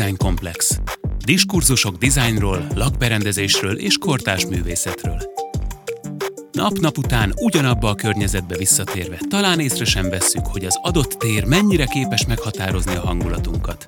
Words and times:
Design 0.00 0.16
Komplex. 0.16 0.80
Diskurzusok 1.24 1.96
dizájnról, 1.96 2.66
lakberendezésről 2.74 3.78
és 3.78 3.98
kortás 3.98 4.46
művészetről. 4.46 5.32
Nap-nap 6.52 6.98
után 6.98 7.32
ugyanabba 7.36 7.88
a 7.88 7.94
környezetbe 7.94 8.56
visszatérve 8.56 9.18
talán 9.28 9.60
észre 9.60 9.84
sem 9.84 10.08
vesszük, 10.08 10.46
hogy 10.46 10.64
az 10.64 10.78
adott 10.82 11.12
tér 11.12 11.44
mennyire 11.44 11.84
képes 11.84 12.26
meghatározni 12.26 12.94
a 12.94 13.00
hangulatunkat. 13.00 13.84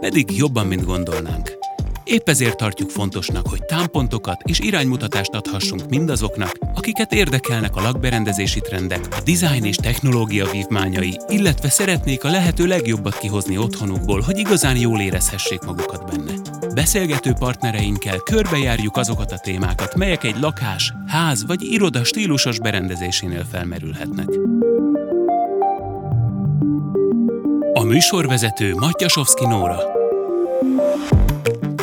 Pedig 0.00 0.36
jobban, 0.36 0.66
mint 0.66 0.84
gondolnánk. 0.84 1.58
Épp 2.04 2.28
ezért 2.28 2.56
tartjuk 2.56 2.90
fontosnak, 2.90 3.48
hogy 3.48 3.64
támpontokat 3.64 4.42
és 4.44 4.58
iránymutatást 4.58 5.34
adhassunk 5.34 5.88
mindazoknak, 5.88 6.58
akiket 6.88 7.12
érdekelnek 7.12 7.76
a 7.76 7.80
lakberendezési 7.80 8.60
trendek, 8.60 9.06
a 9.10 9.20
design 9.24 9.64
és 9.64 9.76
technológia 9.76 10.50
vívmányai, 10.50 11.18
illetve 11.28 11.68
szeretnék 11.68 12.24
a 12.24 12.30
lehető 12.30 12.66
legjobbat 12.66 13.18
kihozni 13.18 13.58
otthonukból, 13.58 14.20
hogy 14.20 14.38
igazán 14.38 14.76
jól 14.76 15.00
érezhessék 15.00 15.60
magukat 15.60 16.10
benne. 16.10 16.32
Beszélgető 16.74 17.32
partnereinkkel 17.38 18.18
körbejárjuk 18.18 18.96
azokat 18.96 19.32
a 19.32 19.38
témákat, 19.38 19.94
melyek 19.94 20.24
egy 20.24 20.36
lakás, 20.40 20.92
ház 21.06 21.46
vagy 21.46 21.62
iroda 21.62 22.04
stílusos 22.04 22.58
berendezésénél 22.58 23.46
felmerülhetnek. 23.50 24.28
A 27.72 27.82
műsorvezető 27.82 28.74
Matyasovszki 28.74 29.46
Nóra 29.46 29.97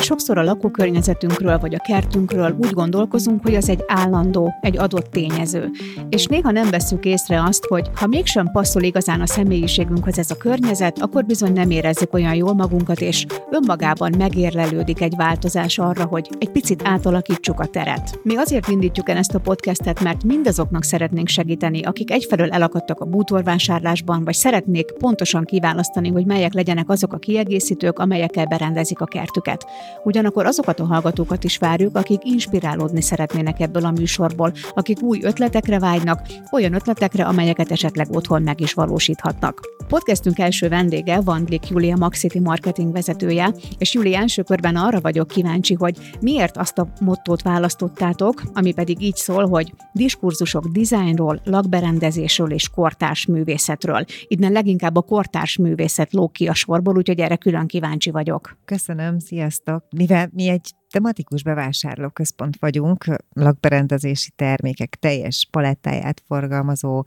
sokszor 0.06 0.38
a 0.38 0.42
lakókörnyezetünkről 0.42 1.58
vagy 1.58 1.74
a 1.74 1.78
kertünkről 1.78 2.56
úgy 2.58 2.70
gondolkozunk, 2.70 3.42
hogy 3.42 3.54
az 3.54 3.68
egy 3.68 3.84
állandó, 3.86 4.54
egy 4.60 4.78
adott 4.78 5.10
tényező. 5.10 5.70
És 6.08 6.26
néha 6.26 6.50
nem 6.50 6.70
veszük 6.70 7.04
észre 7.04 7.42
azt, 7.42 7.64
hogy 7.64 7.90
ha 7.94 8.06
mégsem 8.06 8.50
passzol 8.52 8.82
igazán 8.82 9.20
a 9.20 9.26
személyiségünkhez 9.26 10.18
ez 10.18 10.30
a 10.30 10.36
környezet, 10.36 10.98
akkor 10.98 11.24
bizony 11.24 11.52
nem 11.52 11.70
érezzük 11.70 12.14
olyan 12.14 12.34
jól 12.34 12.54
magunkat, 12.54 13.00
és 13.00 13.26
önmagában 13.50 14.14
megérlelődik 14.18 15.00
egy 15.00 15.16
változás 15.16 15.78
arra, 15.78 16.04
hogy 16.04 16.28
egy 16.38 16.50
picit 16.50 16.82
átalakítsuk 16.84 17.60
a 17.60 17.66
teret. 17.66 18.20
Mi 18.22 18.36
azért 18.36 18.68
indítjuk 18.68 19.08
el 19.08 19.16
ezt 19.16 19.34
a 19.34 19.38
podcastet, 19.38 20.02
mert 20.02 20.24
mindazoknak 20.24 20.84
szeretnénk 20.84 21.28
segíteni, 21.28 21.82
akik 21.82 22.10
egyfelől 22.10 22.50
elakadtak 22.50 23.00
a 23.00 23.04
bútorvásárlásban, 23.04 24.24
vagy 24.24 24.34
szeretnék 24.34 24.92
pontosan 24.92 25.44
kiválasztani, 25.44 26.08
hogy 26.08 26.26
melyek 26.26 26.52
legyenek 26.52 26.88
azok 26.88 27.12
a 27.12 27.18
kiegészítők, 27.18 27.98
amelyekkel 27.98 28.46
berendezik 28.46 29.00
a 29.00 29.04
kertüket. 29.04 29.66
Ugyanakkor 30.04 30.46
azokat 30.46 30.80
a 30.80 30.84
hallgatókat 30.84 31.44
is 31.44 31.58
várjuk, 31.58 31.96
akik 31.96 32.20
inspirálódni 32.24 33.00
szeretnének 33.00 33.60
ebből 33.60 33.84
a 33.84 33.90
műsorból, 33.90 34.52
akik 34.74 35.02
új 35.02 35.20
ötletekre 35.22 35.78
vágynak, 35.78 36.20
olyan 36.52 36.74
ötletekre, 36.74 37.24
amelyeket 37.24 37.70
esetleg 37.70 38.06
otthon 38.10 38.42
meg 38.42 38.60
is 38.60 38.72
valósíthatnak. 38.72 39.60
Podcastünk 39.88 40.38
első 40.38 40.68
vendége 40.68 41.20
Vandlik 41.20 41.68
Julia 41.68 41.96
Maxiti 41.96 42.40
marketing 42.40 42.92
vezetője, 42.92 43.54
és 43.78 43.94
Júli 43.94 44.14
első 44.14 44.42
körben 44.42 44.76
arra 44.76 45.00
vagyok 45.00 45.28
kíváncsi, 45.28 45.74
hogy 45.74 45.96
miért 46.20 46.56
azt 46.56 46.78
a 46.78 46.88
mottót 47.00 47.42
választottátok, 47.42 48.42
ami 48.54 48.72
pedig 48.72 49.02
így 49.02 49.16
szól, 49.16 49.48
hogy 49.48 49.72
diskurzusok 49.92 50.66
dizájnról, 50.66 51.40
lakberendezésről 51.44 52.52
és 52.52 52.68
kortárs 52.68 53.26
művészetről. 53.26 54.04
Innen 54.26 54.52
leginkább 54.52 54.96
a 54.96 55.02
kortárs 55.02 55.56
művészet 55.56 56.12
lók 56.12 56.32
ki 56.32 56.48
a 56.48 56.54
sorból, 56.54 56.96
úgyhogy 56.96 57.20
erre 57.20 57.36
külön 57.36 57.66
kíváncsi 57.66 58.10
vagyok. 58.10 58.56
Köszönöm, 58.64 59.18
sziasztok! 59.18 59.85
Mivel 59.90 60.28
mi 60.32 60.48
egy 60.48 60.70
tematikus 60.90 61.42
bevásárlóközpont 61.42 62.56
vagyunk, 62.58 63.04
lakberendezési 63.32 64.30
termékek 64.36 64.94
teljes 64.94 65.48
palettáját 65.50 66.22
forgalmazó 66.26 67.04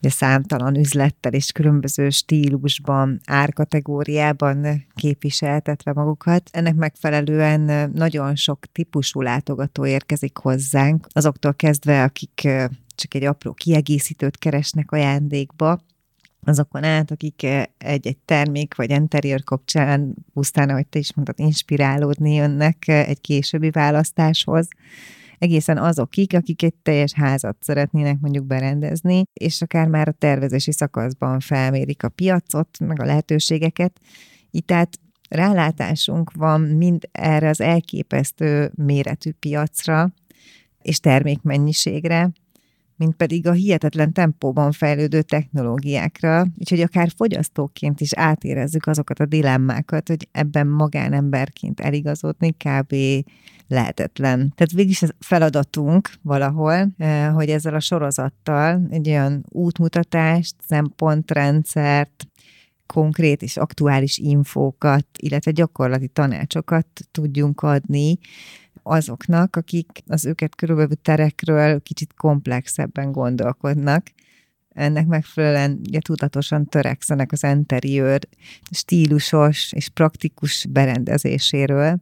ugye 0.00 0.10
számtalan 0.10 0.76
üzlettel 0.76 1.32
és 1.32 1.52
különböző 1.52 2.10
stílusban, 2.10 3.20
árkategóriában 3.26 4.86
képviseltetve 4.94 5.92
magukat. 5.92 6.50
Ennek 6.52 6.74
megfelelően 6.74 7.90
nagyon 7.94 8.36
sok 8.36 8.66
típusú 8.72 9.20
látogató 9.20 9.86
érkezik 9.86 10.36
hozzánk, 10.36 11.06
azoktól 11.10 11.54
kezdve, 11.54 12.02
akik 12.02 12.48
csak 12.94 13.14
egy 13.14 13.24
apró 13.24 13.52
kiegészítőt 13.52 14.38
keresnek 14.38 14.92
ajándékba, 14.92 15.80
azokon 16.44 16.84
át, 16.84 17.10
akik 17.10 17.46
egy-egy 17.78 18.18
termék 18.24 18.74
vagy 18.74 18.90
interior 18.90 19.44
kapcsán 19.44 20.14
pusztán, 20.32 20.68
ahogy 20.68 20.86
te 20.86 20.98
is 20.98 21.14
mondtad, 21.14 21.38
inspirálódni 21.38 22.34
jönnek 22.34 22.88
egy 22.88 23.20
későbbi 23.20 23.70
választáshoz, 23.70 24.68
egészen 25.38 25.78
azokig, 25.78 26.34
akik 26.34 26.62
egy 26.62 26.74
teljes 26.74 27.12
házat 27.12 27.56
szeretnének 27.60 28.20
mondjuk 28.20 28.44
berendezni, 28.44 29.22
és 29.32 29.62
akár 29.62 29.88
már 29.88 30.08
a 30.08 30.12
tervezési 30.12 30.72
szakaszban 30.72 31.40
felmérik 31.40 32.02
a 32.02 32.08
piacot, 32.08 32.78
meg 32.78 33.00
a 33.00 33.04
lehetőségeket. 33.04 34.00
Itt 34.50 34.66
tehát 34.66 34.98
rálátásunk 35.28 36.32
van 36.32 36.60
mind 36.60 37.08
erre 37.12 37.48
az 37.48 37.60
elképesztő 37.60 38.70
méretű 38.74 39.30
piacra 39.32 40.12
és 40.82 41.00
termékmennyiségre, 41.00 42.30
mint 43.00 43.16
pedig 43.16 43.46
a 43.46 43.52
hihetetlen 43.52 44.12
tempóban 44.12 44.72
fejlődő 44.72 45.22
technológiákra, 45.22 46.46
úgyhogy 46.58 46.80
akár 46.80 47.10
fogyasztóként 47.16 48.00
is 48.00 48.14
átérezzük 48.14 48.86
azokat 48.86 49.20
a 49.20 49.26
dilemmákat, 49.26 50.08
hogy 50.08 50.28
ebben 50.32 50.66
magánemberként 50.66 51.80
eligazodni 51.80 52.52
kb. 52.52 52.94
lehetetlen. 53.68 54.38
Tehát 54.38 54.72
végig 54.72 54.96
ez 55.00 55.10
feladatunk 55.18 56.10
valahol, 56.22 56.94
hogy 57.34 57.48
ezzel 57.48 57.74
a 57.74 57.80
sorozattal 57.80 58.86
egy 58.90 59.08
olyan 59.08 59.44
útmutatást, 59.48 60.54
szempontrendszert, 60.66 62.26
konkrét 62.86 63.42
és 63.42 63.56
aktuális 63.56 64.18
infókat, 64.18 65.06
illetve 65.18 65.50
gyakorlati 65.50 66.08
tanácsokat 66.08 66.86
tudjunk 67.10 67.60
adni 67.60 68.18
azoknak, 68.90 69.56
akik 69.56 70.02
az 70.06 70.24
őket 70.24 70.54
körülbelül 70.54 70.96
terekről 71.02 71.80
kicsit 71.80 72.14
komplexebben 72.14 73.12
gondolkodnak. 73.12 74.06
Ennek 74.68 75.06
megfelelően 75.06 75.80
ugye, 75.88 75.98
tudatosan 76.00 76.64
törekszenek 76.64 77.32
az 77.32 77.42
interiőr 77.42 78.20
stílusos 78.70 79.72
és 79.72 79.88
praktikus 79.88 80.66
berendezéséről, 80.70 81.98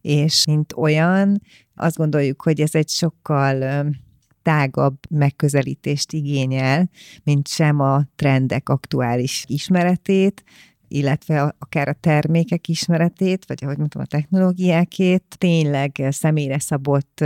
és 0.00 0.44
mint 0.46 0.72
olyan, 0.76 1.42
azt 1.74 1.96
gondoljuk, 1.96 2.42
hogy 2.42 2.60
ez 2.60 2.74
egy 2.74 2.88
sokkal 2.88 3.86
tágabb 4.42 4.98
megközelítést 5.10 6.12
igényel, 6.12 6.90
mint 7.24 7.48
sem 7.48 7.80
a 7.80 8.02
trendek 8.16 8.68
aktuális 8.68 9.44
ismeretét, 9.46 10.44
illetve 10.92 11.54
akár 11.58 11.88
a 11.88 11.96
termékek 12.00 12.68
ismeretét, 12.68 13.44
vagy 13.46 13.64
ahogy 13.64 13.78
mondtam, 13.78 14.02
a 14.02 14.06
technológiákét, 14.06 15.24
tényleg 15.38 16.06
személyre 16.10 16.58
szabott 16.58 17.24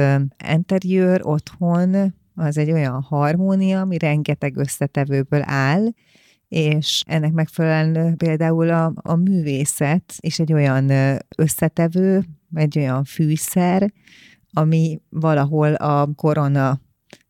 interiőr 0.52 1.20
otthon, 1.22 2.14
az 2.34 2.58
egy 2.58 2.72
olyan 2.72 3.02
harmónia, 3.02 3.80
ami 3.80 3.98
rengeteg 3.98 4.56
összetevőből 4.56 5.42
áll, 5.44 5.86
és 6.48 7.02
ennek 7.06 7.32
megfelelően 7.32 8.16
például 8.16 8.70
a, 8.70 8.92
a 8.96 9.14
művészet 9.14 10.14
és 10.20 10.38
egy 10.38 10.52
olyan 10.52 10.90
összetevő, 11.36 12.24
egy 12.54 12.78
olyan 12.78 13.04
fűszer, 13.04 13.92
ami 14.52 15.00
valahol 15.08 15.74
a 15.74 16.08
korona 16.14 16.80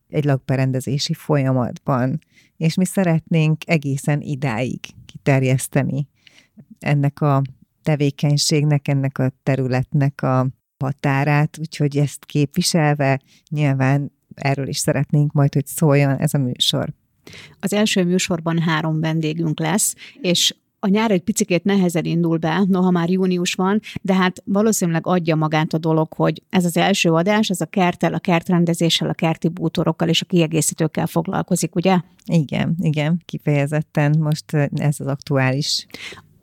egy 0.08 0.24
lakberendezési 0.24 1.14
folyamatban, 1.14 2.18
és 2.56 2.74
mi 2.74 2.84
szeretnénk 2.84 3.62
egészen 3.66 4.20
idáig 4.20 4.80
kiterjeszteni 5.06 6.08
ennek 6.78 7.20
a 7.20 7.42
tevékenységnek, 7.82 8.88
ennek 8.88 9.18
a 9.18 9.32
területnek 9.42 10.22
a 10.22 10.46
határát, 10.78 11.58
úgyhogy 11.58 11.96
ezt 11.96 12.24
képviselve 12.24 13.20
nyilván 13.48 14.12
erről 14.34 14.68
is 14.68 14.78
szeretnénk 14.78 15.32
majd, 15.32 15.54
hogy 15.54 15.66
szóljon 15.66 16.18
ez 16.18 16.34
a 16.34 16.38
műsor. 16.38 16.92
Az 17.60 17.72
első 17.72 18.04
műsorban 18.04 18.58
három 18.58 19.00
vendégünk 19.00 19.58
lesz, 19.58 19.94
és 20.20 20.54
a 20.80 20.88
nyár 20.88 21.10
egy 21.10 21.22
picit 21.22 21.64
nehezen 21.64 22.04
indul 22.04 22.36
be, 22.36 22.64
noha 22.68 22.90
már 22.90 23.10
június 23.10 23.54
van, 23.54 23.80
de 24.02 24.14
hát 24.14 24.42
valószínűleg 24.44 25.06
adja 25.06 25.36
magát 25.36 25.72
a 25.72 25.78
dolog, 25.78 26.12
hogy 26.12 26.42
ez 26.50 26.64
az 26.64 26.76
első 26.76 27.10
adás, 27.10 27.50
ez 27.50 27.60
a 27.60 27.66
kertel, 27.66 28.14
a 28.14 28.18
kertrendezéssel, 28.18 29.08
a 29.08 29.14
kerti 29.14 29.48
bútorokkal 29.48 30.08
és 30.08 30.22
a 30.22 30.24
kiegészítőkkel 30.24 31.06
foglalkozik, 31.06 31.74
ugye? 31.74 32.00
Igen, 32.24 32.76
igen, 32.80 33.22
kifejezetten 33.24 34.16
most 34.18 34.52
ez 34.74 35.00
az 35.00 35.06
aktuális 35.06 35.86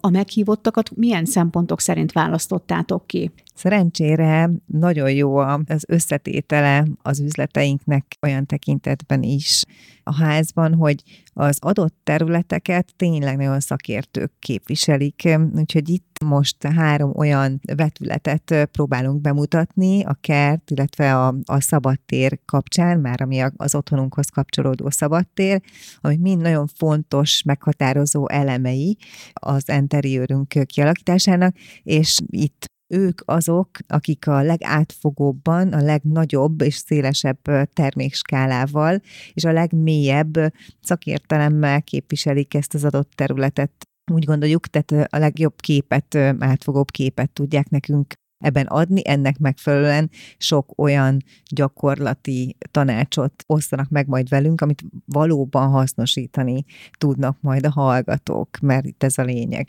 a 0.05 0.09
meghívottakat 0.09 0.95
milyen 0.95 1.25
szempontok 1.25 1.79
szerint 1.79 2.11
választottátok 2.11 3.07
ki? 3.07 3.31
Szerencsére 3.55 4.49
nagyon 4.65 5.11
jó 5.11 5.37
az 5.37 5.83
összetétele 5.87 6.85
az 7.01 7.19
üzleteinknek 7.19 8.05
olyan 8.21 8.45
tekintetben 8.45 9.23
is 9.23 9.63
a 10.03 10.15
házban, 10.15 10.73
hogy 10.73 11.03
az 11.33 11.57
adott 11.61 11.95
területeket 12.03 12.93
tényleg 12.95 13.37
nagyon 13.37 13.59
szakértők 13.59 14.31
képviselik, 14.39 15.29
úgyhogy 15.55 15.89
itt 15.89 16.17
most 16.25 16.63
három 16.63 17.11
olyan 17.15 17.61
vetületet 17.75 18.69
próbálunk 18.71 19.21
bemutatni, 19.21 20.03
a 20.03 20.17
kert, 20.21 20.71
illetve 20.71 21.17
a, 21.17 21.35
a 21.45 21.61
szabadtér 21.61 22.39
kapcsán, 22.45 22.99
már 22.99 23.21
ami 23.21 23.43
az 23.57 23.75
otthonunkhoz 23.75 24.29
kapcsolódó 24.29 24.89
szabadtér, 24.89 25.61
ami 26.01 26.17
mind 26.17 26.41
nagyon 26.41 26.67
fontos, 26.67 27.43
meghatározó 27.43 28.29
elemei 28.29 28.97
az 29.33 29.69
interiőrünk 29.69 30.65
kialakításának, 30.65 31.55
és 31.83 32.19
itt 32.29 32.71
ők 32.87 33.21
azok, 33.25 33.69
akik 33.87 34.27
a 34.27 34.41
legátfogóbban, 34.41 35.73
a 35.73 35.81
legnagyobb 35.81 36.61
és 36.61 36.75
szélesebb 36.75 37.39
termékskálával 37.73 39.01
és 39.33 39.43
a 39.43 39.51
legmélyebb 39.51 40.53
szakértelemmel 40.81 41.81
képviselik 41.81 42.53
ezt 42.53 42.73
az 42.73 42.83
adott 42.83 43.11
területet. 43.15 43.71
Úgy 44.11 44.25
gondoljuk, 44.25 44.67
tehát 44.67 45.13
a 45.13 45.17
legjobb 45.17 45.55
képet, 45.55 46.15
átfogóbb 46.39 46.91
képet 46.91 47.31
tudják 47.31 47.69
nekünk 47.69 48.13
ebben 48.43 48.65
adni, 48.65 49.01
ennek 49.07 49.37
megfelelően 49.37 50.09
sok 50.37 50.73
olyan 50.77 51.23
gyakorlati 51.51 52.55
tanácsot 52.71 53.43
osztanak 53.47 53.89
meg 53.89 54.07
majd 54.07 54.29
velünk, 54.29 54.61
amit 54.61 54.83
valóban 55.05 55.69
hasznosítani 55.69 56.63
tudnak 56.97 57.37
majd 57.41 57.65
a 57.65 57.71
hallgatók, 57.71 58.59
mert 58.59 58.85
itt 58.85 59.03
ez 59.03 59.17
a 59.17 59.23
lényeg. 59.23 59.67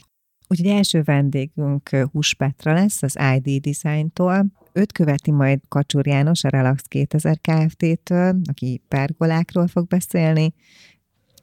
Úgyhogy 0.49 0.69
első 0.69 1.03
vendégünk 1.03 1.89
Hús 2.13 2.35
Petra 2.35 2.73
lesz 2.73 3.03
az 3.03 3.19
ID 3.37 3.61
Design-tól. 3.61 4.47
Őt 4.73 4.93
követi 4.93 5.31
majd 5.31 5.61
Kacsur 5.69 6.07
János 6.07 6.45
a 6.45 6.49
Relax 6.49 6.83
2000 6.83 7.39
Kft-től, 7.41 8.41
aki 8.45 8.83
pergolákról 8.89 9.67
fog 9.67 9.87
beszélni, 9.87 10.55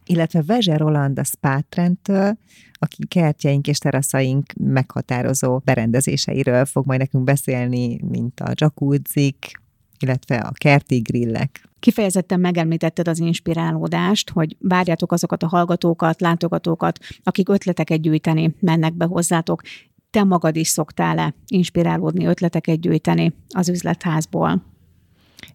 illetve 0.06 0.42
Vezse 0.42 0.78
Roland 0.78 1.20
a 1.20 1.24
Spátrendtől, 1.24 2.38
aki 2.74 3.08
kertjeink 3.08 3.68
és 3.68 3.78
teraszaink 3.78 4.54
meghatározó 4.54 5.58
berendezéseiről 5.58 6.66
fog 6.66 6.86
majd 6.86 7.00
nekünk 7.00 7.24
beszélni, 7.24 8.00
mint 8.04 8.40
a 8.40 8.52
jacuzzik, 8.56 9.61
illetve 10.02 10.36
a 10.36 10.52
kerti 10.54 10.98
grillek. 10.98 11.70
Kifejezetten 11.80 12.40
megemlítetted 12.40 13.08
az 13.08 13.20
inspirálódást, 13.20 14.30
hogy 14.30 14.56
várjátok 14.60 15.12
azokat 15.12 15.44
a 15.44 15.48
hallgatókat, 15.48 16.22
látogatókat, 16.22 17.00
akik 17.24 17.50
ötleteket 17.50 18.02
gyűjteni 18.02 18.56
mennek 18.60 18.94
be 18.94 19.06
hozzátok. 19.06 19.62
Te 20.10 20.24
magad 20.24 20.56
is 20.56 20.68
szoktál-e 20.68 21.34
inspirálódni, 21.48 22.26
ötleteket 22.26 22.80
gyűjteni 22.80 23.34
az 23.50 23.70
üzletházból? 23.70 24.71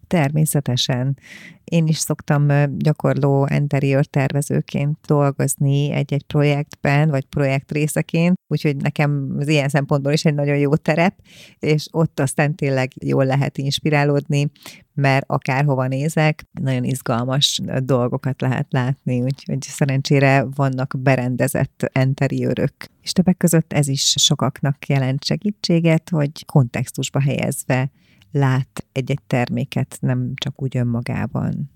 Természetesen. 0.07 1.19
Én 1.65 1.87
is 1.87 1.99
szoktam 1.99 2.49
gyakorló 2.79 3.49
interior 3.55 4.07
tervezőként 4.07 4.99
dolgozni 5.07 5.91
egy-egy 5.91 6.23
projektben, 6.23 7.09
vagy 7.09 7.25
projekt 7.25 7.73
részeként, 7.73 8.35
úgyhogy 8.47 8.77
nekem 8.77 9.37
az 9.39 9.49
ilyen 9.49 9.69
szempontból 9.69 10.13
is 10.13 10.25
egy 10.25 10.35
nagyon 10.35 10.57
jó 10.57 10.77
terep, 10.77 11.15
és 11.59 11.89
ott 11.91 12.21
aztán 12.21 12.55
tényleg 12.55 12.93
jól 13.05 13.25
lehet 13.25 13.59
inspirálódni, 13.59 14.51
mert 14.95 15.25
akárhova 15.29 15.87
nézek, 15.87 16.47
nagyon 16.61 16.85
izgalmas 16.85 17.61
dolgokat 17.79 18.41
lehet 18.41 18.67
látni, 18.71 19.23
úgyhogy 19.23 19.63
szerencsére 19.63 20.47
vannak 20.55 20.95
berendezett 20.99 21.91
interiőrök. 22.01 22.75
És 23.03 23.13
többek 23.13 23.37
között 23.37 23.73
ez 23.73 23.89
is 23.89 24.15
sokaknak 24.17 24.87
jelent 24.87 25.25
segítséget, 25.25 26.09
hogy 26.09 26.45
kontextusba 26.45 27.21
helyezve 27.21 27.91
lát 28.33 28.87
egy-egy 28.93 29.23
terméket, 29.27 29.97
nem 30.01 30.33
csak 30.35 30.63
úgy 30.63 30.77
önmagában. 30.77 31.71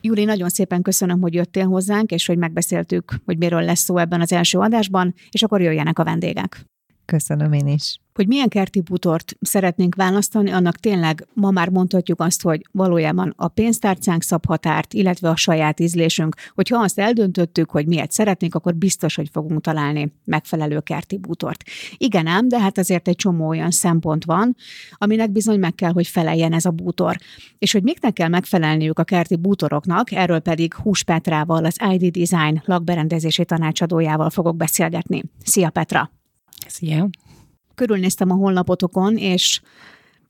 Júli, 0.00 0.24
nagyon 0.24 0.48
szépen 0.48 0.82
köszönöm, 0.82 1.20
hogy 1.20 1.34
jöttél 1.34 1.66
hozzánk, 1.66 2.10
és 2.10 2.26
hogy 2.26 2.38
megbeszéltük, 2.38 3.14
hogy 3.24 3.38
miről 3.38 3.62
lesz 3.62 3.80
szó 3.80 3.98
ebben 3.98 4.20
az 4.20 4.32
első 4.32 4.58
adásban, 4.58 5.14
és 5.30 5.42
akkor 5.42 5.60
jöjjenek 5.60 5.98
a 5.98 6.04
vendégek. 6.04 6.64
Köszönöm 7.04 7.52
én 7.52 7.66
is. 7.66 7.98
Hogy 8.14 8.26
milyen 8.26 8.48
kerti 8.48 8.80
butort 8.80 9.36
szeretnénk 9.40 9.94
választani, 9.94 10.50
annak 10.50 10.76
tényleg 10.76 11.26
ma 11.32 11.50
már 11.50 11.68
mondhatjuk 11.68 12.20
azt, 12.20 12.42
hogy 12.42 12.66
valójában 12.72 13.32
a 13.36 13.48
pénztárcánk 13.48 14.22
szab 14.22 14.46
határt, 14.46 14.92
illetve 14.92 15.28
a 15.28 15.36
saját 15.36 15.80
ízlésünk. 15.80 16.34
Hogyha 16.54 16.82
azt 16.82 16.98
eldöntöttük, 16.98 17.70
hogy 17.70 17.86
miért 17.86 18.12
szeretnénk, 18.12 18.54
akkor 18.54 18.74
biztos, 18.74 19.14
hogy 19.14 19.28
fogunk 19.32 19.60
találni 19.60 20.12
megfelelő 20.24 20.80
kerti 20.80 21.18
bútort. 21.18 21.62
Igen 21.96 22.26
ám, 22.26 22.48
de 22.48 22.60
hát 22.60 22.78
azért 22.78 23.08
egy 23.08 23.16
csomó 23.16 23.48
olyan 23.48 23.70
szempont 23.70 24.24
van, 24.24 24.56
aminek 24.92 25.30
bizony 25.30 25.58
meg 25.58 25.74
kell, 25.74 25.92
hogy 25.92 26.06
feleljen 26.06 26.52
ez 26.52 26.64
a 26.64 26.70
bútor. 26.70 27.16
És 27.58 27.72
hogy 27.72 27.82
miknek 27.82 28.12
kell 28.12 28.28
megfelelniük 28.28 28.98
a 28.98 29.04
kerti 29.04 29.36
bútoroknak, 29.36 30.12
erről 30.12 30.40
pedig 30.40 30.74
Hús 30.74 31.02
Petrával, 31.02 31.64
az 31.64 31.76
ID 31.90 32.18
Design 32.18 32.62
lakberendezési 32.64 33.44
tanácsadójával 33.44 34.30
fogok 34.30 34.56
beszélgetni. 34.56 35.22
Szia 35.44 35.70
Petra! 35.70 36.10
Szia! 36.66 37.08
Körülnéztem 37.74 38.30
a 38.30 38.34
honlapotokon, 38.34 39.16
és 39.16 39.60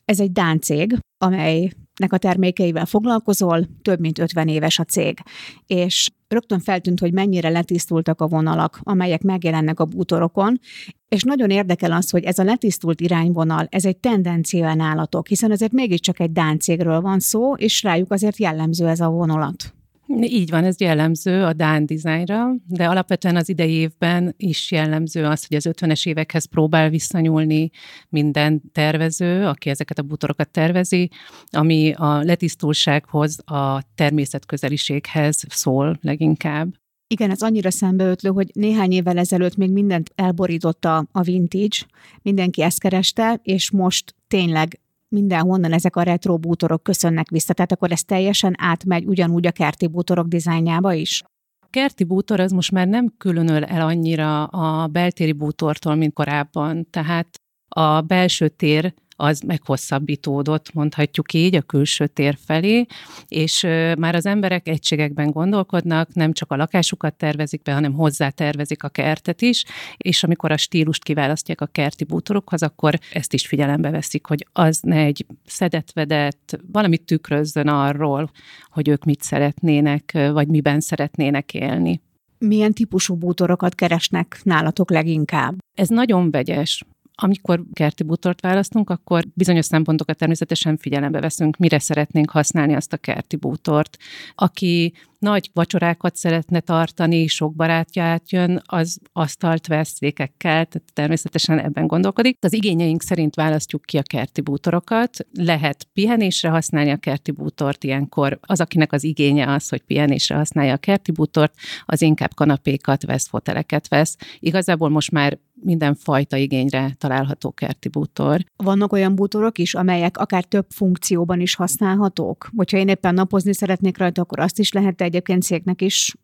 ez 0.05 0.21
egy 0.21 0.33
Dán 0.33 0.61
cég, 0.61 0.99
amelynek 1.19 2.13
a 2.13 2.19
termékeivel 2.19 2.87
foglalkozol, 2.87 3.67
több 3.83 4.01
mint 4.01 4.19
50 4.19 4.49
éves 4.49 4.79
a 4.79 4.85
cég. 4.85 5.19
És 5.67 6.11
rögtön 6.29 6.61
feltűnt, 6.61 7.01
hogy 7.01 7.13
mennyire 7.13 7.49
letisztultak 7.49 8.21
a 8.21 8.27
vonalak, 8.27 8.81
amelyek 8.83 9.23
megjelennek 9.23 9.81
a 9.81 9.85
bútorokon, 9.85 10.61
és 11.09 11.23
nagyon 11.23 11.51
érdekel 11.51 11.93
az, 11.93 12.11
hogy 12.11 12.25
ez 12.25 12.39
a 12.39 12.45
letisztult 12.45 13.01
irányvonal, 13.01 13.67
ez 13.71 13.85
egy 13.85 13.97
tendencia 13.97 14.75
nálatok, 14.75 15.27
hiszen 15.27 15.51
azért 15.51 15.73
mégiscsak 15.73 16.21
egy 16.21 16.33
Dán 16.33 16.59
cégről 16.59 17.01
van 17.01 17.21
szó, 17.21 17.55
és 17.55 17.83
rájuk 17.83 18.13
azért 18.13 18.37
jellemző 18.37 18.89
ez 18.89 19.01
a 19.01 19.09
vonulat. 19.09 19.75
Így 20.21 20.51
van, 20.51 20.65
ez 20.65 20.81
jellemző 20.81 21.45
a 21.45 21.53
Dán 21.53 21.87
dizájnra, 21.87 22.47
de 22.67 22.89
alapvetően 22.89 23.37
az 23.37 23.49
idei 23.49 23.73
évben 23.73 24.35
is 24.37 24.71
jellemző 24.71 25.25
az, 25.25 25.47
hogy 25.47 25.57
az 25.57 25.69
50-es 25.71 26.07
évekhez 26.07 26.45
próbál 26.45 26.91
visszanyúlni 26.91 27.71
minden 28.09 28.63
tervező, 28.73 29.47
aki 29.47 29.71
ezeket 29.71 29.99
a 29.99 30.03
bútorokat 30.03 30.51
tervezi, 30.51 31.11
ami 31.51 31.93
a 31.97 32.23
letisztulsághoz, 32.23 33.39
a 33.45 33.83
természetközeliséghez 33.95 35.45
szól 35.49 35.99
leginkább. 36.01 36.75
Igen, 37.07 37.31
ez 37.31 37.43
annyira 37.43 37.71
szembeötlő, 37.71 38.31
hogy 38.31 38.51
néhány 38.53 38.93
évvel 38.93 39.19
ezelőtt 39.19 39.57
még 39.57 39.73
mindent 39.73 40.11
elborította 40.15 41.07
a 41.13 41.23
vintage, 41.23 41.77
mindenki 42.23 42.63
ezt 42.63 42.81
kereste, 42.81 43.41
és 43.43 43.71
most 43.71 44.15
tényleg 44.29 44.81
mindenhonnan 45.09 45.73
ezek 45.73 45.97
a 45.97 46.03
retro 46.03 46.39
bútorok 46.39 46.83
köszönnek 46.83 47.29
vissza, 47.31 47.53
tehát 47.53 47.73
akkor 47.73 47.93
ez 47.93 48.03
teljesen 48.03 48.55
átmegy 48.59 49.05
ugyanúgy 49.05 49.47
a 49.47 49.53
kerti 49.53 49.87
bútorok 49.87 50.27
dizájnjába 50.27 50.93
is? 50.93 51.23
Kerti 51.71 52.05
bútor 52.05 52.41
az 52.41 52.53
most 52.53 52.71
már 52.71 52.87
nem 52.87 53.15
különöl 53.19 53.65
el 53.65 53.81
annyira 53.81 54.45
a 54.45 54.87
beltéri 54.87 55.33
bútortól, 55.33 55.95
mint 55.95 56.13
korábban. 56.13 56.87
Tehát 56.91 57.29
a 57.69 58.01
belső 58.01 58.49
tér 58.49 58.95
az 59.17 59.41
meghosszabbítódott, 59.41 60.73
mondhatjuk 60.73 61.33
így, 61.33 61.55
a 61.55 61.63
külső 61.63 62.07
tér 62.07 62.39
felé, 62.47 62.87
és 63.29 63.63
már 63.99 64.15
az 64.15 64.27
emberek 64.27 64.69
egységekben 64.69 65.31
gondolkodnak, 65.31 66.15
nem 66.15 66.33
csak 66.33 66.53
a 66.53 66.57
lakásukat 66.57 67.15
tervezik 67.15 67.63
be, 67.63 67.73
hanem 67.73 67.93
hozzá 67.93 68.29
tervezik 68.29 68.83
a 68.83 68.89
kertet 68.89 69.43
is, 69.43 69.65
és 69.97 70.23
amikor 70.23 70.53
a 70.53 70.57
stílust 70.57 71.03
kiválasztják 71.03 71.61
a 71.61 71.67
kerti 71.67 72.05
bútorokhoz, 72.05 72.63
akkor 72.63 72.99
ezt 73.13 73.33
is 73.33 73.47
figyelembe 73.47 73.91
veszik, 73.91 74.27
hogy 74.27 74.47
az 74.53 74.79
ne 74.83 74.97
egy 74.97 75.27
szedetvedett, 75.47 76.59
valamit 76.73 77.03
tükrözzön 77.03 77.69
arról, 77.69 78.31
hogy 78.69 78.89
ők 78.89 79.05
mit 79.05 79.23
szeretnének, 79.23 80.19
vagy 80.33 80.49
miben 80.49 80.81
szeretnének 80.81 81.55
élni. 81.55 82.03
Milyen 82.39 82.73
típusú 82.73 83.15
bútorokat 83.15 83.75
keresnek 83.75 84.41
nálatok 84.43 84.91
leginkább? 84.91 85.59
Ez 85.75 85.89
nagyon 85.89 86.31
vegyes 86.31 86.85
amikor 87.15 87.63
kerti 87.73 88.03
bútort 88.03 88.41
választunk, 88.41 88.91
akkor 88.91 89.25
bizonyos 89.35 89.65
szempontokat 89.65 90.17
természetesen 90.17 90.77
figyelembe 90.77 91.21
veszünk, 91.21 91.57
mire 91.57 91.79
szeretnénk 91.79 92.31
használni 92.31 92.75
azt 92.75 92.93
a 92.93 92.97
kerti 92.97 93.37
bútort. 93.37 93.97
Aki 94.35 94.93
nagy 95.25 95.51
vacsorákat 95.53 96.17
szeretne 96.17 96.61
tartani, 96.61 97.27
sok 97.27 97.55
barátja 97.55 98.03
átjön, 98.03 98.63
az 98.65 98.99
asztalt 99.13 99.67
vesz 99.67 99.95
székekkel, 99.95 100.67
tehát 100.67 100.83
természetesen 100.93 101.59
ebben 101.59 101.87
gondolkodik. 101.87 102.39
Az 102.41 102.53
igényeink 102.53 103.03
szerint 103.03 103.35
választjuk 103.35 103.83
ki 103.83 103.99
a 103.99 104.03
kerti 104.03 104.41
bútorokat. 104.41 105.27
Lehet 105.33 105.87
pihenésre 105.93 106.49
használni 106.49 106.91
a 106.91 106.97
kerti 106.97 107.31
bútort, 107.31 107.85
ilyenkor 107.85 108.39
az, 108.41 108.61
akinek 108.61 108.93
az 108.93 109.05
igénye 109.05 109.53
az, 109.53 109.69
hogy 109.69 109.83
pihenésre 109.83 110.37
használja 110.37 110.73
a 110.73 110.77
kerti 110.77 111.13
bútort, 111.13 111.55
az 111.85 112.03
inkább 112.03 112.35
kanapékat 112.35 113.07
vesz, 113.07 113.29
foteleket 113.29 113.89
vesz. 113.89 114.17
Igazából 114.39 114.89
most 114.89 115.11
már 115.11 115.39
minden 115.65 115.95
fajta 115.95 116.37
igényre 116.37 116.95
található 116.99 117.51
kerti 117.51 117.89
bútor. 117.89 118.45
Vannak 118.57 118.93
olyan 118.93 119.15
bútorok 119.15 119.59
is, 119.59 119.75
amelyek 119.75 120.19
akár 120.19 120.45
több 120.45 120.67
funkcióban 120.69 121.41
is 121.41 121.55
használhatók? 121.55 122.51
Hogyha 122.57 122.79
én 122.79 122.89
éppen 122.89 123.15
napozni 123.15 123.55
szeretnék 123.55 123.99
rajta, 123.99 124.23
akkor 124.23 124.41
azt 124.41 124.59
is 124.59 124.73
lehet 124.73 125.01
egy 125.01 125.14
egyébként 125.15 125.43
széknek 125.43 125.83
is 125.83 126.15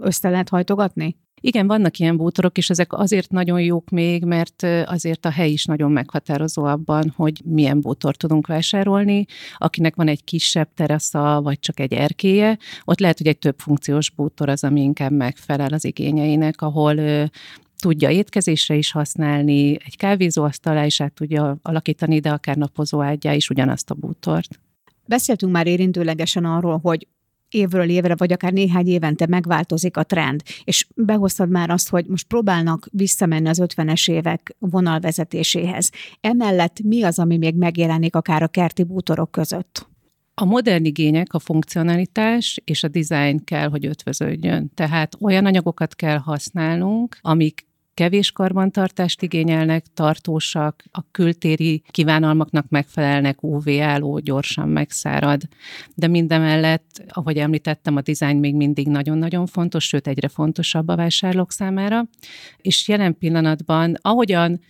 össze 0.00 0.28
lehet 0.28 0.48
hajtogatni? 0.48 1.16
Igen, 1.40 1.66
vannak 1.66 1.98
ilyen 1.98 2.16
bútorok, 2.16 2.58
és 2.58 2.70
ezek 2.70 2.92
azért 2.92 3.30
nagyon 3.30 3.60
jók 3.60 3.90
még, 3.90 4.24
mert 4.24 4.62
azért 4.84 5.24
a 5.24 5.30
hely 5.30 5.50
is 5.50 5.64
nagyon 5.64 5.90
meghatározó 5.90 6.64
abban, 6.64 7.12
hogy 7.16 7.42
milyen 7.44 7.80
bútor 7.80 8.16
tudunk 8.16 8.46
vásárolni. 8.46 9.24
Akinek 9.56 9.94
van 9.94 10.08
egy 10.08 10.24
kisebb 10.24 10.68
terasza, 10.74 11.40
vagy 11.42 11.58
csak 11.58 11.80
egy 11.80 11.92
erkéje, 11.92 12.58
ott 12.84 13.00
lehet, 13.00 13.18
hogy 13.18 13.26
egy 13.26 13.38
több 13.38 13.58
funkciós 13.58 14.10
bútor 14.10 14.48
az, 14.48 14.64
ami 14.64 14.80
inkább 14.80 15.12
megfelel 15.12 15.72
az 15.72 15.84
igényeinek, 15.84 16.62
ahol 16.62 16.96
tudja 17.78 18.10
étkezésre 18.10 18.74
is 18.74 18.90
használni, 18.90 19.70
egy 19.70 19.96
kávézóasztalá 19.96 20.84
is 20.84 21.00
át 21.00 21.12
tudja 21.12 21.58
alakítani, 21.62 22.18
de 22.18 22.30
akár 22.30 22.56
napozó 22.56 23.02
ágyá 23.02 23.32
is 23.32 23.50
ugyanazt 23.50 23.90
a 23.90 23.94
bútort. 23.94 24.60
Beszéltünk 25.06 25.52
már 25.52 25.66
érintőlegesen 25.66 26.44
arról, 26.44 26.78
hogy 26.78 27.06
évről 27.50 27.88
évre, 27.88 28.14
vagy 28.16 28.32
akár 28.32 28.52
néhány 28.52 28.86
évente 28.86 29.26
megváltozik 29.26 29.96
a 29.96 30.02
trend, 30.02 30.42
és 30.64 30.86
behoztad 30.94 31.50
már 31.50 31.70
azt, 31.70 31.88
hogy 31.88 32.06
most 32.06 32.26
próbálnak 32.26 32.88
visszamenni 32.92 33.48
az 33.48 33.62
50-es 33.64 34.10
évek 34.10 34.56
vonalvezetéséhez. 34.58 35.90
Emellett 36.20 36.80
mi 36.82 37.02
az, 37.02 37.18
ami 37.18 37.36
még 37.36 37.54
megjelenik 37.54 38.16
akár 38.16 38.42
a 38.42 38.48
kerti 38.48 38.82
bútorok 38.82 39.30
között? 39.30 39.88
A 40.34 40.44
modern 40.44 40.84
igények, 40.84 41.32
a 41.32 41.38
funkcionalitás 41.38 42.60
és 42.64 42.82
a 42.82 42.88
design 42.88 43.44
kell, 43.44 43.68
hogy 43.68 43.86
ötvöződjön. 43.86 44.70
Tehát 44.74 45.16
olyan 45.20 45.46
anyagokat 45.46 45.94
kell 45.94 46.18
használnunk, 46.18 47.18
amik 47.20 47.67
kevés 47.98 48.32
karbantartást 48.32 49.22
igényelnek, 49.22 49.84
tartósak, 49.94 50.84
a 50.90 51.10
kültéri 51.10 51.82
kívánalmaknak 51.90 52.68
megfelelnek, 52.68 53.42
UV-álló, 53.42 54.18
gyorsan 54.18 54.68
megszárad. 54.68 55.42
De 55.94 56.06
mindemellett, 56.06 57.02
ahogy 57.08 57.36
említettem, 57.36 57.96
a 57.96 58.00
dizájn 58.00 58.36
még 58.36 58.54
mindig 58.54 58.88
nagyon-nagyon 58.88 59.46
fontos, 59.46 59.86
sőt 59.86 60.06
egyre 60.06 60.28
fontosabb 60.28 60.88
a 60.88 60.96
vásárlók 60.96 61.52
számára. 61.52 62.08
És 62.56 62.88
jelen 62.88 63.18
pillanatban, 63.18 63.96
ahogyan 64.00 64.60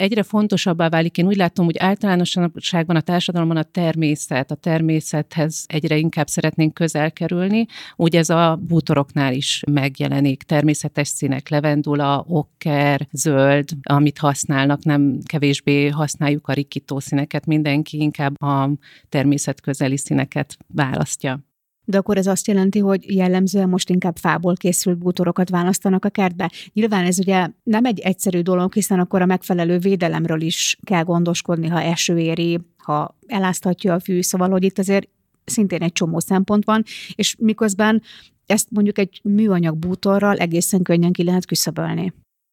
egyre 0.00 0.22
fontosabbá 0.22 0.88
válik. 0.88 1.18
Én 1.18 1.26
úgy 1.26 1.36
látom, 1.36 1.64
hogy 1.64 1.78
általánosságban 1.78 2.96
a 2.96 3.00
társadalomban 3.00 3.56
a 3.56 3.62
természet, 3.62 4.50
a 4.50 4.54
természethez 4.54 5.64
egyre 5.66 5.96
inkább 5.96 6.26
szeretnénk 6.26 6.74
közel 6.74 7.12
kerülni. 7.12 7.66
Úgy 7.96 8.16
ez 8.16 8.30
a 8.30 8.58
bútoroknál 8.62 9.32
is 9.32 9.62
megjelenik. 9.70 10.42
Természetes 10.42 11.08
színek, 11.08 11.48
levendula, 11.48 12.24
okker, 12.28 13.08
zöld, 13.12 13.68
amit 13.82 14.18
használnak, 14.18 14.84
nem 14.84 15.18
kevésbé 15.24 15.88
használjuk 15.88 16.48
a 16.48 16.52
rikító 16.52 16.98
színeket, 16.98 17.46
mindenki 17.46 18.00
inkább 18.00 18.42
a 18.42 18.70
természet 19.08 19.60
közeli 19.60 19.96
színeket 19.96 20.56
választja. 20.66 21.49
De 21.90 21.98
akkor 21.98 22.16
ez 22.16 22.26
azt 22.26 22.46
jelenti, 22.46 22.78
hogy 22.78 23.14
jellemzően 23.14 23.68
most 23.68 23.90
inkább 23.90 24.16
fából 24.16 24.54
készült 24.54 24.98
bútorokat 24.98 25.50
választanak 25.50 26.04
a 26.04 26.08
kertbe. 26.08 26.50
Nyilván 26.72 27.04
ez 27.04 27.18
ugye 27.18 27.48
nem 27.62 27.84
egy 27.84 27.98
egyszerű 27.98 28.40
dolog, 28.40 28.72
hiszen 28.72 28.98
akkor 28.98 29.22
a 29.22 29.26
megfelelő 29.26 29.78
védelemről 29.78 30.40
is 30.40 30.78
kell 30.82 31.02
gondoskodni, 31.02 31.68
ha 31.68 31.82
eső 31.82 32.18
éri, 32.18 32.58
ha 32.76 33.16
eláztatja 33.26 33.94
a 33.94 34.00
fű, 34.00 34.22
szóval, 34.22 34.50
hogy 34.50 34.64
itt 34.64 34.78
azért 34.78 35.08
szintén 35.44 35.82
egy 35.82 35.92
csomó 35.92 36.18
szempont 36.18 36.64
van, 36.64 36.82
és 37.14 37.36
miközben 37.38 38.02
ezt 38.46 38.70
mondjuk 38.70 38.98
egy 38.98 39.20
műanyag 39.22 39.76
bútorral 39.76 40.36
egészen 40.36 40.82
könnyen 40.82 41.12
ki 41.12 41.24
lehet 41.24 41.46
küszöbölni. 41.46 42.12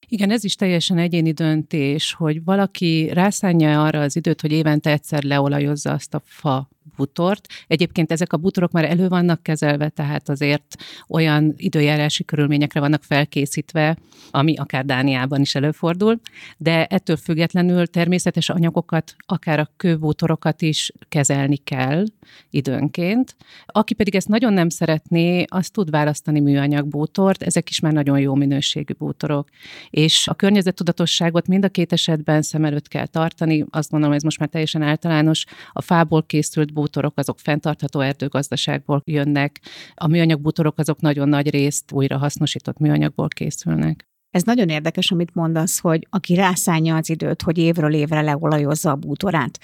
Igen, 0.09 0.31
ez 0.31 0.43
is 0.43 0.55
teljesen 0.55 0.97
egyéni 0.97 1.31
döntés, 1.31 2.13
hogy 2.13 2.43
valaki 2.43 3.09
rászánja 3.13 3.83
arra 3.83 3.99
az 3.99 4.15
időt, 4.15 4.41
hogy 4.41 4.51
évente 4.51 4.91
egyszer 4.91 5.23
leolajozza 5.23 5.91
azt 5.91 6.13
a 6.13 6.21
fa 6.25 6.69
butort. 6.95 7.47
Egyébként 7.67 8.11
ezek 8.11 8.33
a 8.33 8.37
butorok 8.37 8.71
már 8.71 8.85
elő 8.85 9.07
vannak 9.07 9.43
kezelve, 9.43 9.89
tehát 9.89 10.29
azért 10.29 10.75
olyan 11.07 11.53
időjárási 11.57 12.25
körülményekre 12.25 12.79
vannak 12.79 13.03
felkészítve, 13.03 13.97
ami 14.31 14.55
akár 14.55 14.85
Dániában 14.85 15.41
is 15.41 15.55
előfordul, 15.55 16.19
de 16.57 16.85
ettől 16.85 17.17
függetlenül 17.17 17.87
természetes 17.87 18.49
anyagokat, 18.49 19.15
akár 19.25 19.59
a 19.59 19.69
kőbútorokat 19.77 20.61
is 20.61 20.91
kezelni 21.09 21.57
kell 21.57 22.05
időnként. 22.49 23.35
Aki 23.65 23.93
pedig 23.93 24.15
ezt 24.15 24.27
nagyon 24.27 24.53
nem 24.53 24.69
szeretné, 24.69 25.45
az 25.47 25.69
tud 25.69 25.89
választani 25.89 26.39
műanyag 26.39 26.87
bútort, 26.87 27.43
ezek 27.43 27.69
is 27.69 27.79
már 27.79 27.93
nagyon 27.93 28.19
jó 28.19 28.35
minőségű 28.35 28.93
bútorok. 28.93 29.49
És 29.89 30.27
a 30.27 30.33
környezettudatosságot 30.33 31.47
mind 31.47 31.65
a 31.65 31.69
két 31.69 31.93
esetben 31.93 32.41
szem 32.41 32.65
előtt 32.65 32.87
kell 32.87 33.07
tartani, 33.07 33.65
azt 33.69 33.89
gondolom, 33.89 34.15
ez 34.15 34.23
most 34.23 34.39
már 34.39 34.49
teljesen 34.49 34.81
általános. 34.81 35.45
A 35.71 35.81
fából 35.81 36.23
készült 36.23 36.73
bútorok 36.77 37.17
azok 37.17 37.39
fenntartható 37.39 37.99
erdőgazdaságból 37.99 39.01
jönnek, 39.05 39.61
a 39.95 40.07
műanyag 40.07 40.41
bútorok 40.41 40.79
azok 40.79 40.99
nagyon 41.01 41.29
nagy 41.29 41.49
részt 41.49 41.91
újra 41.91 42.17
hasznosított 42.17 42.77
műanyagból 42.77 43.27
készülnek. 43.27 44.05
Ez 44.29 44.43
nagyon 44.43 44.69
érdekes, 44.69 45.11
amit 45.11 45.35
mondasz, 45.35 45.79
hogy 45.79 46.07
aki 46.09 46.35
rászánja 46.35 46.95
az 46.95 47.09
időt, 47.09 47.41
hogy 47.41 47.57
évről 47.57 47.93
évre 47.93 48.21
leolajozza 48.21 48.91
a 48.91 48.95
bútorát. 48.95 49.59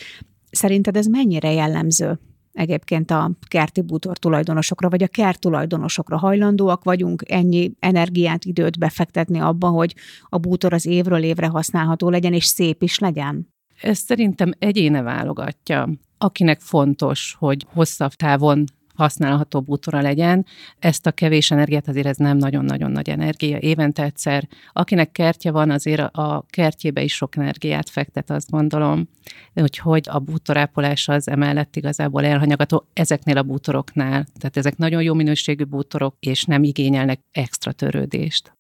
Szerinted 0.52 0.98
ez 0.98 1.06
mennyire 1.06 1.52
jellemző 1.52 2.20
egyébként 2.54 3.12
a 3.12 3.32
kerti 3.48 3.82
bútor 3.82 4.18
tulajdonosokra, 4.18 4.90
vagy 4.90 5.04
a 5.04 5.08
kert 5.08 5.40
tulajdonosokra 5.40 6.18
hajlandóak 6.18 6.84
vagyunk 6.84 7.24
ennyi 7.26 7.72
energiát, 7.80 8.46
időt 8.46 8.80
befektetni 8.80 9.40
abba, 9.40 9.68
hogy 9.68 9.96
a 10.30 10.38
bútor 10.38 10.74
az 10.74 10.86
évről 10.86 11.24
évre 11.24 11.48
használható 11.48 12.10
legyen, 12.10 12.34
és 12.34 12.46
szép 12.46 12.84
is 12.84 13.00
legyen? 13.00 13.53
Ez 13.82 13.98
szerintem 13.98 14.52
egyéne 14.60 15.02
válogatja 15.02 15.90
akinek 16.24 16.60
fontos, 16.60 17.36
hogy 17.40 17.66
hosszabb 17.74 18.12
távon 18.12 18.64
használható 18.96 19.62
bútora 19.62 20.02
legyen. 20.02 20.46
Ezt 20.80 21.06
a 21.06 21.12
kevés 21.12 21.52
energiát 21.52 21.88
azért 21.88 22.08
ez 22.08 22.18
nem 22.18 22.38
nagyon-nagyon 22.38 22.92
nagy 22.92 23.10
energia. 23.10 23.58
Évente 23.58 24.04
egyszer, 24.04 24.48
akinek 24.74 25.12
kertje 25.12 25.52
van, 25.52 25.70
azért 25.70 26.16
a 26.16 26.46
kertjébe 26.50 27.04
is 27.04 27.16
sok 27.16 27.36
energiát 27.36 27.90
fektet, 27.90 28.30
azt 28.30 28.50
gondolom. 28.50 29.08
Úgyhogy 29.54 30.08
a 30.10 30.20
bútorápolás 30.20 31.08
az 31.08 31.28
emellett 31.28 31.76
igazából 31.76 32.26
elhanyagató 32.26 32.88
ezeknél 32.94 33.38
a 33.38 33.44
bútoroknál. 33.44 34.26
Tehát 34.40 34.58
ezek 34.58 34.78
nagyon 34.78 35.02
jó 35.04 35.14
minőségű 35.14 35.64
bútorok, 35.64 36.16
és 36.20 36.44
nem 36.44 36.64
igényelnek 36.64 37.20
extra 37.32 37.72
törődést. 37.72 38.54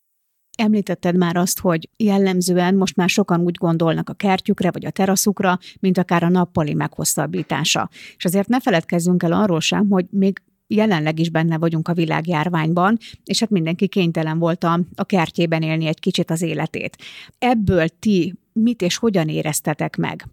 Említetted 0.57 1.17
már 1.17 1.35
azt, 1.35 1.59
hogy 1.59 1.89
jellemzően 1.97 2.75
most 2.75 2.95
már 2.95 3.09
sokan 3.09 3.41
úgy 3.41 3.55
gondolnak 3.55 4.09
a 4.09 4.13
kertjükre 4.13 4.71
vagy 4.71 4.85
a 4.85 4.91
teraszukra, 4.91 5.59
mint 5.79 5.97
akár 5.97 6.23
a 6.23 6.29
nappali 6.29 6.73
meghosszabbítása. 6.73 7.89
És 8.17 8.25
azért 8.25 8.47
ne 8.47 8.59
feledkezzünk 8.59 9.23
el 9.23 9.31
arról 9.31 9.59
sem, 9.59 9.89
hogy 9.89 10.05
még 10.09 10.41
jelenleg 10.67 11.19
is 11.19 11.29
benne 11.29 11.57
vagyunk 11.57 11.87
a 11.87 11.93
világjárványban, 11.93 12.97
és 13.23 13.39
hát 13.39 13.49
mindenki 13.49 13.87
kénytelen 13.87 14.39
volt 14.39 14.63
a, 14.63 14.79
a 14.95 15.03
kertjében 15.03 15.61
élni 15.61 15.85
egy 15.85 15.99
kicsit 15.99 16.31
az 16.31 16.41
életét. 16.41 16.97
Ebből 17.37 17.87
ti 17.99 18.33
mit 18.53 18.81
és 18.81 18.97
hogyan 18.97 19.27
éreztetek 19.27 19.97
meg? 19.97 20.27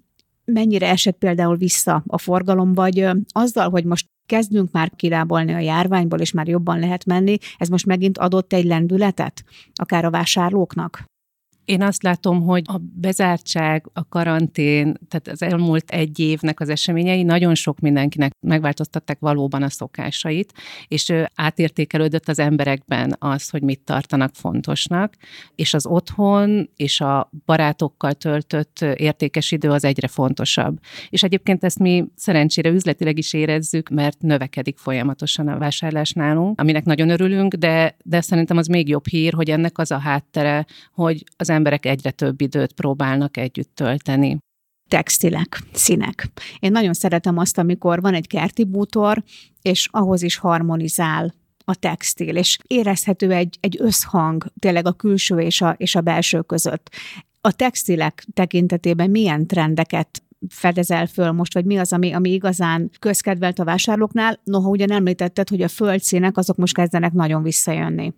Mennyire 0.53 0.89
esett 0.89 1.19
például 1.19 1.57
vissza 1.57 2.03
a 2.07 2.19
forgalom, 2.19 2.73
vagy 2.73 3.09
azzal, 3.29 3.71
hogy 3.71 3.85
most 3.85 4.07
kezdünk 4.27 4.73
már 4.73 4.91
kirábolni 4.97 5.53
a 5.53 5.59
járványból, 5.59 6.21
és 6.21 6.33
már 6.33 6.49
jobban 6.49 6.79
lehet 6.79 7.05
menni, 7.05 7.39
ez 7.59 7.69
most 7.69 7.87
megint 7.87 8.19
adott 8.19 8.53
egy 8.53 8.65
lendületet, 8.65 9.45
akár 9.75 10.05
a 10.05 10.11
vásárlóknak? 10.11 11.10
Én 11.65 11.83
azt 11.83 12.03
látom, 12.03 12.43
hogy 12.43 12.63
a 12.67 12.81
bezártság, 12.95 13.91
a 13.93 14.09
karantén, 14.09 14.95
tehát 15.09 15.29
az 15.29 15.43
elmúlt 15.43 15.91
egy 15.91 16.19
évnek 16.19 16.61
az 16.61 16.69
eseményei 16.69 17.23
nagyon 17.23 17.55
sok 17.55 17.81
mindenkinek 17.81 18.33
megváltoztatták 18.41 19.19
valóban 19.19 19.63
a 19.63 19.69
szokásait, 19.69 20.53
és 20.89 21.13
átértékelődött 21.35 22.29
az 22.29 22.39
emberekben 22.39 23.17
az, 23.19 23.49
hogy 23.49 23.63
mit 23.63 23.81
tartanak 23.81 24.35
fontosnak, 24.35 25.15
és 25.55 25.75
az 25.75 25.87
otthon 25.87 26.71
és 26.77 27.01
a 27.01 27.31
barátokkal 27.47 28.13
töltött 28.13 28.81
értékes 28.81 29.53
idő 29.53 29.71
az 29.71 29.85
egyre 29.85 30.09
fontosabb. 30.09 30.79
És 31.09 31.23
egyébként 31.23 31.65
ezt 31.65 31.79
mi 31.79 32.05
szerencsére 32.15 32.71
üzletileg 32.71 33.19
is 33.19 33.33
érezzük, 33.33 33.89
mert 33.89 34.21
növekedik 34.21 34.79
folyamatosan 34.79 35.49
a 35.49 35.59
vásárlás 35.59 36.13
nálunk, 36.13 36.61
aminek 36.61 36.85
nagyon 36.85 37.11
örülünk, 37.11 37.55
de, 37.55 37.97
de 38.05 38.21
szerintem 38.21 38.57
az 38.57 38.67
még 38.67 38.89
jobb 38.89 39.07
hír, 39.07 39.33
hogy 39.33 39.51
ennek 39.51 39.79
az 39.79 39.91
a 39.91 39.99
háttere, 39.99 40.67
hogy 40.93 41.25
az 41.37 41.51
emberek 41.61 41.87
egyre 41.87 42.11
több 42.11 42.41
időt 42.41 42.73
próbálnak 42.73 43.37
együtt 43.37 43.75
tölteni 43.75 44.39
textilek, 44.89 45.63
színek. 45.73 46.27
Én 46.59 46.73
nagyon 46.73 46.93
szeretem 46.93 47.39
azt, 47.39 47.59
amikor 47.59 48.01
van 48.01 48.15
egy 48.15 48.27
kerti 48.27 48.65
bútor, 48.65 49.23
és 49.63 49.89
ahhoz 49.91 50.23
is 50.23 50.37
harmonizál 50.37 51.35
a 51.65 51.75
textil, 51.75 52.37
és 52.37 52.59
érezhető 52.67 53.33
egy, 53.33 53.59
egy 53.61 53.77
összhang 53.81 54.47
tényleg 54.59 54.87
a 54.87 54.93
külső 54.93 55.39
és 55.39 55.61
a, 55.61 55.75
és 55.77 55.95
a 55.95 56.01
belső 56.01 56.41
között. 56.41 56.91
A 57.41 57.53
textilek 57.53 58.27
tekintetében 58.33 59.11
milyen 59.11 59.47
trendeket 59.47 60.23
fedezel 60.49 61.07
föl 61.07 61.33
most, 61.33 61.55
vagy 61.55 61.65
mi 61.65 61.77
az, 61.77 61.93
ami, 61.93 62.13
ami 62.13 62.31
igazán 62.31 62.91
közkedvelt 62.99 63.59
a 63.59 63.65
vásárlóknál? 63.65 64.41
Noha 64.45 64.69
ugyan 64.69 64.91
említetted, 64.91 65.49
hogy 65.49 65.63
a 65.63 65.69
földszínek 65.69 66.37
azok 66.37 66.57
most 66.57 66.75
kezdenek 66.75 67.13
nagyon 67.13 67.43
visszajönni. 67.43 68.13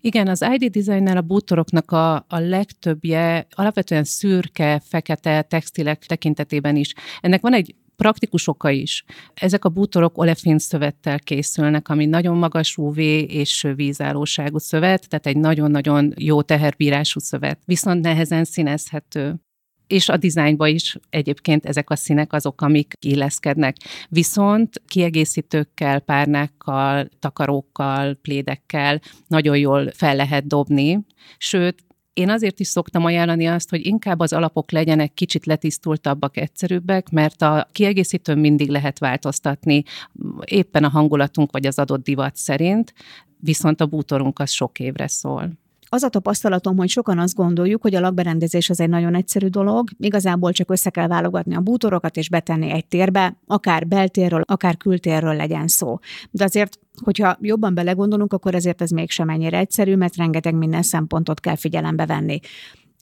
Igen, 0.00 0.28
az 0.28 0.44
ID 0.58 0.70
designnál 0.70 1.16
a 1.16 1.20
bútoroknak 1.20 1.90
a, 1.90 2.14
a 2.14 2.38
legtöbbje 2.38 3.46
alapvetően 3.50 4.04
szürke, 4.04 4.82
fekete 4.84 5.42
textilek 5.42 6.06
tekintetében 6.06 6.76
is. 6.76 6.94
Ennek 7.20 7.40
van 7.40 7.52
egy 7.52 7.74
praktikus 7.96 8.48
oka 8.48 8.70
is. 8.70 9.04
Ezek 9.34 9.64
a 9.64 9.68
bútorok 9.68 10.18
olefin 10.18 10.58
szövettel 10.58 11.18
készülnek, 11.18 11.88
ami 11.88 12.06
nagyon 12.06 12.36
magas 12.36 12.76
UV 12.76 12.98
és 12.98 13.66
vízállóságú 13.74 14.58
szövet, 14.58 15.08
tehát 15.08 15.26
egy 15.26 15.36
nagyon-nagyon 15.36 16.12
jó 16.16 16.42
teherbírású 16.42 17.20
szövet, 17.20 17.60
viszont 17.64 18.00
nehezen 18.02 18.44
színezhető 18.44 19.40
és 19.90 20.08
a 20.08 20.16
dizájnba 20.16 20.66
is 20.66 20.96
egyébként 21.10 21.66
ezek 21.66 21.90
a 21.90 21.96
színek 21.96 22.32
azok, 22.32 22.60
amik 22.60 22.94
illeszkednek. 23.00 23.76
Viszont 24.08 24.82
kiegészítőkkel, 24.86 26.00
párnákkal, 26.00 27.08
takarókkal, 27.18 28.14
plédekkel 28.14 29.00
nagyon 29.26 29.58
jól 29.58 29.90
fel 29.94 30.16
lehet 30.16 30.46
dobni, 30.46 30.98
sőt, 31.38 31.84
én 32.12 32.30
azért 32.30 32.60
is 32.60 32.68
szoktam 32.68 33.04
ajánlani 33.04 33.46
azt, 33.46 33.70
hogy 33.70 33.86
inkább 33.86 34.20
az 34.20 34.32
alapok 34.32 34.70
legyenek 34.70 35.14
kicsit 35.14 35.46
letisztultabbak, 35.46 36.36
egyszerűbbek, 36.36 37.10
mert 37.10 37.42
a 37.42 37.68
kiegészítőn 37.72 38.38
mindig 38.38 38.68
lehet 38.68 38.98
változtatni 38.98 39.82
éppen 40.44 40.84
a 40.84 40.88
hangulatunk 40.88 41.52
vagy 41.52 41.66
az 41.66 41.78
adott 41.78 42.04
divat 42.04 42.36
szerint, 42.36 42.94
viszont 43.38 43.80
a 43.80 43.86
bútorunk 43.86 44.38
az 44.38 44.50
sok 44.50 44.78
évre 44.78 45.06
szól. 45.06 45.50
Az 45.92 46.02
a 46.02 46.08
tapasztalatom, 46.08 46.76
hogy 46.76 46.88
sokan 46.88 47.18
azt 47.18 47.34
gondoljuk, 47.34 47.82
hogy 47.82 47.94
a 47.94 48.00
lakberendezés 48.00 48.70
az 48.70 48.80
egy 48.80 48.88
nagyon 48.88 49.14
egyszerű 49.14 49.46
dolog, 49.46 49.88
igazából 49.98 50.52
csak 50.52 50.70
össze 50.70 50.90
kell 50.90 51.06
válogatni 51.06 51.54
a 51.54 51.60
bútorokat 51.60 52.16
és 52.16 52.28
betenni 52.28 52.70
egy 52.70 52.86
térbe, 52.86 53.36
akár 53.46 53.86
beltérről, 53.86 54.42
akár 54.46 54.76
kültérről 54.76 55.34
legyen 55.34 55.68
szó. 55.68 55.98
De 56.30 56.44
azért 56.44 56.78
hogyha 57.02 57.36
jobban 57.40 57.74
belegondolunk, 57.74 58.32
akkor 58.32 58.54
ezért 58.54 58.82
ez 58.82 58.90
mégsem 58.90 59.28
ennyire 59.28 59.58
egyszerű, 59.58 59.96
mert 59.96 60.16
rengeteg 60.16 60.54
minden 60.54 60.82
szempontot 60.82 61.40
kell 61.40 61.56
figyelembe 61.56 62.06
venni. 62.06 62.40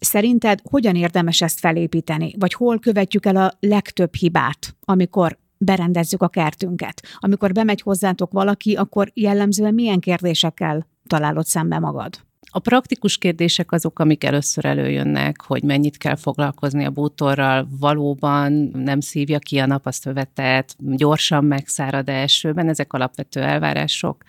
Szerinted 0.00 0.60
hogyan 0.70 0.94
érdemes 0.94 1.40
ezt 1.40 1.58
felépíteni? 1.58 2.34
Vagy 2.38 2.52
hol 2.52 2.78
követjük 2.78 3.26
el 3.26 3.36
a 3.36 3.52
legtöbb 3.60 4.14
hibát, 4.14 4.76
amikor 4.80 5.38
berendezzük 5.58 6.22
a 6.22 6.28
kertünket? 6.28 7.02
Amikor 7.18 7.52
bemegy 7.52 7.80
hozzátok 7.80 8.32
valaki, 8.32 8.74
akkor 8.74 9.10
jellemzően 9.14 9.74
milyen 9.74 10.00
kérdésekkel 10.00 10.86
találod 11.06 11.46
szembe 11.46 11.78
magad? 11.78 12.26
A 12.58 12.60
praktikus 12.60 13.18
kérdések 13.18 13.72
azok, 13.72 13.98
amik 13.98 14.24
először 14.24 14.64
előjönnek, 14.64 15.42
hogy 15.42 15.62
mennyit 15.62 15.96
kell 15.96 16.16
foglalkozni 16.16 16.84
a 16.84 16.90
bútorral, 16.90 17.68
valóban 17.80 18.52
nem 18.74 19.00
szívja 19.00 19.38
ki 19.38 19.58
a 19.58 19.66
nap 19.66 19.88
gyorsan 20.78 21.44
megszárad 21.44 22.08
elsőben, 22.08 22.68
ezek 22.68 22.92
alapvető 22.92 23.40
elvárások, 23.40 24.24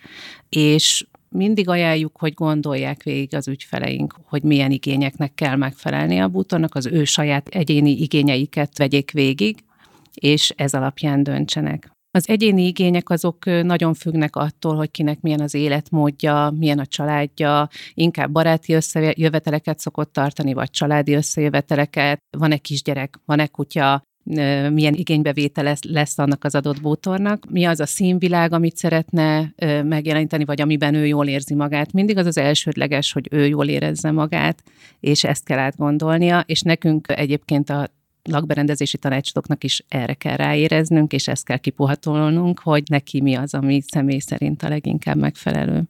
és 0.48 1.06
mindig 1.28 1.68
ajánljuk, 1.68 2.16
hogy 2.18 2.34
gondolják 2.34 3.02
végig 3.02 3.34
az 3.34 3.48
ügyfeleink, 3.48 4.14
hogy 4.24 4.42
milyen 4.42 4.70
igényeknek 4.70 5.34
kell 5.34 5.56
megfelelni 5.56 6.18
a 6.18 6.28
bútornak, 6.28 6.74
az 6.74 6.86
ő 6.86 7.04
saját 7.04 7.48
egyéni 7.48 7.90
igényeiket 7.90 8.78
vegyék 8.78 9.10
végig, 9.10 9.64
és 10.14 10.52
ez 10.56 10.74
alapján 10.74 11.22
döntsenek. 11.22 11.90
Az 12.12 12.28
egyéni 12.28 12.66
igények 12.66 13.10
azok 13.10 13.44
nagyon 13.44 13.94
függnek 13.94 14.36
attól, 14.36 14.76
hogy 14.76 14.90
kinek 14.90 15.20
milyen 15.20 15.40
az 15.40 15.54
életmódja, 15.54 16.52
milyen 16.58 16.78
a 16.78 16.86
családja, 16.86 17.68
inkább 17.94 18.30
baráti 18.30 18.72
összejöveteleket 18.72 19.78
szokott 19.78 20.12
tartani, 20.12 20.52
vagy 20.52 20.70
családi 20.70 21.12
összejöveteleket, 21.12 22.20
van-e 22.38 22.56
kisgyerek, 22.56 23.20
van-e 23.24 23.46
kutya, 23.46 24.02
milyen 24.72 24.94
igénybevétel 24.94 25.64
lesz, 25.64 25.82
lesz 25.82 26.18
annak 26.18 26.44
az 26.44 26.54
adott 26.54 26.80
bútornak, 26.80 27.50
mi 27.50 27.64
az 27.64 27.80
a 27.80 27.86
színvilág, 27.86 28.52
amit 28.52 28.76
szeretne 28.76 29.54
megjeleníteni, 29.82 30.44
vagy 30.44 30.60
amiben 30.60 30.94
ő 30.94 31.06
jól 31.06 31.26
érzi 31.26 31.54
magát. 31.54 31.92
Mindig 31.92 32.16
az 32.16 32.26
az 32.26 32.38
elsődleges, 32.38 33.12
hogy 33.12 33.28
ő 33.30 33.46
jól 33.46 33.68
érezze 33.68 34.10
magát, 34.10 34.62
és 35.00 35.24
ezt 35.24 35.44
kell 35.44 35.58
átgondolnia, 35.58 36.40
és 36.46 36.62
nekünk 36.62 37.08
egyébként 37.08 37.70
a 37.70 37.88
lakberendezési 38.22 38.98
tanácsadóknak 38.98 39.64
is 39.64 39.84
erre 39.88 40.14
kell 40.14 40.36
ráéreznünk, 40.36 41.12
és 41.12 41.28
ezt 41.28 41.44
kell 41.44 41.56
kipuhatolnunk, 41.56 42.60
hogy 42.60 42.82
neki 42.86 43.20
mi 43.20 43.34
az, 43.34 43.54
ami 43.54 43.80
személy 43.80 44.18
szerint 44.18 44.62
a 44.62 44.68
leginkább 44.68 45.16
megfelelő. 45.16 45.82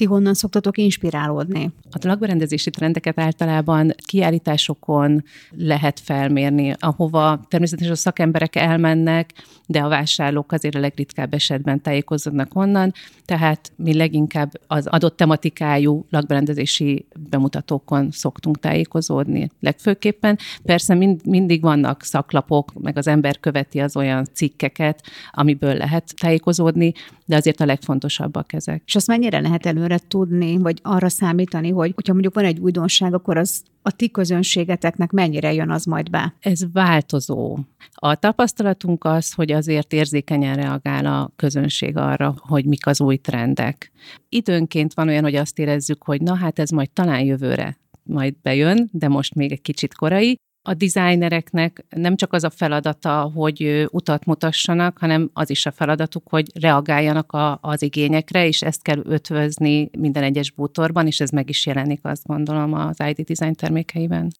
Ti 0.00 0.06
honnan 0.06 0.34
szoktatok 0.34 0.78
inspirálódni? 0.78 1.70
A 1.90 2.06
lakberendezési 2.06 2.70
trendeket 2.70 3.18
általában 3.18 3.94
kiállításokon 4.06 5.24
lehet 5.50 6.00
felmérni, 6.00 6.74
ahova 6.78 7.40
természetesen 7.48 7.92
a 7.92 7.96
szakemberek 7.96 8.56
elmennek, 8.56 9.32
de 9.66 9.80
a 9.80 9.88
vásárlók 9.88 10.52
azért 10.52 10.74
a 10.74 10.78
legritkább 10.78 11.34
esetben 11.34 11.82
tájékozódnak 11.82 12.54
onnan, 12.54 12.92
tehát 13.24 13.72
mi 13.76 13.94
leginkább 13.94 14.52
az 14.66 14.86
adott 14.86 15.16
tematikájú 15.16 16.06
lakberendezési 16.10 17.06
bemutatókon 17.30 18.10
szoktunk 18.10 18.58
tájékozódni 18.58 19.50
legfőképpen. 19.60 20.38
Persze 20.62 20.94
mind, 20.94 21.26
mindig 21.26 21.62
vannak 21.62 22.02
szaklapok, 22.02 22.72
meg 22.80 22.96
az 22.96 23.06
ember 23.06 23.40
követi 23.40 23.78
az 23.78 23.96
olyan 23.96 24.26
cikkeket, 24.32 25.02
amiből 25.30 25.74
lehet 25.74 26.14
tájékozódni, 26.20 26.92
de 27.24 27.36
azért 27.36 27.60
a 27.60 27.64
legfontosabbak 27.64 28.52
ezek. 28.52 28.82
És 28.86 28.94
azt 28.94 29.06
mennyire 29.06 29.40
lehet 29.40 29.66
előre 29.66 29.89
tudni, 29.98 30.56
vagy 30.56 30.78
arra 30.82 31.08
számítani, 31.08 31.70
hogy 31.70 31.92
hogyha 31.94 32.12
mondjuk 32.12 32.34
van 32.34 32.44
egy 32.44 32.58
újdonság, 32.58 33.14
akkor 33.14 33.36
az 33.36 33.62
a 33.82 33.90
ti 33.90 34.10
közönségeteknek 34.10 35.10
mennyire 35.10 35.52
jön 35.52 35.70
az 35.70 35.84
majd 35.84 36.10
be? 36.10 36.34
Ez 36.40 36.72
változó. 36.72 37.58
A 37.94 38.14
tapasztalatunk 38.14 39.04
az, 39.04 39.32
hogy 39.32 39.52
azért 39.52 39.92
érzékenyen 39.92 40.54
reagál 40.54 41.06
a 41.06 41.32
közönség 41.36 41.96
arra, 41.96 42.34
hogy 42.38 42.64
mik 42.64 42.86
az 42.86 43.00
új 43.00 43.16
trendek. 43.16 43.92
Időnként 44.28 44.94
van 44.94 45.08
olyan, 45.08 45.22
hogy 45.22 45.34
azt 45.34 45.58
érezzük, 45.58 46.04
hogy 46.04 46.20
na 46.20 46.34
hát 46.34 46.58
ez 46.58 46.70
majd 46.70 46.90
talán 46.90 47.20
jövőre 47.20 47.78
majd 48.02 48.34
bejön, 48.42 48.88
de 48.92 49.08
most 49.08 49.34
még 49.34 49.52
egy 49.52 49.62
kicsit 49.62 49.94
korai, 49.94 50.38
a 50.70 50.74
designereknek 50.74 51.84
nem 51.88 52.16
csak 52.16 52.32
az 52.32 52.44
a 52.44 52.50
feladata, 52.50 53.30
hogy 53.34 53.86
utat 53.90 54.24
mutassanak, 54.24 54.98
hanem 54.98 55.30
az 55.32 55.50
is 55.50 55.66
a 55.66 55.72
feladatuk, 55.72 56.28
hogy 56.28 56.46
reagáljanak 56.60 57.32
a, 57.32 57.58
az 57.62 57.82
igényekre, 57.82 58.46
és 58.46 58.62
ezt 58.62 58.82
kell 58.82 59.02
ötvözni 59.04 59.90
minden 59.98 60.22
egyes 60.22 60.50
bútorban, 60.50 61.06
és 61.06 61.20
ez 61.20 61.30
meg 61.30 61.48
is 61.48 61.66
jelenik, 61.66 62.00
azt 62.02 62.26
gondolom, 62.26 62.72
az 62.72 62.96
ID 63.08 63.20
design 63.20 63.54
termékeiben. 63.54 64.30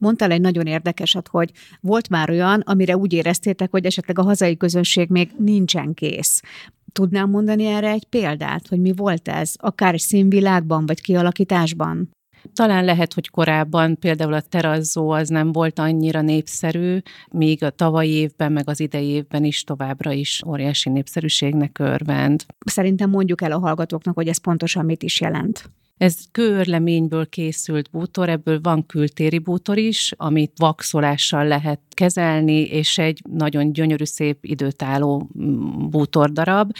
Mondtál 0.00 0.30
egy 0.30 0.40
nagyon 0.40 0.66
érdekeset, 0.66 1.28
hogy 1.28 1.50
volt 1.80 2.08
már 2.08 2.30
olyan, 2.30 2.60
amire 2.60 2.96
úgy 2.96 3.12
éreztétek, 3.12 3.70
hogy 3.70 3.84
esetleg 3.84 4.18
a 4.18 4.22
hazai 4.22 4.56
közönség 4.56 5.08
még 5.08 5.30
nincsen 5.38 5.94
kész. 5.94 6.42
Tudnám 6.92 7.30
mondani 7.30 7.64
erre 7.64 7.90
egy 7.90 8.04
példát, 8.04 8.68
hogy 8.68 8.80
mi 8.80 8.92
volt 8.92 9.28
ez, 9.28 9.52
akár 9.56 10.00
színvilágban 10.00 10.86
vagy 10.86 11.00
kialakításban? 11.00 12.10
Talán 12.54 12.84
lehet, 12.84 13.14
hogy 13.14 13.28
korábban 13.28 13.98
például 13.98 14.32
a 14.32 14.40
terazzó 14.40 15.10
az 15.10 15.28
nem 15.28 15.52
volt 15.52 15.78
annyira 15.78 16.20
népszerű, 16.20 16.98
míg 17.30 17.64
a 17.64 17.70
tavalyi 17.70 18.10
évben, 18.10 18.52
meg 18.52 18.68
az 18.68 18.80
idei 18.80 19.06
évben 19.06 19.44
is 19.44 19.64
továbbra 19.64 20.12
is 20.12 20.42
óriási 20.46 20.90
népszerűségnek 20.90 21.78
örvend. 21.78 22.44
Szerintem 22.64 23.10
mondjuk 23.10 23.42
el 23.42 23.52
a 23.52 23.58
hallgatóknak, 23.58 24.14
hogy 24.14 24.28
ez 24.28 24.38
pontosan 24.38 24.84
mit 24.84 25.02
is 25.02 25.20
jelent. 25.20 25.70
Ez 26.00 26.16
kőörleményből 26.32 27.28
készült 27.28 27.90
bútor, 27.90 28.28
ebből 28.28 28.60
van 28.62 28.86
kültéri 28.86 29.38
bútor 29.38 29.78
is, 29.78 30.12
amit 30.16 30.52
vaxolással 30.56 31.46
lehet 31.46 31.80
kezelni, 31.88 32.60
és 32.62 32.98
egy 32.98 33.22
nagyon 33.30 33.72
gyönyörű, 33.72 34.04
szép 34.04 34.38
időtálló 34.44 35.30
mm, 35.38 35.88
bútordarab. 35.88 36.72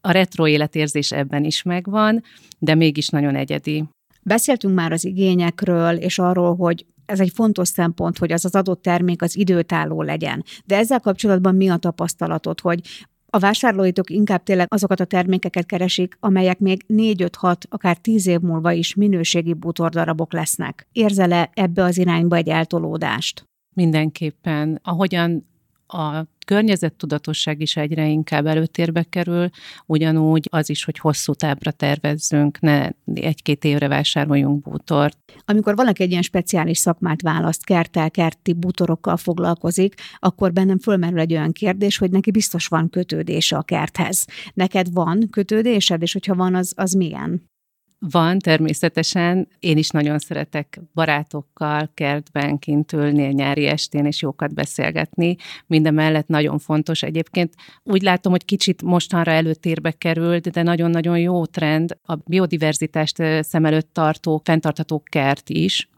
A 0.00 0.10
retro 0.10 0.46
életérzés 0.46 1.12
ebben 1.12 1.44
is 1.44 1.62
megvan, 1.62 2.22
de 2.58 2.74
mégis 2.74 3.08
nagyon 3.08 3.36
egyedi. 3.36 3.84
Beszéltünk 4.30 4.74
már 4.74 4.92
az 4.92 5.04
igényekről, 5.04 5.96
és 5.96 6.18
arról, 6.18 6.56
hogy 6.56 6.86
ez 7.06 7.20
egy 7.20 7.30
fontos 7.34 7.68
szempont, 7.68 8.18
hogy 8.18 8.32
az 8.32 8.44
az 8.44 8.54
adott 8.54 8.82
termék 8.82 9.22
az 9.22 9.36
időtálló 9.36 10.02
legyen. 10.02 10.44
De 10.64 10.76
ezzel 10.76 11.00
kapcsolatban 11.00 11.54
mi 11.54 11.68
a 11.68 11.76
tapasztalatod, 11.76 12.60
hogy 12.60 12.80
a 13.26 13.38
vásárlóitok 13.38 14.10
inkább 14.10 14.42
tényleg 14.42 14.66
azokat 14.70 15.00
a 15.00 15.04
termékeket 15.04 15.66
keresik, 15.66 16.16
amelyek 16.20 16.58
még 16.58 16.84
4-5-6, 16.88 17.54
akár 17.68 17.96
10 17.96 18.26
év 18.26 18.40
múlva 18.40 18.72
is 18.72 18.94
minőségi 18.94 19.52
bútordarabok 19.52 20.32
lesznek. 20.32 20.86
Érzel-e 20.92 21.50
ebbe 21.54 21.82
az 21.82 21.98
irányba 21.98 22.36
egy 22.36 22.48
eltolódást? 22.48 23.48
Mindenképpen. 23.74 24.80
Ahogyan 24.82 25.46
a 25.86 26.24
környezettudatosság 26.50 27.60
is 27.60 27.76
egyre 27.76 28.06
inkább 28.06 28.46
előtérbe 28.46 29.02
kerül, 29.02 29.48
ugyanúgy 29.86 30.48
az 30.50 30.70
is, 30.70 30.84
hogy 30.84 30.98
hosszú 30.98 31.32
távra 31.32 31.70
tervezzünk, 31.70 32.60
ne 32.60 32.88
egy-két 33.14 33.64
évre 33.64 33.88
vásároljunk 33.88 34.62
bútort. 34.62 35.18
Amikor 35.44 35.74
valaki 35.74 36.02
egy 36.02 36.10
ilyen 36.10 36.22
speciális 36.22 36.78
szakmát 36.78 37.22
választ, 37.22 37.64
kertel, 37.64 38.10
kerti 38.10 38.52
bútorokkal 38.52 39.16
foglalkozik, 39.16 39.94
akkor 40.18 40.52
bennem 40.52 40.78
fölmerül 40.78 41.18
egy 41.18 41.32
olyan 41.32 41.52
kérdés, 41.52 41.98
hogy 41.98 42.10
neki 42.10 42.30
biztos 42.30 42.66
van 42.66 42.90
kötődése 42.90 43.56
a 43.56 43.62
kerthez. 43.62 44.26
Neked 44.54 44.92
van 44.92 45.28
kötődésed, 45.30 46.02
és 46.02 46.12
hogyha 46.12 46.34
van, 46.34 46.54
az, 46.54 46.72
az 46.76 46.92
milyen? 46.92 47.49
Van, 48.08 48.38
természetesen. 48.38 49.48
Én 49.58 49.76
is 49.76 49.88
nagyon 49.88 50.18
szeretek 50.18 50.80
barátokkal 50.94 51.90
kertben 51.94 52.58
kint 52.58 52.92
ülni 52.92 53.26
a 53.26 53.30
nyári 53.30 53.66
estén, 53.66 54.06
és 54.06 54.22
jókat 54.22 54.54
beszélgetni. 54.54 55.36
Minden 55.66 55.94
mellett 55.94 56.26
nagyon 56.26 56.58
fontos 56.58 57.02
egyébként. 57.02 57.54
Úgy 57.82 58.02
látom, 58.02 58.32
hogy 58.32 58.44
kicsit 58.44 58.82
mostanra 58.82 59.30
előtérbe 59.30 59.90
került, 59.90 60.50
de 60.50 60.62
nagyon-nagyon 60.62 61.18
jó 61.18 61.46
trend 61.46 61.98
a 62.02 62.14
biodiverzitást 62.14 63.16
szem 63.40 63.64
előtt 63.64 63.92
tartó, 63.92 64.40
fenntartható 64.44 65.02
kert 65.04 65.48
is, 65.48 65.88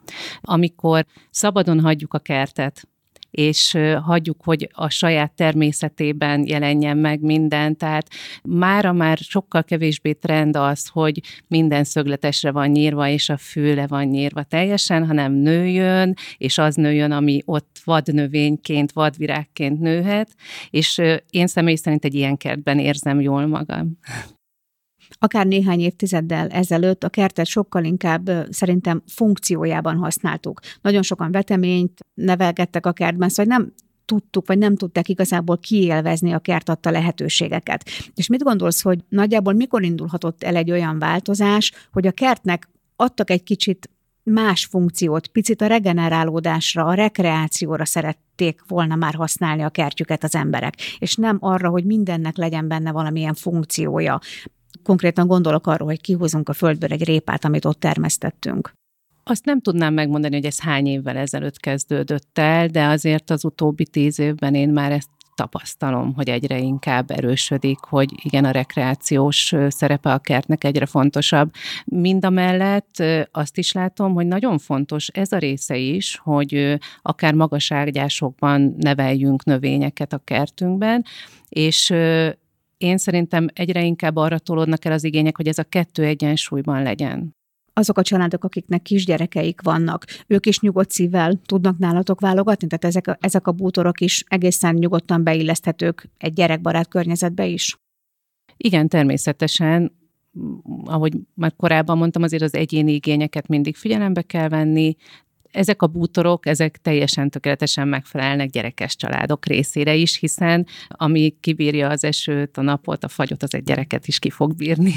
amikor 0.41 1.07
szabadon 1.31 1.81
hagyjuk 1.81 2.15
a 2.15 2.19
kertet, 2.19 2.89
és 3.33 3.79
hagyjuk, 4.03 4.41
hogy 4.45 4.69
a 4.73 4.89
saját 4.89 5.33
természetében 5.33 6.47
jelenjen 6.47 6.97
meg 6.97 7.21
minden. 7.21 7.77
Tehát 7.77 8.09
mára 8.43 8.93
már 8.93 9.19
sokkal 9.19 9.65
kevésbé 9.65 10.13
trend 10.13 10.57
az, 10.57 10.89
hogy 10.89 11.21
minden 11.47 11.85
szögletesre 11.85 12.51
van 12.51 12.69
nyírva, 12.69 13.09
és 13.09 13.29
a 13.29 13.37
főle 13.37 13.87
van 13.87 14.05
nyírva 14.05 14.43
teljesen, 14.43 15.07
hanem 15.07 15.33
nőjön, 15.33 16.15
és 16.37 16.59
az 16.59 16.75
nőjön, 16.75 17.13
ami 17.13 17.43
ott 17.45 17.81
vadnövényként, 17.85 18.93
vadvirágként 18.93 19.81
nőhet, 19.81 20.31
és 20.71 21.01
én 21.31 21.47
személy 21.47 21.75
szerint 21.75 22.05
egy 22.05 22.15
ilyen 22.15 22.37
kertben 22.37 22.79
érzem 22.79 23.21
jól 23.21 23.47
magam. 23.47 23.99
Akár 25.19 25.47
néhány 25.47 25.81
évtizeddel 25.81 26.49
ezelőtt 26.49 27.05
a 27.05 27.09
kertet 27.09 27.47
sokkal 27.47 27.85
inkább 27.85 28.31
szerintem 28.51 29.03
funkciójában 29.07 29.97
használtuk. 29.97 30.61
Nagyon 30.81 31.03
sokan 31.03 31.33
veteményt 31.33 32.01
nevelgettek 32.15 32.87
a 32.87 32.93
kertben, 32.93 33.29
szóval 33.29 33.57
nem 33.57 33.73
tudtuk, 34.05 34.47
vagy 34.47 34.59
nem 34.59 34.77
tudták 34.77 35.09
igazából 35.09 35.59
kiélvezni 35.59 36.33
a 36.33 36.39
kert 36.39 36.69
adta 36.69 36.91
lehetőségeket. 36.91 37.89
És 38.15 38.27
mit 38.27 38.43
gondolsz, 38.43 38.83
hogy 38.83 38.99
nagyjából 39.09 39.53
mikor 39.53 39.83
indulhatott 39.83 40.43
el 40.43 40.57
egy 40.57 40.71
olyan 40.71 40.99
változás, 40.99 41.73
hogy 41.93 42.07
a 42.07 42.13
kertnek 42.13 42.69
adtak 42.97 43.31
egy 43.31 43.43
kicsit 43.43 43.91
más 44.23 44.65
funkciót, 44.65 45.27
picit 45.27 45.61
a 45.61 45.67
regenerálódásra, 45.67 46.85
a 46.85 46.95
rekreációra 46.95 47.85
szerették 47.85 48.63
volna 48.69 48.95
már 48.95 49.15
használni 49.15 49.63
a 49.63 49.71
kertjüket 49.71 50.25
az 50.25 50.35
emberek, 50.35 50.75
és 50.99 51.15
nem 51.15 51.37
arra, 51.41 51.69
hogy 51.69 51.85
mindennek 51.85 52.37
legyen 52.37 52.69
benne 52.69 52.93
valamilyen 52.93 53.35
funkciója. 53.35 54.21
Konkrétan 54.83 55.27
gondolok 55.27 55.67
arról, 55.67 55.89
hogy 55.89 56.01
kihúzunk 56.01 56.49
a 56.49 56.53
földből 56.53 56.93
egy 56.93 57.05
répát, 57.05 57.45
amit 57.45 57.65
ott 57.65 57.81
termesztettünk. 57.81 58.73
Azt 59.25 59.45
nem 59.45 59.61
tudnám 59.61 59.95
megmondani, 59.95 60.35
hogy 60.35 60.45
ez 60.45 60.61
hány 60.61 60.87
évvel 60.87 61.17
ezelőtt 61.17 61.61
kezdődött 61.61 62.39
el, 62.39 62.69
de 62.69 62.87
azért 62.87 63.31
az 63.31 63.45
utóbbi 63.45 63.87
tíz 63.87 64.19
évben 64.19 64.55
én 64.55 64.69
már 64.69 64.93
ezt 64.93 65.09
tapasztalom, 65.35 66.15
hogy 66.15 66.29
egyre 66.29 66.59
inkább 66.59 67.11
erősödik, 67.11 67.79
hogy 67.79 68.13
igen, 68.23 68.45
a 68.45 68.51
rekreációs 68.51 69.55
szerepe 69.69 70.13
a 70.13 70.19
kertnek 70.19 70.65
egyre 70.65 70.87
fontosabb. 70.87 71.53
Mind 71.85 72.25
a 72.25 72.31
mellett 72.31 73.03
azt 73.31 73.59
is 73.59 73.73
látom, 73.73 74.15
hogy 74.15 74.27
nagyon 74.27 74.59
fontos 74.59 75.09
ez 75.09 75.33
a 75.33 75.39
része 75.39 75.77
is, 75.77 76.21
hogy 76.23 76.79
akár 77.03 77.35
magas 77.35 77.73
ágyásokban 77.73 78.75
neveljünk 78.79 79.45
növényeket 79.45 80.13
a 80.13 80.21
kertünkben, 80.25 81.05
és 81.49 81.95
én 82.83 82.99
szerintem 82.99 83.47
egyre 83.53 83.85
inkább 83.85 84.17
arra 84.17 84.39
tolódnak 84.39 84.85
el 84.85 84.93
az 84.93 85.05
igények, 85.05 85.37
hogy 85.37 85.49
ez 85.49 85.59
a 85.59 85.65
kettő 85.65 86.05
egyensúlyban 86.05 86.83
legyen 86.83 87.35
azok 87.73 87.99
a 87.99 88.03
családok, 88.03 88.45
akiknek 88.45 88.83
kisgyerekeik 88.83 89.61
vannak, 89.63 90.05
ők 90.27 90.47
is 90.47 90.61
nyugodt 90.61 90.91
szívvel 90.91 91.41
tudnak 91.47 91.79
nálatok 91.79 92.21
válogatni? 92.21 92.67
Tehát 92.67 92.85
ezek 92.85 93.07
a, 93.07 93.17
ezek 93.21 93.47
a 93.47 93.53
bútorok 93.53 94.01
is 94.01 94.25
egészen 94.27 94.75
nyugodtan 94.75 95.23
beilleszthetők 95.23 96.09
egy 96.19 96.33
gyerekbarát 96.33 96.89
környezetbe 96.89 97.47
is? 97.47 97.77
Igen, 98.57 98.89
természetesen. 98.89 99.93
Ahogy 100.85 101.13
már 101.35 101.53
korábban 101.57 101.99
mondtam, 101.99 102.23
azért 102.23 102.43
az 102.43 102.55
egyéni 102.55 102.93
igényeket 102.93 103.49
mindig 103.49 103.77
figyelembe 103.77 104.23
kell 104.23 104.49
venni, 104.49 104.97
ezek 105.53 105.83
a 105.83 105.87
bútorok, 105.87 106.47
ezek 106.47 106.79
teljesen 106.83 107.31
tökéletesen 107.31 107.89
megfelelnek 107.89 108.51
gyerekes 108.51 108.97
családok 108.97 109.47
részére 109.47 109.95
is, 109.95 110.19
hiszen 110.19 110.67
ami 110.89 111.37
kibírja 111.41 111.89
az 111.89 112.05
esőt, 112.05 112.57
a 112.57 112.63
napot, 112.63 113.05
a 113.05 113.09
fagyot, 113.09 113.43
az 113.43 113.55
egy 113.55 113.63
gyereket 113.63 114.07
is 114.07 114.19
ki 114.19 114.31
fog 114.31 114.55
bírni. 114.55 114.95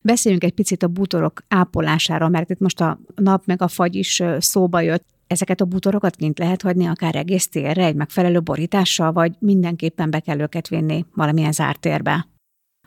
Beszéljünk 0.00 0.44
egy 0.44 0.52
picit 0.54 0.82
a 0.82 0.88
bútorok 0.88 1.44
ápolására, 1.48 2.28
mert 2.28 2.50
itt 2.50 2.58
most 2.58 2.80
a 2.80 2.98
nap 3.14 3.46
meg 3.46 3.62
a 3.62 3.68
fagy 3.68 3.94
is 3.94 4.22
szóba 4.38 4.80
jött. 4.80 5.04
Ezeket 5.26 5.60
a 5.60 5.64
bútorokat 5.64 6.16
kint 6.16 6.38
lehet 6.38 6.62
hagyni 6.62 6.86
akár 6.86 7.16
egész 7.16 7.48
térre, 7.48 7.84
egy 7.84 7.94
megfelelő 7.94 8.40
borítással, 8.40 9.12
vagy 9.12 9.32
mindenképpen 9.38 10.10
be 10.10 10.20
kell 10.20 10.40
őket 10.40 10.68
vinni 10.68 11.04
valamilyen 11.14 11.52
zárt 11.52 11.80
térbe? 11.80 12.26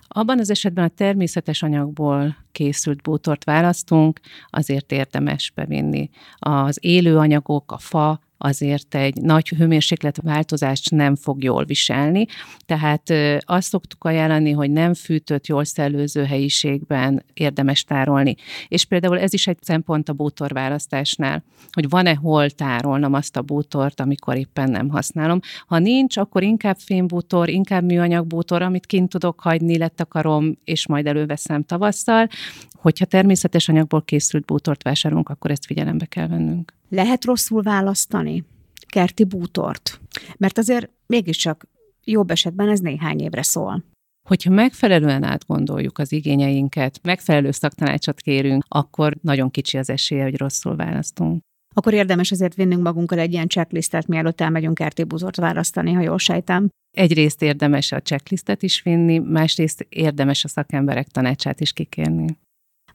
Abban 0.08 0.40
az 0.40 0.50
esetben 0.50 0.86
a 0.86 0.88
természetes 0.96 1.64
anyagból 1.64 2.38
készült 2.52 3.02
bútort 3.02 3.44
választunk, 3.44 4.20
azért 4.50 4.92
érdemes 4.92 5.52
bevinni. 5.56 6.10
Az 6.38 6.78
élő 6.82 7.18
anyagok, 7.18 7.72
a 7.72 7.78
fa, 7.78 8.20
azért 8.38 8.96
egy 8.96 9.22
nagy 9.22 9.48
hőmérséklet 9.48 10.20
változást 10.22 10.92
nem 10.92 11.16
fog 11.16 11.44
jól 11.44 11.66
viselni. 11.66 12.26
Tehát 12.66 13.14
azt 13.40 13.68
szoktuk 13.68 14.04
ajánlani, 14.04 14.52
hogy 14.52 14.72
nem 14.72 14.94
fűtött, 14.94 15.48
jól 15.48 15.64
szellőző 15.64 16.24
helyiségben 16.24 17.26
érdemes 17.34 17.84
tárolni. 17.84 18.36
És 18.68 18.86
például 18.86 19.20
ez 19.20 19.34
is 19.34 19.48
egy 19.48 19.58
szempont 19.62 20.10
a 20.10 20.14
bútorválasztásnál, 20.14 21.44
hogy 21.72 21.90
van-e 21.90 22.16
hol 22.16 22.50
tárolnom 22.50 23.14
azt 23.14 23.38
a 23.38 23.42
bútort, 23.42 24.00
amikor 24.00 24.38
éppen 24.38 24.72
nem 24.72 24.90
használom. 24.90 25.40
Ha 25.68 25.80
nincs, 25.80 26.18
akkor 26.18 26.44
inkább 26.44 26.78
fémbútor, 26.80 27.50
inkább 27.50 27.84
műanyag 27.84 28.28
bútor, 28.28 28.62
amit 28.62 28.86
kint 28.86 29.10
tudok 29.10 29.40
hagyni, 29.40 29.78
letakarom, 29.78 30.58
és 30.64 30.88
majd 30.88 31.08
előveszem 31.08 31.64
tavasszal. 31.64 32.28
Hogyha 32.72 33.06
természetes 33.06 33.70
anyagból 33.70 34.04
készült 34.04 34.46
bútort 34.46 34.84
vásárolunk, 34.84 35.30
akkor 35.30 35.52
ezt 35.52 35.66
figyelembe 35.66 36.06
kell 36.06 36.28
vennünk. 36.28 36.76
Lehet 36.90 37.26
rosszul 37.26 37.62
választani 37.62 38.44
kerti 38.88 39.24
bútort? 39.24 40.00
Mert 40.38 40.58
azért 40.58 40.90
mégiscsak 41.06 41.68
jobb 42.04 42.32
esetben 42.32 42.70
ez 42.70 42.80
néhány 42.80 43.20
évre 43.20 43.42
szól. 43.42 43.84
Hogyha 44.28 44.50
megfelelően 44.50 45.24
átgondoljuk 45.24 45.98
az 45.98 46.12
igényeinket, 46.12 47.00
megfelelő 47.04 47.52
szaktanácsot 47.52 48.22
kérünk, 48.22 48.64
akkor 48.68 49.18
nagyon 49.22 49.52
kicsi 49.52 49.78
az 49.78 49.90
esélye, 49.90 50.24
hogy 50.24 50.38
rosszul 50.38 50.76
választunk. 50.76 51.42
Akkor 51.76 51.94
érdemes 51.94 52.32
azért 52.32 52.56
vinnünk 52.56 52.84
magunkkal 52.84 53.20
egy 53.20 53.32
ilyen 53.32 53.48
checklistet, 53.48 54.08
mielőtt 54.08 54.42
elmegyünk 54.42 54.76
kerti 54.76 55.04
búzort 55.04 55.36
választani, 55.36 55.94
ha 55.94 56.02
jól 56.02 56.18
sejtem. 56.18 56.70
Egyrészt 56.98 57.42
érdemes 57.42 57.92
a 57.92 58.02
checklistet 58.02 58.64
is 58.64 58.82
vinni, 58.82 59.18
másrészt 59.18 59.86
érdemes 59.90 60.44
a 60.44 60.48
szakemberek 60.48 61.08
tanácsát 61.08 61.60
is 61.60 61.74
kikérni. 61.74 62.38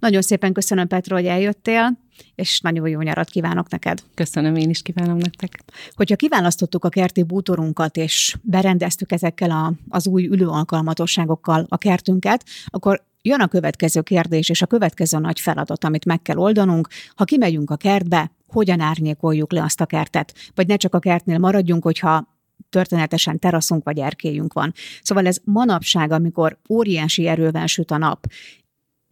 Nagyon 0.02 0.22
szépen 0.22 0.52
köszönöm, 0.52 0.86
Petra, 0.86 1.16
hogy 1.16 1.26
eljöttél, 1.26 1.98
és 2.34 2.60
nagyon 2.60 2.88
jó 2.88 3.00
nyarat 3.00 3.30
kívánok 3.30 3.68
neked. 3.68 4.02
Köszönöm, 4.14 4.56
én 4.56 4.70
is 4.70 4.82
kívánom 4.82 5.16
nektek. 5.16 5.62
Hogyha 5.94 6.16
kiválasztottuk 6.16 6.84
a 6.84 6.88
kerti 6.88 7.22
bútorunkat, 7.22 7.96
és 7.96 8.36
berendeztük 8.42 9.12
ezekkel 9.12 9.50
a, 9.50 9.72
az 9.88 10.06
új 10.06 10.26
ülőalkalmatosságokkal 10.26 11.66
a 11.68 11.78
kertünket, 11.78 12.44
akkor 12.66 13.04
jön 13.20 13.40
a 13.40 13.46
következő 13.46 14.00
kérdés, 14.00 14.48
és 14.48 14.62
a 14.62 14.66
következő 14.66 15.18
nagy 15.18 15.40
feladat, 15.40 15.84
amit 15.84 16.04
meg 16.04 16.22
kell 16.22 16.36
oldanunk. 16.36 16.88
Ha 17.14 17.24
kimegyünk 17.24 17.70
a 17.70 17.76
kertbe, 17.76 18.30
hogyan 18.46 18.80
árnyékoljuk 18.80 19.52
le 19.52 19.62
azt 19.62 19.80
a 19.80 19.86
kertet? 19.86 20.34
Vagy 20.54 20.66
ne 20.66 20.76
csak 20.76 20.94
a 20.94 20.98
kertnél 20.98 21.38
maradjunk, 21.38 21.82
hogyha 21.82 22.28
történetesen 22.70 23.38
teraszunk 23.38 23.84
vagy 23.84 23.98
erkélyünk 23.98 24.52
van. 24.52 24.72
Szóval 25.02 25.26
ez 25.26 25.36
manapság, 25.44 26.12
amikor 26.12 26.58
óriási 26.68 27.26
erővel 27.26 27.66
süt 27.66 27.90
a 27.90 27.98
nap, 27.98 28.26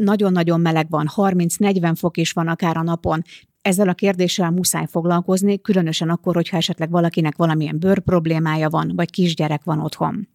nagyon-nagyon 0.04 0.60
meleg 0.60 0.86
van, 0.90 1.10
30-40 1.16 1.92
fok 1.96 2.16
is 2.16 2.32
van 2.32 2.48
akár 2.48 2.76
a 2.76 2.82
napon, 2.82 3.22
ezzel 3.62 3.88
a 3.88 3.94
kérdéssel 3.94 4.50
muszáj 4.50 4.86
foglalkozni, 4.86 5.60
különösen 5.60 6.08
akkor, 6.08 6.34
hogyha 6.34 6.56
esetleg 6.56 6.90
valakinek 6.90 7.36
valamilyen 7.36 7.78
bőr 7.78 8.00
problémája 8.00 8.68
van, 8.68 8.92
vagy 8.94 9.10
kisgyerek 9.10 9.64
van 9.64 9.80
otthon. 9.80 10.28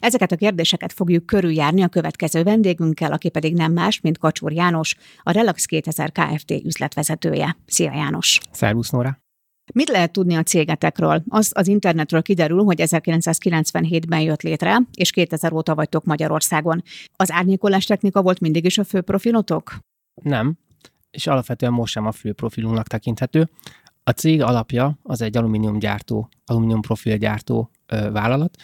Ezeket 0.00 0.32
a 0.32 0.36
kérdéseket 0.36 0.92
fogjuk 0.92 1.26
körüljárni 1.26 1.82
a 1.82 1.88
következő 1.88 2.42
vendégünkkel, 2.42 3.12
aki 3.12 3.28
pedig 3.28 3.54
nem 3.54 3.72
más, 3.72 4.00
mint 4.00 4.18
Kacsúr 4.18 4.52
János, 4.52 4.96
a 5.22 5.30
Relax 5.30 5.64
2000 5.64 6.12
Kft. 6.12 6.50
üzletvezetője. 6.50 7.56
Szia 7.66 7.92
János! 7.94 8.40
Szervusz 8.50 8.90
Nóra! 8.90 9.18
Mit 9.74 9.88
lehet 9.88 10.12
tudni 10.12 10.34
a 10.34 10.42
cégetekről? 10.42 11.22
Az 11.28 11.52
az 11.54 11.68
internetről 11.68 12.22
kiderül, 12.22 12.62
hogy 12.62 12.82
1997-ben 12.82 14.20
jött 14.20 14.42
létre, 14.42 14.82
és 14.94 15.10
2000 15.10 15.52
óta 15.52 15.74
vagytok 15.74 16.04
Magyarországon. 16.04 16.82
Az 17.16 17.32
árnyékolás 17.32 17.84
technika 17.84 18.22
volt 18.22 18.40
mindig 18.40 18.64
is 18.64 18.78
a 18.78 18.84
fő 18.84 19.00
profilotok? 19.00 19.78
Nem, 20.22 20.58
és 21.10 21.26
alapvetően 21.26 21.72
most 21.72 21.92
sem 21.92 22.06
a 22.06 22.12
fő 22.12 22.32
profilunknak 22.32 22.86
tekinthető. 22.86 23.48
A 24.04 24.10
cég 24.10 24.42
alapja 24.42 24.98
az 25.02 25.20
egy 25.20 25.36
alumíniumgyártó, 25.36 26.28
alumíniumprofilgyártó 26.44 27.70
ö, 27.86 28.10
vállalat, 28.10 28.56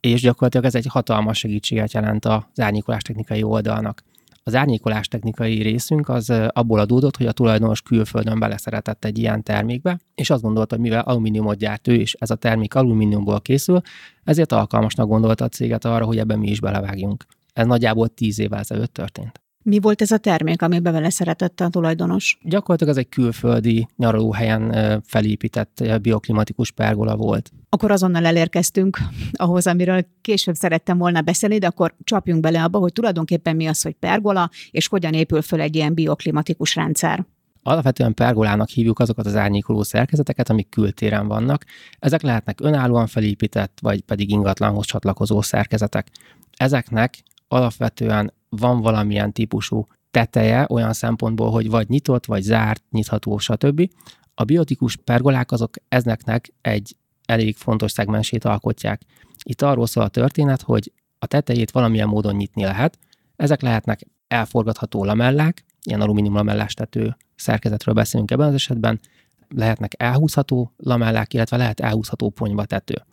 és 0.00 0.20
gyakorlatilag 0.20 0.66
ez 0.66 0.74
egy 0.74 0.86
hatalmas 0.86 1.38
segítséget 1.38 1.92
jelent 1.92 2.24
az 2.24 2.60
árnyékolás 2.60 3.02
technikai 3.02 3.42
oldalnak. 3.42 4.02
Az 4.46 4.54
árnyékolás 4.54 5.08
technikai 5.08 5.62
részünk 5.62 6.08
az 6.08 6.32
abból 6.48 6.78
adódott, 6.78 7.16
hogy 7.16 7.26
a 7.26 7.32
tulajdonos 7.32 7.82
külföldön 7.82 8.38
beleszeretett 8.38 9.04
egy 9.04 9.18
ilyen 9.18 9.42
termékbe, 9.42 9.98
és 10.14 10.30
azt 10.30 10.42
gondolta, 10.42 10.74
hogy 10.74 10.84
mivel 10.84 11.00
alumíniumot 11.00 11.56
gyárt 11.56 11.88
ő, 11.88 11.94
és 11.94 12.14
ez 12.18 12.30
a 12.30 12.34
termék 12.34 12.74
alumíniumból 12.74 13.40
készül, 13.40 13.80
ezért 14.24 14.52
alkalmasnak 14.52 15.08
gondolta 15.08 15.44
a 15.44 15.48
céget 15.48 15.84
arra, 15.84 16.04
hogy 16.04 16.18
ebben 16.18 16.38
mi 16.38 16.48
is 16.48 16.60
belevágjunk. 16.60 17.24
Ez 17.52 17.66
nagyjából 17.66 18.08
tíz 18.08 18.38
évvel 18.38 18.58
ezelőtt 18.58 18.92
történt. 18.92 19.45
Mi 19.68 19.80
volt 19.80 20.02
ez 20.02 20.10
a 20.10 20.18
termék, 20.18 20.62
amiben 20.62 20.92
vele 20.92 21.10
szeretette 21.10 21.64
a 21.64 21.68
tulajdonos? 21.68 22.38
Gyakorlatilag 22.42 22.92
ez 22.92 22.98
egy 22.98 23.08
külföldi 23.08 23.88
nyaralóhelyen 23.96 25.02
felépített 25.06 25.84
bioklimatikus 26.02 26.70
pergola 26.70 27.16
volt. 27.16 27.50
Akkor 27.68 27.90
azonnal 27.90 28.24
elérkeztünk 28.24 28.98
ahhoz, 29.32 29.66
amiről 29.66 30.06
később 30.20 30.54
szerettem 30.54 30.98
volna 30.98 31.20
beszélni, 31.20 31.58
de 31.58 31.66
akkor 31.66 31.94
csapjunk 32.04 32.40
bele 32.40 32.62
abba, 32.62 32.78
hogy 32.78 32.92
tulajdonképpen 32.92 33.56
mi 33.56 33.66
az, 33.66 33.82
hogy 33.82 33.94
pergola, 33.94 34.50
és 34.70 34.88
hogyan 34.88 35.12
épül 35.12 35.42
föl 35.42 35.60
egy 35.60 35.76
ilyen 35.76 35.94
bioklimatikus 35.94 36.74
rendszer. 36.74 37.26
Alapvetően 37.62 38.14
pergolának 38.14 38.68
hívjuk 38.68 38.98
azokat 38.98 39.26
az 39.26 39.36
árnyékoló 39.36 39.82
szerkezeteket, 39.82 40.50
amik 40.50 40.68
kültéren 40.68 41.26
vannak. 41.26 41.64
Ezek 41.98 42.22
lehetnek 42.22 42.60
önállóan 42.60 43.06
felépített, 43.06 43.78
vagy 43.82 44.00
pedig 44.00 44.30
ingatlanhoz 44.30 44.86
csatlakozó 44.86 45.42
szerkezetek. 45.42 46.08
Ezeknek 46.56 47.14
alapvetően 47.48 48.32
van 48.48 48.80
valamilyen 48.80 49.32
típusú 49.32 49.86
teteje 50.10 50.66
olyan 50.68 50.92
szempontból, 50.92 51.50
hogy 51.50 51.70
vagy 51.70 51.88
nyitott, 51.88 52.26
vagy 52.26 52.42
zárt, 52.42 52.82
nyitható, 52.90 53.38
stb. 53.38 53.90
A 54.34 54.44
biotikus 54.44 54.96
pergolák 54.96 55.52
azok 55.52 55.74
ezeknek 55.88 56.52
egy 56.60 56.96
elég 57.24 57.56
fontos 57.56 57.92
szegmensét 57.92 58.44
alkotják. 58.44 59.02
Itt 59.42 59.62
arról 59.62 59.86
szól 59.86 60.04
a 60.04 60.08
történet, 60.08 60.62
hogy 60.62 60.92
a 61.18 61.26
tetejét 61.26 61.70
valamilyen 61.70 62.08
módon 62.08 62.34
nyitni 62.34 62.62
lehet. 62.62 62.98
Ezek 63.36 63.62
lehetnek 63.62 64.06
elforgatható 64.28 65.04
lamellák, 65.04 65.64
ilyen 65.82 66.00
alumínium 66.00 66.34
lamellás 66.34 66.74
tető 66.74 67.16
szerkezetről 67.34 67.94
beszélünk 67.94 68.30
ebben 68.30 68.48
az 68.48 68.54
esetben, 68.54 69.00
lehetnek 69.48 69.92
elhúzható 69.96 70.72
lamellák, 70.76 71.34
illetve 71.34 71.56
lehet 71.56 71.80
elhúzható 71.80 72.30
ponyva 72.30 72.64
tető. 72.64 73.04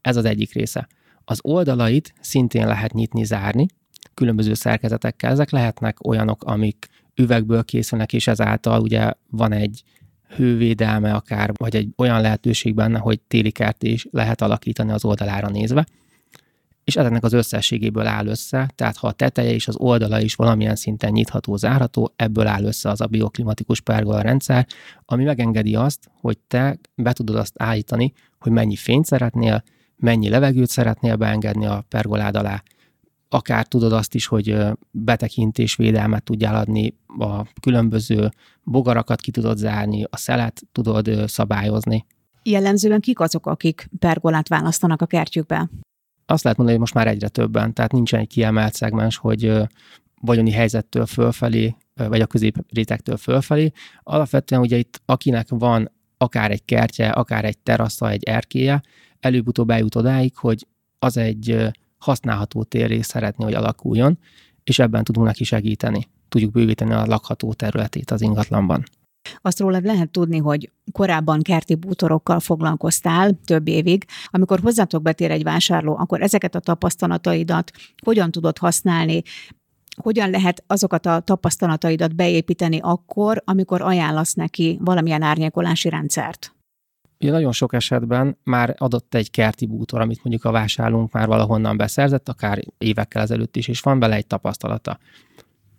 Ez 0.00 0.16
az 0.16 0.24
egyik 0.24 0.52
része. 0.52 0.88
Az 1.30 1.38
oldalait 1.42 2.14
szintén 2.20 2.66
lehet 2.66 2.92
nyitni, 2.92 3.24
zárni, 3.24 3.66
különböző 4.14 4.54
szerkezetekkel. 4.54 5.30
Ezek 5.30 5.50
lehetnek 5.50 6.06
olyanok, 6.06 6.44
amik 6.44 6.88
üvegből 7.14 7.64
készülnek, 7.64 8.12
és 8.12 8.26
ezáltal 8.26 8.80
ugye 8.80 9.12
van 9.28 9.52
egy 9.52 9.82
hővédelme 10.36 11.14
akár, 11.14 11.52
vagy 11.56 11.76
egy 11.76 11.88
olyan 11.96 12.20
lehetőség 12.20 12.74
benne, 12.74 12.98
hogy 12.98 13.20
téli 13.20 13.50
kertés 13.50 14.06
lehet 14.10 14.42
alakítani 14.42 14.92
az 14.92 15.04
oldalára 15.04 15.48
nézve. 15.48 15.86
És 16.84 16.96
ezeknek 16.96 17.24
az 17.24 17.32
összességéből 17.32 18.06
áll 18.06 18.26
össze, 18.26 18.70
tehát 18.74 18.96
ha 18.96 19.06
a 19.06 19.12
teteje 19.12 19.52
és 19.52 19.68
az 19.68 19.76
oldala 19.76 20.20
is 20.20 20.34
valamilyen 20.34 20.76
szinten 20.76 21.12
nyitható, 21.12 21.56
zárható, 21.56 22.12
ebből 22.16 22.46
áll 22.46 22.64
össze 22.64 22.88
az 22.88 23.00
a 23.00 23.06
bioklimatikus 23.06 23.80
pergola 23.80 24.20
rendszer, 24.20 24.66
ami 25.04 25.24
megengedi 25.24 25.74
azt, 25.74 26.10
hogy 26.20 26.38
te 26.38 26.78
be 26.94 27.12
tudod 27.12 27.36
azt 27.36 27.54
állítani, 27.56 28.12
hogy 28.38 28.52
mennyi 28.52 28.76
fényt 28.76 29.04
szeretnél, 29.04 29.62
mennyi 30.00 30.28
levegőt 30.28 30.68
szeretnél 30.68 31.16
beengedni 31.16 31.66
a 31.66 31.84
pergolád 31.88 32.36
alá, 32.36 32.62
akár 33.28 33.66
tudod 33.66 33.92
azt 33.92 34.14
is, 34.14 34.26
hogy 34.26 34.56
betekintés 34.90 35.76
védelmet 35.76 36.22
tudjál 36.22 36.54
adni, 36.54 36.94
a 37.18 37.42
különböző 37.60 38.30
bogarakat 38.62 39.20
ki 39.20 39.30
tudod 39.30 39.56
zárni, 39.56 40.04
a 40.10 40.16
szelet 40.16 40.62
tudod 40.72 41.10
szabályozni. 41.26 42.06
Jellemzően 42.42 43.00
kik 43.00 43.20
azok, 43.20 43.46
akik 43.46 43.88
pergolát 43.98 44.48
választanak 44.48 45.02
a 45.02 45.06
kertjükbe? 45.06 45.70
azt 46.30 46.42
lehet 46.42 46.58
mondani, 46.58 46.78
hogy 46.78 46.78
most 46.78 46.94
már 46.94 47.06
egyre 47.14 47.28
többen, 47.28 47.74
tehát 47.74 47.92
nincsen 47.92 48.20
egy 48.20 48.28
kiemelt 48.28 48.74
szegmens, 48.74 49.16
hogy 49.16 49.52
vagyoni 50.20 50.50
helyzettől 50.50 51.06
fölfelé, 51.06 51.76
vagy 51.94 52.20
a 52.20 52.26
középrétektől 52.26 53.16
fölfelé. 53.16 53.72
Alapvetően 54.02 54.60
ugye 54.60 54.76
itt 54.76 55.00
akinek 55.04 55.46
van 55.48 55.92
akár 56.16 56.50
egy 56.50 56.64
kertje, 56.64 57.10
akár 57.10 57.44
egy 57.44 57.58
terasza, 57.58 58.10
egy 58.10 58.24
erkéje, 58.24 58.82
előbb-utóbb 59.20 59.70
eljut 59.70 59.94
odáig, 59.94 60.36
hogy 60.36 60.66
az 60.98 61.16
egy 61.16 61.70
használható 61.98 62.62
térré 62.62 63.00
szeretné, 63.00 63.44
hogy 63.44 63.54
alakuljon, 63.54 64.18
és 64.64 64.78
ebben 64.78 65.04
tudunk 65.04 65.26
neki 65.26 65.44
segíteni. 65.44 66.08
Tudjuk 66.28 66.52
bővíteni 66.52 66.92
a 66.92 67.06
lakható 67.06 67.52
területét 67.52 68.10
az 68.10 68.22
ingatlanban. 68.22 68.84
Azt 69.42 69.60
rólad 69.60 69.84
lehet 69.84 70.10
tudni, 70.10 70.38
hogy 70.38 70.70
korábban 70.92 71.42
kerti 71.42 71.74
bútorokkal 71.74 72.40
foglalkoztál 72.40 73.38
több 73.44 73.68
évig. 73.68 74.04
Amikor 74.26 74.60
hozzátok 74.60 75.02
betér 75.02 75.30
egy 75.30 75.42
vásárló, 75.42 75.96
akkor 75.96 76.22
ezeket 76.22 76.54
a 76.54 76.60
tapasztalataidat 76.60 77.70
hogyan 78.04 78.30
tudod 78.30 78.58
használni, 78.58 79.22
hogyan 79.96 80.30
lehet 80.30 80.64
azokat 80.66 81.06
a 81.06 81.20
tapasztalataidat 81.20 82.14
beépíteni 82.14 82.78
akkor, 82.82 83.42
amikor 83.44 83.82
ajánlasz 83.82 84.34
neki 84.34 84.78
valamilyen 84.80 85.22
árnyékolási 85.22 85.88
rendszert? 85.88 86.54
Ugye 87.20 87.30
nagyon 87.30 87.52
sok 87.52 87.72
esetben 87.72 88.38
már 88.44 88.74
adott 88.78 89.14
egy 89.14 89.30
kerti 89.30 89.66
bútor, 89.66 90.00
amit 90.00 90.24
mondjuk 90.24 90.44
a 90.44 90.50
vásárlónk 90.50 91.12
már 91.12 91.26
valahonnan 91.26 91.76
beszerzett, 91.76 92.28
akár 92.28 92.62
évekkel 92.78 93.22
ezelőtt 93.22 93.56
is, 93.56 93.68
és 93.68 93.80
van 93.80 93.98
vele 93.98 94.14
egy 94.14 94.26
tapasztalata. 94.26 94.98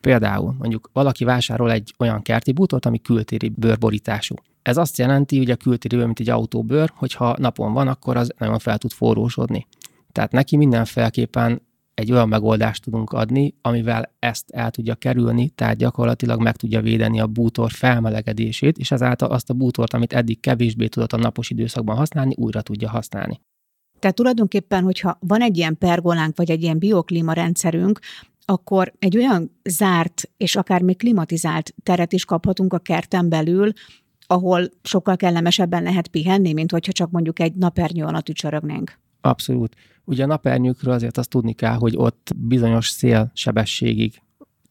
Például 0.01 0.55
mondjuk 0.57 0.89
valaki 0.93 1.23
vásárol 1.23 1.71
egy 1.71 1.93
olyan 1.99 2.21
kerti 2.21 2.51
bútort, 2.51 2.85
ami 2.85 3.01
kültéri 3.01 3.49
bőrborítású. 3.49 4.35
Ez 4.61 4.77
azt 4.77 4.97
jelenti, 4.97 5.37
hogy 5.37 5.51
a 5.51 5.55
kültéri 5.55 5.95
bőr, 5.95 6.05
mint 6.05 6.19
egy 6.19 6.29
autóbőr, 6.29 6.91
hogyha 6.95 7.35
napon 7.37 7.73
van, 7.73 7.87
akkor 7.87 8.17
az 8.17 8.33
nagyon 8.37 8.59
fel 8.59 8.77
tud 8.77 8.91
forrósodni. 8.91 9.67
Tehát 10.11 10.31
neki 10.31 10.57
mindenféleképpen 10.57 11.61
egy 12.01 12.11
olyan 12.11 12.29
megoldást 12.29 12.83
tudunk 12.83 13.11
adni, 13.11 13.53
amivel 13.61 14.15
ezt 14.19 14.49
el 14.49 14.71
tudja 14.71 14.95
kerülni, 14.95 15.49
tehát 15.49 15.77
gyakorlatilag 15.77 16.41
meg 16.41 16.55
tudja 16.55 16.81
védeni 16.81 17.19
a 17.19 17.27
bútor 17.27 17.71
felmelegedését, 17.71 18.77
és 18.77 18.91
ezáltal 18.91 19.29
azt 19.29 19.49
a 19.49 19.53
bútort, 19.53 19.93
amit 19.93 20.13
eddig 20.13 20.39
kevésbé 20.39 20.87
tudott 20.87 21.13
a 21.13 21.17
napos 21.17 21.49
időszakban 21.49 21.95
használni, 21.95 22.33
újra 22.37 22.61
tudja 22.61 22.89
használni. 22.89 23.41
Tehát 23.99 24.15
tulajdonképpen, 24.15 24.83
hogyha 24.83 25.17
van 25.19 25.41
egy 25.41 25.57
ilyen 25.57 25.77
pergolánk, 25.77 26.37
vagy 26.37 26.51
egy 26.51 26.61
ilyen 26.61 26.79
bioklíma 26.79 27.33
rendszerünk, 27.33 27.99
akkor 28.45 28.93
egy 28.99 29.17
olyan 29.17 29.59
zárt 29.63 30.29
és 30.37 30.55
akár 30.55 30.81
még 30.81 30.97
klimatizált 30.97 31.73
teret 31.83 32.13
is 32.13 32.25
kaphatunk 32.25 32.73
a 32.73 32.79
kerten 32.79 33.29
belül, 33.29 33.71
ahol 34.27 34.69
sokkal 34.83 35.15
kellemesebben 35.15 35.83
lehet 35.83 36.07
pihenni, 36.07 36.53
mint 36.53 36.71
hogyha 36.71 36.91
csak 36.91 37.11
mondjuk 37.11 37.39
egy 37.39 37.53
napernyő 37.53 38.03
alatt 38.03 38.29
ücsörögnénk. 38.29 38.99
Abszolút. 39.21 39.75
Ugye 40.03 40.23
a 40.23 40.27
napernyőkről 40.27 40.93
azért 40.93 41.17
azt 41.17 41.29
tudni 41.29 41.53
kell, 41.53 41.75
hogy 41.75 41.93
ott 41.97 42.31
bizonyos 42.35 42.87
szélsebességig 42.87 44.21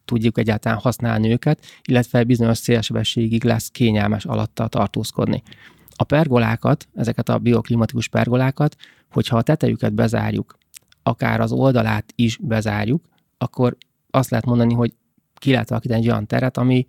tudjuk 0.04 0.38
egyáltalán 0.38 0.78
használni 0.78 1.30
őket, 1.30 1.64
illetve 1.84 2.24
bizonyos 2.24 2.58
szélsebességig 2.58 3.44
lesz 3.44 3.68
kényelmes 3.68 4.24
alatta 4.24 4.68
tartózkodni. 4.68 5.42
A 5.94 6.04
pergolákat, 6.04 6.88
ezeket 6.94 7.28
a 7.28 7.38
bioklimatikus 7.38 8.08
pergolákat, 8.08 8.76
hogyha 9.10 9.36
a 9.36 9.42
tetejüket 9.42 9.92
bezárjuk, 9.92 10.58
akár 11.02 11.40
az 11.40 11.52
oldalát 11.52 12.12
is 12.14 12.38
bezárjuk, 12.42 13.04
akkor 13.38 13.76
azt 14.10 14.30
lehet 14.30 14.46
mondani, 14.46 14.74
hogy 14.74 14.94
ki 15.34 15.50
lehet 15.50 15.70
alakítani 15.70 16.00
egy 16.00 16.08
olyan 16.08 16.26
teret, 16.26 16.56
ami 16.56 16.86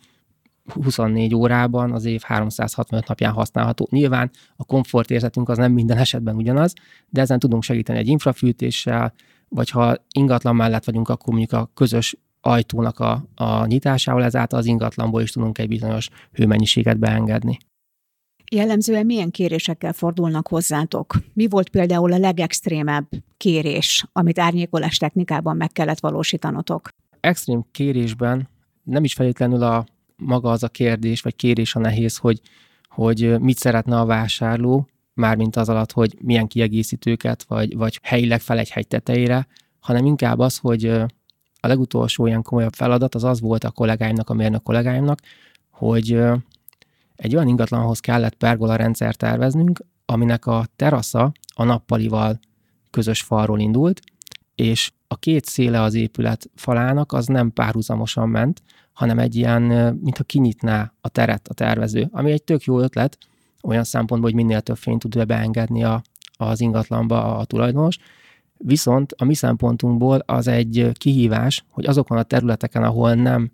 24 0.69 1.35
órában 1.35 1.91
az 1.91 2.05
év 2.05 2.21
365 2.21 3.07
napján 3.07 3.33
használható. 3.33 3.87
Nyilván 3.91 4.31
a 4.55 4.63
komfortérzetünk 4.63 5.49
az 5.49 5.57
nem 5.57 5.71
minden 5.71 5.97
esetben 5.97 6.35
ugyanaz, 6.35 6.73
de 7.09 7.21
ezen 7.21 7.39
tudunk 7.39 7.63
segíteni 7.63 7.99
egy 7.99 8.07
infrafűtéssel, 8.07 9.13
vagy 9.49 9.69
ha 9.69 9.95
ingatlan 10.15 10.55
mellett 10.55 10.83
vagyunk, 10.83 11.09
akkor 11.09 11.33
mondjuk 11.33 11.61
a 11.61 11.71
közös 11.73 12.17
ajtónak 12.41 12.99
a, 12.99 13.25
a 13.35 13.65
nyitásával, 13.65 14.23
ezáltal 14.23 14.59
az 14.59 14.65
ingatlanból 14.65 15.21
is 15.21 15.31
tudunk 15.31 15.57
egy 15.57 15.67
bizonyos 15.67 16.09
hőmennyiséget 16.31 16.99
beengedni. 16.99 17.57
Jellemzően 18.51 19.05
milyen 19.05 19.31
kérésekkel 19.31 19.93
fordulnak 19.93 20.47
hozzátok? 20.47 21.13
Mi 21.33 21.47
volt 21.47 21.69
például 21.69 22.13
a 22.13 22.17
legextrémebb 22.17 23.07
kérés, 23.37 24.05
amit 24.11 24.39
árnyékolás 24.39 24.97
technikában 24.97 25.57
meg 25.57 25.71
kellett 25.71 25.99
valósítanotok? 25.99 26.89
Extrém 27.19 27.65
kérésben 27.71 28.49
nem 28.83 29.03
is 29.03 29.13
feltétlenül 29.13 29.63
a 29.63 29.85
maga 30.21 30.51
az 30.51 30.63
a 30.63 30.69
kérdés, 30.69 31.21
vagy 31.21 31.35
kérés 31.35 31.75
a 31.75 31.79
nehéz, 31.79 32.17
hogy, 32.17 32.41
hogy 32.89 33.39
mit 33.39 33.57
szeretne 33.57 33.99
a 33.99 34.05
vásárló, 34.05 34.87
mármint 35.13 35.55
az 35.55 35.69
alatt, 35.69 35.91
hogy 35.91 36.17
milyen 36.21 36.47
kiegészítőket, 36.47 37.43
vagy, 37.43 37.77
vagy 37.77 37.99
helyileg 38.03 38.41
fel 38.41 38.57
egy 38.57 38.69
hegy 38.69 38.87
tetejére, 38.87 39.47
hanem 39.79 40.05
inkább 40.05 40.39
az, 40.39 40.57
hogy 40.57 40.85
a 41.59 41.67
legutolsó 41.67 42.27
ilyen 42.27 42.41
komolyabb 42.41 42.73
feladat 42.73 43.15
az 43.15 43.23
az 43.23 43.41
volt 43.41 43.63
a 43.63 43.71
kollégáimnak, 43.71 44.29
a 44.29 44.33
mérnök 44.33 44.63
kollégáimnak, 44.63 45.19
hogy 45.69 46.19
egy 47.15 47.35
olyan 47.35 47.47
ingatlanhoz 47.47 47.99
kellett 47.99 48.35
pergola 48.35 48.75
rendszer 48.75 49.15
terveznünk, 49.15 49.79
aminek 50.05 50.45
a 50.45 50.65
terasza 50.75 51.31
a 51.55 51.63
nappalival 51.63 52.39
közös 52.89 53.21
falról 53.21 53.59
indult, 53.59 54.01
és 54.55 54.91
a 55.07 55.15
két 55.15 55.45
széle 55.45 55.81
az 55.81 55.93
épület 55.93 56.49
falának 56.55 57.11
az 57.11 57.25
nem 57.25 57.53
párhuzamosan 57.53 58.29
ment, 58.29 58.61
hanem 58.93 59.19
egy 59.19 59.35
ilyen, 59.35 59.61
mintha 60.01 60.23
kinyitná 60.23 60.93
a 61.01 61.09
teret 61.09 61.47
a 61.47 61.53
tervező, 61.53 62.09
ami 62.11 62.31
egy 62.31 62.43
tök 62.43 62.63
jó 62.63 62.79
ötlet, 62.79 63.17
olyan 63.61 63.83
szempontból, 63.83 64.31
hogy 64.31 64.39
minél 64.39 64.61
több 64.61 64.77
fényt 64.77 64.99
tud 64.99 65.25
beengedni 65.25 65.83
a, 65.83 66.01
az 66.37 66.61
ingatlanba 66.61 67.37
a 67.37 67.45
tulajdonos, 67.45 67.97
Viszont 68.63 69.13
a 69.17 69.23
mi 69.23 69.33
szempontunkból 69.33 70.23
az 70.25 70.47
egy 70.47 70.89
kihívás, 70.93 71.65
hogy 71.69 71.85
azokon 71.85 72.17
a 72.17 72.23
területeken, 72.23 72.83
ahol 72.83 73.13
nem 73.13 73.51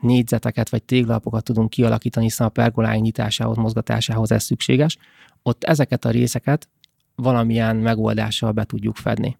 négyzeteket 0.00 0.68
vagy 0.68 0.82
téglapokat 0.82 1.44
tudunk 1.44 1.70
kialakítani, 1.70 2.24
hiszen 2.24 2.46
a 2.46 2.50
pergoláink 2.50 3.04
nyitásához, 3.04 3.56
mozgatásához 3.56 4.32
ez 4.32 4.42
szükséges, 4.42 4.96
ott 5.42 5.64
ezeket 5.64 6.04
a 6.04 6.10
részeket 6.10 6.68
valamilyen 7.14 7.76
megoldással 7.76 8.52
be 8.52 8.64
tudjuk 8.64 8.96
fedni. 8.96 9.36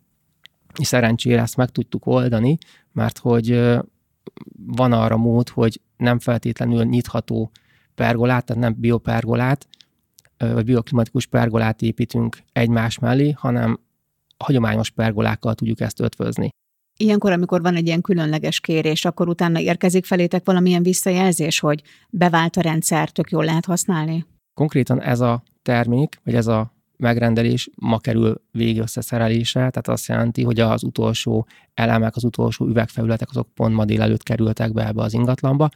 És 0.79 0.87
szerencsére 0.87 1.41
ezt 1.41 1.57
meg 1.57 1.71
tudtuk 1.71 2.07
oldani, 2.07 2.59
mert 2.93 3.19
hogy 3.19 3.71
van 4.67 4.93
arra 4.93 5.17
mód, 5.17 5.49
hogy 5.49 5.81
nem 5.97 6.19
feltétlenül 6.19 6.85
nyitható 6.85 7.51
pergolát, 7.95 8.45
tehát 8.45 8.63
nem 8.63 8.75
biopergolát, 8.79 9.69
vagy 10.39 10.65
bioklimatikus 10.65 11.27
pergolát 11.27 11.83
építünk 11.83 12.39
egymás 12.53 12.99
mellé, 12.99 13.31
hanem 13.31 13.81
hagyományos 14.39 14.91
pergolákkal 14.91 15.55
tudjuk 15.55 15.81
ezt 15.81 16.01
ötvözni. 16.01 16.49
Ilyenkor, 16.97 17.33
amikor 17.33 17.63
van 17.63 17.77
egy 17.77 17.87
ilyen 17.87 18.01
különleges 18.01 18.61
kérés, 18.61 19.05
akkor 19.05 19.29
utána 19.29 19.61
érkezik 19.61 20.05
felétek 20.05 20.45
valamilyen 20.45 20.83
visszajelzés, 20.83 21.61
hogy 21.61 21.83
bevált 22.11 22.57
a 22.57 22.61
rendszer, 22.61 23.11
tök 23.11 23.31
jól 23.31 23.45
lehet 23.45 23.65
használni? 23.65 24.27
Konkrétan 24.55 25.01
ez 25.01 25.21
a 25.21 25.43
termék, 25.63 26.21
vagy 26.25 26.35
ez 26.35 26.47
a 26.47 26.73
megrendelés 27.03 27.71
ma 27.75 27.99
kerül 27.99 28.43
végösszeszerelése, 28.51 29.59
tehát 29.59 29.89
azt 29.89 30.07
jelenti, 30.07 30.43
hogy 30.43 30.61
az 30.61 30.83
utolsó 30.83 31.47
elemek, 31.75 32.17
az 32.17 32.25
utolsó 32.25 32.67
üvegfelületek 32.67 33.31
azok 33.31 33.49
pont 33.55 33.75
ma 33.75 33.85
délelőtt 33.85 34.23
kerültek 34.23 34.73
be 34.73 34.87
ebbe 34.87 35.03
az 35.03 35.13
ingatlanba. 35.13 35.69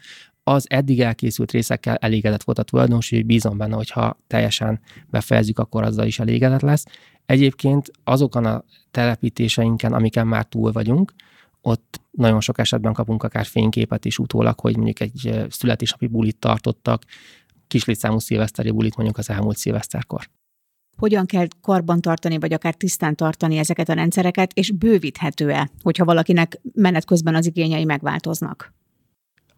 Az 0.43 0.67
eddig 0.69 1.01
elkészült 1.01 1.51
részekkel 1.51 1.95
elégedett 1.95 2.43
volt 2.43 2.59
a 2.59 2.63
tulajdonos, 2.63 3.11
hogy 3.11 3.27
bízom 3.27 3.57
benne, 3.57 3.75
hogy 3.75 3.91
ha 3.91 4.19
teljesen 4.27 4.81
befejezzük, 5.11 5.59
akkor 5.59 5.83
azzal 5.83 6.07
is 6.07 6.19
elégedett 6.19 6.61
lesz. 6.61 6.85
Egyébként 7.27 7.91
azokon 8.05 8.45
a 8.45 8.65
telepítéseinken, 8.91 9.93
amiken 9.93 10.27
már 10.27 10.45
túl 10.45 10.73
vagyunk, 10.73 11.13
ott 11.61 12.01
nagyon 12.11 12.41
sok 12.41 12.59
esetben 12.59 12.93
kapunk 12.93 13.23
akár 13.23 13.45
fényképet 13.45 14.05
is 14.05 14.19
utólag, 14.19 14.61
hogy 14.61 14.77
mondjuk 14.77 15.01
egy 15.01 15.47
születésnapi 15.49 16.07
bulit 16.07 16.39
tartottak, 16.39 17.05
kislétszámú 17.67 18.19
szilveszteri 18.19 18.71
bulit 18.71 18.97
mondjuk 18.97 19.19
az 19.19 19.31
elmúlt 19.31 19.57
szilveszterkor 19.57 20.29
hogyan 20.97 21.27
kell 21.27 21.47
karban 21.61 22.01
tartani, 22.01 22.39
vagy 22.39 22.53
akár 22.53 22.75
tisztán 22.75 23.17
tartani 23.17 23.57
ezeket 23.57 23.89
a 23.89 23.93
rendszereket, 23.93 24.53
és 24.53 24.71
bővíthető-e, 24.71 25.71
hogyha 25.83 26.05
valakinek 26.05 26.61
menet 26.75 27.05
közben 27.05 27.35
az 27.35 27.47
igényei 27.47 27.85
megváltoznak? 27.85 28.75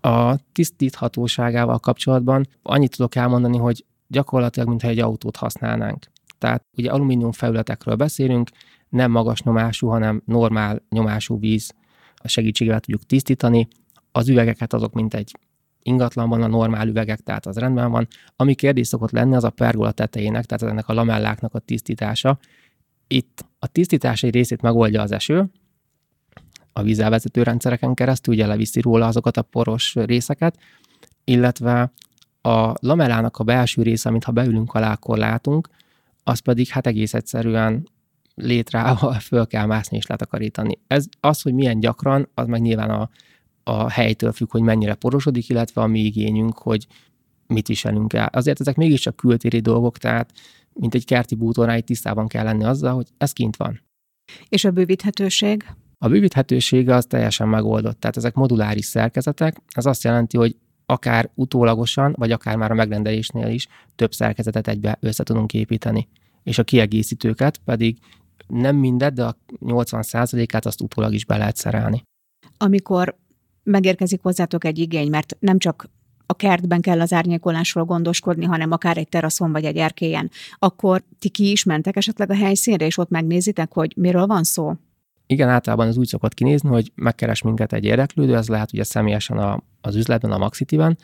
A 0.01 0.37
tisztíthatóságával 0.53 1.79
kapcsolatban 1.79 2.47
annyit 2.63 2.97
tudok 2.97 3.15
elmondani, 3.15 3.57
hogy 3.57 3.85
gyakorlatilag, 4.07 4.69
mintha 4.69 4.89
egy 4.89 4.99
autót 4.99 5.37
használnánk. 5.37 6.07
Tehát 6.39 6.65
ugye 6.77 6.91
alumínium 6.91 7.33
felületekről 7.33 7.95
beszélünk, 7.95 8.51
nem 8.89 9.11
magas 9.11 9.43
nyomású, 9.43 9.89
hanem 9.89 10.23
normál 10.25 10.83
nyomású 10.91 11.39
víz 11.39 11.75
a 12.15 12.29
segítségével 12.29 12.81
tudjuk 12.81 13.07
tisztítani. 13.07 13.69
Az 14.13 14.29
üvegeket 14.29 14.73
azok, 14.73 14.93
mint 14.93 15.15
egy 15.15 15.33
ingatlanban 15.89 16.43
a 16.43 16.47
normál 16.47 16.89
üvegek, 16.89 17.21
tehát 17.21 17.47
az 17.47 17.57
rendben 17.57 17.91
van. 17.91 18.09
Ami 18.37 18.55
kérdés 18.55 18.87
szokott 18.87 19.11
lenni, 19.11 19.35
az 19.35 19.45
a 19.45 19.51
pergola 19.51 19.93
tetejének, 19.93 20.45
tehát 20.45 20.73
ennek 20.73 20.89
a 20.89 20.93
lamelláknak 20.93 21.55
a 21.55 21.59
tisztítása. 21.59 22.39
Itt 23.07 23.45
a 23.59 23.67
tisztítás 23.67 24.23
egy 24.23 24.35
részét 24.35 24.63
megoldja 24.63 25.03
az 25.03 25.13
eső, 25.13 25.51
a 26.73 26.83
vízelvezető 26.83 27.43
rendszereken 27.43 27.95
keresztül, 27.95 28.35
ugye 28.35 28.47
leviszi 28.47 28.81
róla 28.81 29.07
azokat 29.07 29.37
a 29.37 29.43
poros 29.43 29.95
részeket, 29.95 30.59
illetve 31.25 31.93
a 32.43 32.75
lamellának 32.81 33.37
a 33.37 33.45
belső 33.45 33.83
része, 33.83 34.09
amit 34.09 34.25
ha 34.25 34.33
beülünk 34.33 34.75
alá, 34.75 34.93
akkor 34.93 35.19
látunk, 35.19 35.69
az 36.25 36.39
pedig 36.39 36.69
hát 36.69 36.87
egész 36.87 37.15
egyszerűen 37.15 37.89
létrával 38.35 39.13
föl 39.13 39.47
kell 39.47 39.67
mászni 39.67 39.97
és 39.97 40.07
letakarítani. 40.07 40.79
Ez 40.87 41.05
az, 41.21 41.43
hogy 41.43 41.55
milyen 41.55 41.81
gyakran, 41.81 42.29
az 42.35 42.47
meg 42.47 42.61
nyilván 42.61 42.91
a 42.91 43.11
a 43.69 43.91
helytől 43.91 44.33
függ, 44.33 44.51
hogy 44.51 44.63
mennyire 44.63 44.95
porosodik, 44.95 45.49
illetve 45.49 45.81
a 45.81 45.87
mi 45.87 46.01
igényünk, 46.01 46.59
hogy 46.59 46.87
mit 47.47 47.67
viselünk 47.67 48.13
el. 48.13 48.29
Azért 48.33 48.61
ezek 48.61 48.77
mégiscsak 48.77 49.17
kültéri 49.17 49.61
dolgok, 49.61 49.99
tehát 49.99 50.33
mint 50.73 50.95
egy 50.95 51.05
kerti 51.05 51.35
bútornál 51.35 51.81
tisztában 51.81 52.29
kell 52.29 52.45
lenni 52.45 52.65
azzal, 52.65 52.95
hogy 52.95 53.07
ez 53.19 53.33
kint 53.33 53.57
van. 53.57 53.81
És 54.49 54.65
a 54.65 54.71
bővíthetőség? 54.71 55.65
A 55.99 56.09
bővíthetősége 56.09 56.95
az 56.95 57.07
teljesen 57.07 57.49
megoldott. 57.49 58.01
Tehát 58.01 58.17
ezek 58.17 58.35
moduláris 58.35 58.85
szerkezetek. 58.85 59.57
Ez 59.69 59.87
azt 59.87 60.03
jelenti, 60.03 60.37
hogy 60.37 60.57
akár 60.87 61.31
utólagosan, 61.35 62.15
vagy 62.19 62.31
akár 62.31 62.57
már 62.57 62.71
a 62.71 62.75
megrendelésnél 62.75 63.49
is 63.49 63.69
több 63.97 64.13
szerkezetet 64.13 64.69
egybe 64.69 64.97
össze 65.01 65.23
tudunk 65.25 65.55
építeni. 65.55 66.09
És 66.43 66.59
a 66.59 66.65
kiegészítőket 66.65 67.61
pedig 67.65 67.99
nem 68.47 68.77
mindet, 68.77 69.15
de 69.15 69.25
a 69.25 69.37
80%-át 69.61 70.67
azt 70.67 70.81
utólag 70.81 71.13
is 71.13 71.25
be 71.25 71.37
lehet 71.37 71.57
szerelni. 71.57 72.03
Amikor 72.57 73.17
megérkezik 73.69 74.23
hozzátok 74.23 74.65
egy 74.65 74.79
igény, 74.79 75.11
mert 75.11 75.37
nem 75.41 75.59
csak 75.59 75.91
a 76.27 76.35
kertben 76.35 76.81
kell 76.81 77.01
az 77.01 77.13
árnyékolásról 77.13 77.85
gondoskodni, 77.85 78.45
hanem 78.45 78.73
akár 78.73 78.97
egy 78.97 79.09
teraszon 79.09 79.53
vagy 79.53 79.65
egy 79.65 79.77
erkélyen, 79.77 80.31
akkor 80.59 81.03
ti 81.19 81.29
ki 81.29 81.51
is 81.51 81.65
mentek 81.65 81.97
esetleg 81.97 82.31
a 82.31 82.35
helyszínre, 82.35 82.87
és 82.87 82.99
ott 82.99 83.11
megnézitek, 83.11 83.73
hogy 83.73 83.93
miről 83.97 84.27
van 84.27 84.45
szó? 84.45 84.75
Igen, 85.27 85.49
általában 85.49 85.87
az 85.87 85.97
úgy 85.97 86.07
szokott 86.07 86.35
kinézni, 86.35 86.69
hogy 86.69 86.93
megkeres 86.95 87.43
minket 87.43 87.73
egy 87.73 87.85
érdeklődő, 87.85 88.37
ez 88.37 88.49
lehet 88.49 88.73
ugye 88.73 88.85
személyesen 88.85 89.39
a, 89.39 89.63
az 89.81 89.97
üzletben, 89.97 90.33
a 90.33 90.39
Maxitiben, 90.39 90.99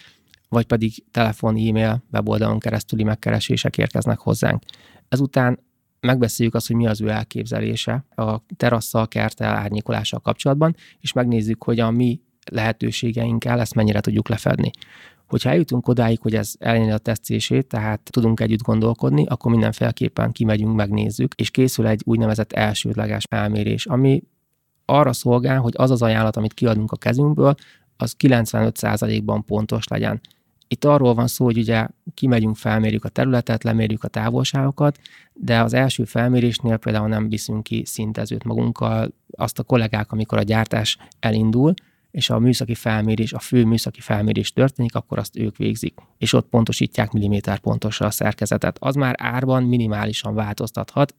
vagy 0.48 0.66
pedig 0.66 1.04
telefon, 1.10 1.56
e-mail, 1.56 2.02
weboldalon 2.12 2.58
keresztüli 2.58 3.02
megkeresések 3.02 3.78
érkeznek 3.78 4.18
hozzánk. 4.18 4.62
Ezután 5.08 5.58
megbeszéljük 6.00 6.54
azt, 6.54 6.66
hogy 6.66 6.76
mi 6.76 6.86
az 6.86 7.00
ő 7.00 7.08
elképzelése 7.08 8.04
a 8.14 8.40
terasszal, 8.56 9.08
kerttel, 9.08 9.54
árnyékolással 9.54 10.20
kapcsolatban, 10.20 10.76
és 11.00 11.12
megnézzük, 11.12 11.64
hogy 11.64 11.80
a 11.80 11.90
mi 11.90 12.20
lehetőségeinkkel 12.50 13.60
ezt 13.60 13.74
mennyire 13.74 14.00
tudjuk 14.00 14.28
lefedni. 14.28 14.70
Hogyha 15.26 15.50
eljutunk 15.50 15.88
odáig, 15.88 16.20
hogy 16.20 16.34
ez 16.34 16.52
elérni 16.58 16.92
a 16.92 16.98
tesztését, 16.98 17.66
tehát 17.66 18.00
tudunk 18.10 18.40
együtt 18.40 18.62
gondolkodni, 18.62 19.26
akkor 19.26 19.50
mindenféleképpen 19.50 20.32
kimegyünk, 20.32 20.74
megnézzük, 20.74 21.34
és 21.34 21.50
készül 21.50 21.86
egy 21.86 22.02
úgynevezett 22.04 22.52
elsődleges 22.52 23.24
felmérés, 23.28 23.86
ami 23.86 24.22
arra 24.84 25.12
szolgál, 25.12 25.60
hogy 25.60 25.72
az 25.76 25.90
az 25.90 26.02
ajánlat, 26.02 26.36
amit 26.36 26.54
kiadunk 26.54 26.92
a 26.92 26.96
kezünkből, 26.96 27.54
az 27.96 28.14
95%-ban 28.18 29.44
pontos 29.44 29.86
legyen. 29.88 30.20
Itt 30.68 30.84
arról 30.84 31.14
van 31.14 31.26
szó, 31.26 31.44
hogy 31.44 31.58
ugye 31.58 31.86
kimegyünk, 32.14 32.56
felmérjük 32.56 33.04
a 33.04 33.08
területet, 33.08 33.64
lemérjük 33.64 34.04
a 34.04 34.08
távolságokat, 34.08 34.98
de 35.32 35.60
az 35.60 35.74
első 35.74 36.04
felmérésnél 36.04 36.76
például 36.76 37.08
nem 37.08 37.28
viszünk 37.28 37.62
ki 37.62 37.84
szintezőt 37.84 38.44
magunkkal, 38.44 39.14
azt 39.36 39.58
a 39.58 39.62
kollégák, 39.62 40.12
amikor 40.12 40.38
a 40.38 40.42
gyártás 40.42 40.98
elindul, 41.20 41.74
és 42.14 42.30
a 42.30 42.38
műszaki 42.38 42.74
felmérés, 42.74 43.32
a 43.32 43.38
fő 43.38 43.64
műszaki 43.64 44.00
felmérés 44.00 44.52
történik, 44.52 44.94
akkor 44.94 45.18
azt 45.18 45.36
ők 45.36 45.56
végzik, 45.56 45.98
és 46.18 46.32
ott 46.32 46.48
pontosítják 46.48 47.10
milliméter 47.10 47.58
pontosra 47.58 48.06
a 48.06 48.10
szerkezetet. 48.10 48.76
Az 48.80 48.94
már 48.94 49.14
árban 49.18 49.62
minimálisan 49.62 50.34
változtathat. 50.34 51.14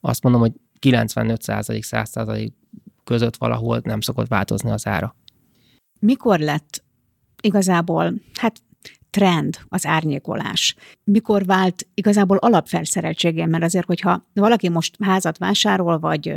Azt 0.00 0.22
mondom, 0.22 0.40
hogy 0.40 0.52
95%-100% 0.80 2.50
között 3.04 3.36
valahol 3.36 3.80
nem 3.84 4.00
szokott 4.00 4.28
változni 4.28 4.70
az 4.70 4.86
ára. 4.86 5.16
Mikor 5.98 6.38
lett 6.38 6.84
igazából, 7.40 8.14
hát 8.34 8.62
trend 9.10 9.58
az 9.68 9.86
árnyékolás? 9.86 10.76
Mikor 11.04 11.44
vált 11.44 11.86
igazából 11.94 12.36
alapfelszereltségén? 12.36 13.48
Mert 13.48 13.64
azért, 13.64 13.86
hogyha 13.86 14.26
valaki 14.32 14.68
most 14.68 14.96
házat 15.00 15.38
vásárol, 15.38 15.98
vagy 15.98 16.32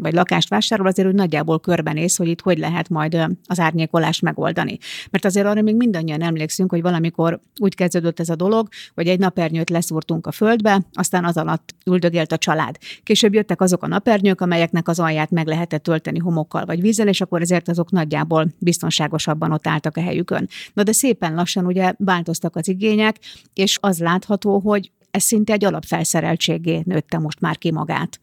vagy 0.00 0.12
lakást 0.12 0.48
vásárol, 0.48 0.86
azért 0.86 1.08
úgy 1.08 1.14
nagyjából 1.14 1.60
körbenéz, 1.60 2.16
hogy 2.16 2.28
itt 2.28 2.40
hogy 2.40 2.58
lehet 2.58 2.88
majd 2.88 3.26
az 3.46 3.60
árnyékolást 3.60 4.22
megoldani. 4.22 4.78
Mert 5.10 5.24
azért 5.24 5.46
arra 5.46 5.62
még 5.62 5.76
mindannyian 5.76 6.22
emlékszünk, 6.22 6.70
hogy 6.70 6.82
valamikor 6.82 7.40
úgy 7.60 7.74
kezdődött 7.74 8.20
ez 8.20 8.28
a 8.28 8.36
dolog, 8.36 8.68
hogy 8.94 9.08
egy 9.08 9.18
napernyőt 9.18 9.70
leszúrtunk 9.70 10.26
a 10.26 10.32
földbe, 10.32 10.82
aztán 10.92 11.24
az 11.24 11.36
alatt 11.36 11.74
üldögélt 11.86 12.32
a 12.32 12.38
család. 12.38 12.76
Később 13.02 13.34
jöttek 13.34 13.60
azok 13.60 13.82
a 13.82 13.86
napernyők, 13.86 14.40
amelyeknek 14.40 14.88
az 14.88 14.98
alját 14.98 15.30
meg 15.30 15.46
lehetett 15.46 15.82
tölteni 15.82 16.18
homokkal 16.18 16.64
vagy 16.64 16.80
vízzel, 16.80 17.08
és 17.08 17.20
akkor 17.20 17.40
ezért 17.40 17.68
azok 17.68 17.90
nagyjából 17.90 18.46
biztonságosabban 18.58 19.52
ott 19.52 19.66
álltak 19.66 19.96
a 19.96 20.00
helyükön. 20.00 20.48
Na 20.74 20.82
de 20.82 20.92
szépen 20.92 21.34
lassan 21.34 21.66
ugye 21.66 21.92
változtak 21.98 22.56
az 22.56 22.68
igények, 22.68 23.16
és 23.54 23.78
az 23.80 23.98
látható, 23.98 24.58
hogy 24.58 24.90
ez 25.10 25.22
szinte 25.22 25.52
egy 25.52 25.64
alapfelszereltségé 25.64 26.82
nőtte 26.84 27.18
most 27.18 27.40
már 27.40 27.58
ki 27.58 27.72
magát. 27.72 28.20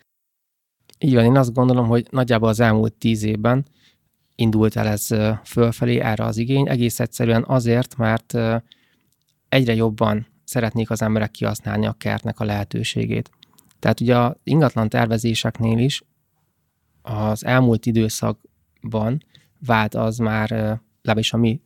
Így 0.98 1.14
van, 1.14 1.24
én 1.24 1.38
azt 1.38 1.54
gondolom, 1.54 1.88
hogy 1.88 2.08
nagyjából 2.10 2.50
az 2.50 2.60
elmúlt 2.60 2.94
tíz 2.94 3.24
évben 3.24 3.66
indult 4.36 4.76
el 4.76 4.88
ez 4.88 5.08
fölfelé 5.44 6.00
erre 6.00 6.24
az 6.24 6.38
igény, 6.38 6.70
egész 6.70 7.00
egyszerűen 7.00 7.44
azért, 7.48 7.98
mert 7.98 8.34
egyre 9.50 9.74
jobban 9.74 10.28
szeretnék 10.44 10.90
az 10.90 11.02
emberek 11.02 11.32
kihasználni 11.32 11.86
a 11.86 11.94
kertnek 11.94 12.40
a 12.40 12.46
lehetőségét. 12.46 13.30
Tehát 13.80 14.00
ugye 14.00 14.18
a 14.18 14.38
ingatlan 14.44 14.90
tervezéseknél 14.90 15.78
is 15.78 16.04
az 17.02 17.46
elmúlt 17.46 17.86
időszakban 17.86 19.24
vált 19.60 19.96
az 19.96 20.18
már, 20.18 20.50
legalábbis 21.02 21.34
a 21.34 21.38
mi 21.38 21.62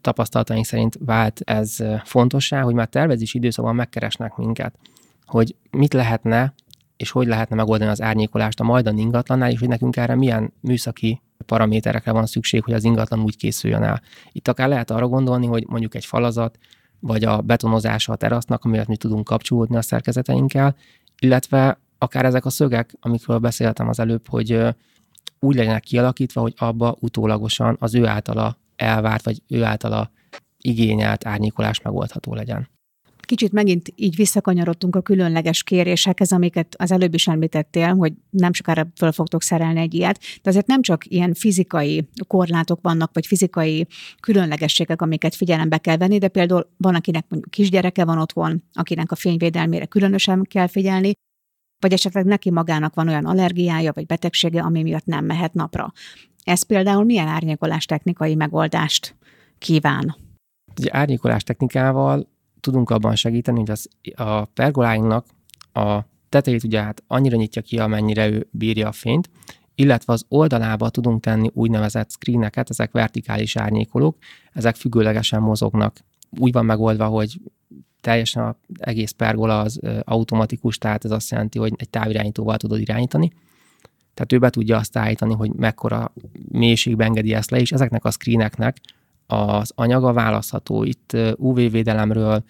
tapasztalataink 0.00 0.64
szerint 0.64 0.98
vált 1.00 1.40
ez 1.44 1.76
fontossá, 2.04 2.60
hogy 2.60 2.74
már 2.74 2.88
tervezési 2.88 3.38
időszakban 3.38 3.74
megkeresnek 3.74 4.36
minket, 4.36 4.78
hogy 5.24 5.56
mit 5.70 5.92
lehetne 5.92 6.54
és 7.00 7.10
hogy 7.10 7.26
lehetne 7.26 7.56
megoldani 7.56 7.90
az 7.90 8.02
árnyékolást 8.02 8.60
a 8.60 8.64
majdan 8.64 8.98
ingatlannál, 8.98 9.50
és 9.50 9.58
hogy 9.58 9.68
nekünk 9.68 9.96
erre 9.96 10.14
milyen 10.14 10.52
műszaki 10.60 11.22
paraméterekre 11.46 12.12
van 12.12 12.26
szükség, 12.26 12.64
hogy 12.64 12.74
az 12.74 12.84
ingatlan 12.84 13.20
úgy 13.20 13.36
készüljön 13.36 13.82
el. 13.82 14.02
Itt 14.32 14.48
akár 14.48 14.68
lehet 14.68 14.90
arra 14.90 15.08
gondolni, 15.08 15.46
hogy 15.46 15.64
mondjuk 15.68 15.94
egy 15.94 16.04
falazat, 16.04 16.58
vagy 16.98 17.24
a 17.24 17.40
betonozása 17.40 18.12
a 18.12 18.16
terasznak, 18.16 18.64
amivel 18.64 18.84
mi 18.88 18.96
tudunk 18.96 19.24
kapcsolódni 19.24 19.76
a 19.76 19.82
szerkezeteinkkel, 19.82 20.76
illetve 21.18 21.80
akár 21.98 22.24
ezek 22.24 22.44
a 22.44 22.50
szögek, 22.50 22.94
amikről 23.00 23.38
beszéltem 23.38 23.88
az 23.88 24.00
előbb, 24.00 24.28
hogy 24.28 24.58
úgy 25.38 25.56
legyenek 25.56 25.82
kialakítva, 25.82 26.40
hogy 26.40 26.54
abba 26.56 26.96
utólagosan 27.00 27.76
az 27.78 27.94
ő 27.94 28.06
általa 28.06 28.56
elvárt, 28.76 29.24
vagy 29.24 29.42
ő 29.48 29.64
általa 29.64 30.10
igényelt 30.58 31.26
árnyékolás 31.26 31.80
megoldható 31.80 32.34
legyen. 32.34 32.68
Kicsit 33.30 33.52
megint 33.52 33.92
így 33.94 34.16
visszakanyarodtunk 34.16 34.96
a 34.96 35.00
különleges 35.00 35.62
kérésekhez, 35.62 36.32
amiket 36.32 36.74
az 36.78 36.92
előbb 36.92 37.14
is 37.14 37.26
említettél, 37.26 37.94
hogy 37.94 38.12
nem 38.30 38.52
sokára 38.52 38.86
föl 38.96 39.12
fogtok 39.12 39.42
szerelni 39.42 39.80
egy 39.80 39.94
ilyet, 39.94 40.18
de 40.42 40.50
azért 40.50 40.66
nem 40.66 40.82
csak 40.82 41.06
ilyen 41.06 41.34
fizikai 41.34 42.08
korlátok 42.26 42.78
vannak, 42.82 43.10
vagy 43.12 43.26
fizikai 43.26 43.86
különlegességek, 44.20 45.02
amiket 45.02 45.34
figyelembe 45.34 45.78
kell 45.78 45.96
venni, 45.96 46.18
de 46.18 46.28
például 46.28 46.70
van, 46.76 46.94
akinek 46.94 47.24
mondjuk 47.28 47.50
kisgyereke 47.50 48.04
van 48.04 48.18
otthon, 48.18 48.62
akinek 48.72 49.12
a 49.12 49.16
fényvédelmére 49.16 49.86
különösen 49.86 50.42
kell 50.42 50.66
figyelni, 50.66 51.12
vagy 51.80 51.92
esetleg 51.92 52.24
neki 52.24 52.50
magának 52.50 52.94
van 52.94 53.08
olyan 53.08 53.26
allergiája 53.26 53.92
vagy 53.92 54.06
betegsége, 54.06 54.62
ami 54.62 54.82
miatt 54.82 55.06
nem 55.06 55.24
mehet 55.24 55.54
napra. 55.54 55.92
Ez 56.44 56.62
például 56.62 57.04
milyen 57.04 57.28
árnyékolás 57.28 57.84
technikai 57.84 58.34
megoldást 58.34 59.16
kíván? 59.58 60.16
Ugye 60.78 60.88
árnyékolás 60.92 61.42
technikával 61.42 62.38
tudunk 62.60 62.90
abban 62.90 63.14
segíteni, 63.14 63.58
hogy 63.58 63.70
az, 63.70 63.88
a 64.14 64.44
pergoláinknak 64.44 65.26
a 65.72 66.00
tetejét 66.28 66.64
ugye 66.64 66.82
hát 66.82 67.02
annyira 67.06 67.36
nyitja 67.36 67.62
ki, 67.62 67.78
amennyire 67.78 68.28
ő 68.28 68.48
bírja 68.50 68.88
a 68.88 68.92
fényt, 68.92 69.30
illetve 69.74 70.12
az 70.12 70.24
oldalába 70.28 70.90
tudunk 70.90 71.20
tenni 71.22 71.50
úgynevezett 71.52 72.10
screeneket, 72.10 72.70
ezek 72.70 72.92
vertikális 72.92 73.56
árnyékolók, 73.56 74.16
ezek 74.52 74.76
függőlegesen 74.76 75.42
mozognak. 75.42 76.04
Úgy 76.38 76.52
van 76.52 76.64
megoldva, 76.64 77.06
hogy 77.06 77.40
teljesen 78.00 78.44
az 78.44 78.54
egész 78.78 79.10
pergola 79.10 79.60
az 79.60 79.80
automatikus, 80.04 80.78
tehát 80.78 81.04
ez 81.04 81.10
azt 81.10 81.30
jelenti, 81.30 81.58
hogy 81.58 81.72
egy 81.76 81.90
távirányítóval 81.90 82.56
tudod 82.56 82.80
irányítani. 82.80 83.32
Tehát 84.14 84.32
ő 84.32 84.38
be 84.38 84.50
tudja 84.50 84.76
azt 84.76 84.96
állítani, 84.96 85.34
hogy 85.34 85.52
mekkora 85.52 86.12
mélységben 86.48 87.06
engedi 87.06 87.34
ezt 87.34 87.50
le, 87.50 87.60
és 87.60 87.72
ezeknek 87.72 88.04
a 88.04 88.10
screeneknek 88.10 88.76
az 89.30 89.72
anyaga 89.74 90.12
választható. 90.12 90.84
Itt 90.84 91.16
UV-védelemről, 91.36 92.44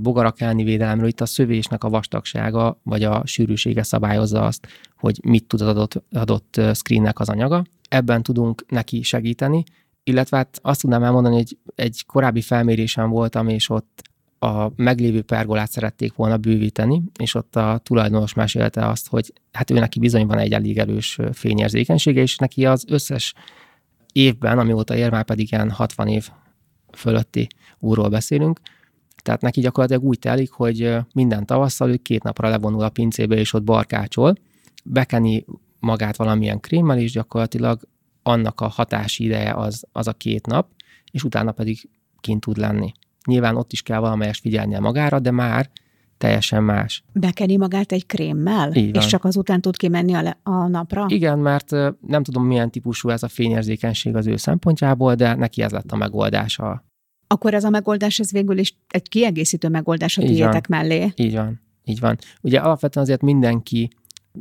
bogarak 0.00 0.40
elleni 0.40 0.64
védelemről, 0.64 1.08
itt 1.08 1.20
a 1.20 1.26
szövésnek 1.26 1.84
a 1.84 1.88
vastagsága 1.88 2.80
vagy 2.82 3.02
a 3.02 3.22
sűrűsége 3.26 3.82
szabályozza 3.82 4.44
azt, 4.44 4.66
hogy 4.96 5.20
mit 5.22 5.44
tud 5.44 5.60
az 5.60 5.66
adott, 5.66 6.02
adott 6.10 6.60
screennek 6.74 7.18
az 7.20 7.28
anyaga. 7.28 7.64
Ebben 7.88 8.22
tudunk 8.22 8.64
neki 8.68 9.02
segíteni, 9.02 9.64
illetve 10.02 10.36
hát 10.36 10.58
azt 10.62 10.80
tudnám 10.80 11.02
elmondani, 11.02 11.34
hogy 11.34 11.58
egy 11.74 12.04
korábbi 12.06 12.40
felmérésem 12.40 13.10
voltam, 13.10 13.48
és 13.48 13.68
ott 13.68 14.02
a 14.38 14.70
meglévő 14.76 15.22
pergolát 15.22 15.70
szerették 15.70 16.14
volna 16.14 16.36
bővíteni, 16.36 17.02
és 17.18 17.34
ott 17.34 17.56
a 17.56 17.80
tulajdonos 17.82 18.34
mesélte 18.34 18.86
azt, 18.86 19.08
hogy 19.08 19.32
hát 19.52 19.70
ő 19.70 19.74
neki 19.74 19.98
bizony 19.98 20.26
van 20.26 20.38
egy 20.38 20.52
elég 20.52 20.78
erős 20.78 21.18
fényérzékenysége, 21.32 22.20
és 22.20 22.36
neki 22.36 22.66
az 22.66 22.84
összes 22.88 23.34
évben, 24.12 24.58
amióta 24.58 24.96
ér, 24.96 25.10
már 25.10 25.24
pedig 25.24 25.52
ilyen 25.52 25.70
60 25.70 26.08
év 26.08 26.28
fölötti 26.92 27.46
úrról 27.78 28.08
beszélünk, 28.08 28.60
tehát 29.22 29.40
neki 29.40 29.60
gyakorlatilag 29.60 30.04
úgy 30.04 30.18
telik, 30.18 30.50
hogy 30.50 30.96
minden 31.12 31.46
tavasszal 31.46 31.90
ő 31.90 31.96
két 31.96 32.22
napra 32.22 32.48
levonul 32.48 32.82
a 32.82 32.88
pincébe, 32.88 33.36
és 33.36 33.52
ott 33.52 33.62
barkácsol, 33.62 34.34
bekeni 34.84 35.44
magát 35.80 36.16
valamilyen 36.16 36.60
krémmel, 36.60 36.98
és 36.98 37.12
gyakorlatilag 37.12 37.80
annak 38.22 38.60
a 38.60 38.68
hatási 38.68 39.24
ideje 39.24 39.52
az, 39.54 39.84
az 39.92 40.06
a 40.06 40.12
két 40.12 40.46
nap, 40.46 40.68
és 41.10 41.24
utána 41.24 41.52
pedig 41.52 41.88
kint 42.20 42.40
tud 42.40 42.56
lenni. 42.56 42.92
Nyilván 43.24 43.56
ott 43.56 43.72
is 43.72 43.82
kell 43.82 43.98
valamelyest 43.98 44.40
figyelnie 44.40 44.80
magára, 44.80 45.18
de 45.18 45.30
már 45.30 45.70
teljesen 46.18 46.64
más. 46.64 47.04
Bekeni 47.12 47.56
magát 47.56 47.92
egy 47.92 48.06
krémmel, 48.06 48.72
és 48.72 49.06
csak 49.06 49.24
azután 49.24 49.60
tud 49.60 49.76
kimenni 49.76 50.12
a, 50.12 50.22
le- 50.22 50.38
a 50.42 50.68
napra? 50.68 51.04
Igen, 51.08 51.38
mert 51.38 51.70
nem 52.06 52.22
tudom, 52.22 52.46
milyen 52.46 52.70
típusú 52.70 53.08
ez 53.08 53.22
a 53.22 53.28
fényérzékenység 53.28 54.16
az 54.16 54.26
ő 54.26 54.36
szempontjából, 54.36 55.14
de 55.14 55.34
neki 55.34 55.62
ez 55.62 55.70
lett 55.70 55.92
a 55.92 55.96
megoldása. 55.96 56.84
Akkor 57.26 57.54
ez 57.54 57.64
a 57.64 57.70
megoldás, 57.70 58.18
ez 58.18 58.32
végül 58.32 58.58
is 58.58 58.76
egy 58.88 59.08
kiegészítő 59.08 59.68
megoldás 59.68 60.18
a 60.18 60.22
tiétek 60.22 60.68
mellé. 60.68 61.12
Így 61.16 61.34
van, 61.34 61.60
így 61.84 62.00
van. 62.00 62.18
Ugye 62.40 62.58
alapvetően 62.58 63.04
azért 63.04 63.22
mindenki 63.22 63.90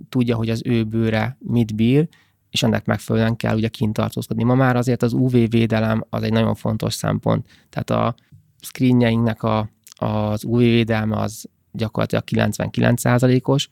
tudja, 0.09 0.35
hogy 0.35 0.49
az 0.49 0.61
ő 0.65 0.83
bőre 0.83 1.37
mit 1.39 1.75
bír, 1.75 2.07
és 2.49 2.63
ennek 2.63 2.85
megfelelően 2.85 3.35
kell 3.35 3.55
ugye 3.55 3.67
kint 3.67 3.93
tartózkodni. 3.93 4.43
Ma 4.43 4.55
már 4.55 4.75
azért 4.75 5.03
az 5.03 5.13
UV 5.13 5.31
védelem 5.31 6.03
az 6.09 6.23
egy 6.23 6.31
nagyon 6.31 6.55
fontos 6.55 6.93
szempont. 6.93 7.47
Tehát 7.69 7.89
a 7.89 8.15
screenjeinknek 8.61 9.43
a, 9.43 9.69
az 9.95 10.43
UV 10.43 10.57
védelme 10.57 11.17
az 11.17 11.49
gyakorlatilag 11.77 12.23
99%-os, 12.51 13.69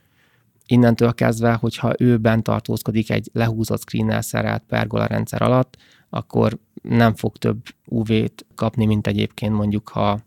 innentől 0.66 1.14
kezdve, 1.14 1.53
hogyha 1.53 1.93
ő 1.97 2.18
bent 2.18 2.43
tartózkodik 2.43 3.10
egy 3.10 3.30
lehúzott 3.34 3.82
screennel 3.82 4.22
szerelt 4.22 4.64
pergola 4.68 5.06
rendszer 5.06 5.41
alatt, 5.41 5.78
akkor 6.10 6.60
nem 6.82 7.16
fog 7.16 7.38
több 7.38 7.64
UV-t 7.86 8.45
kapni, 8.56 8.86
mint 8.86 9.08
egyébként 9.08 9.53
mondjuk, 9.53 9.89
ha 9.89 10.20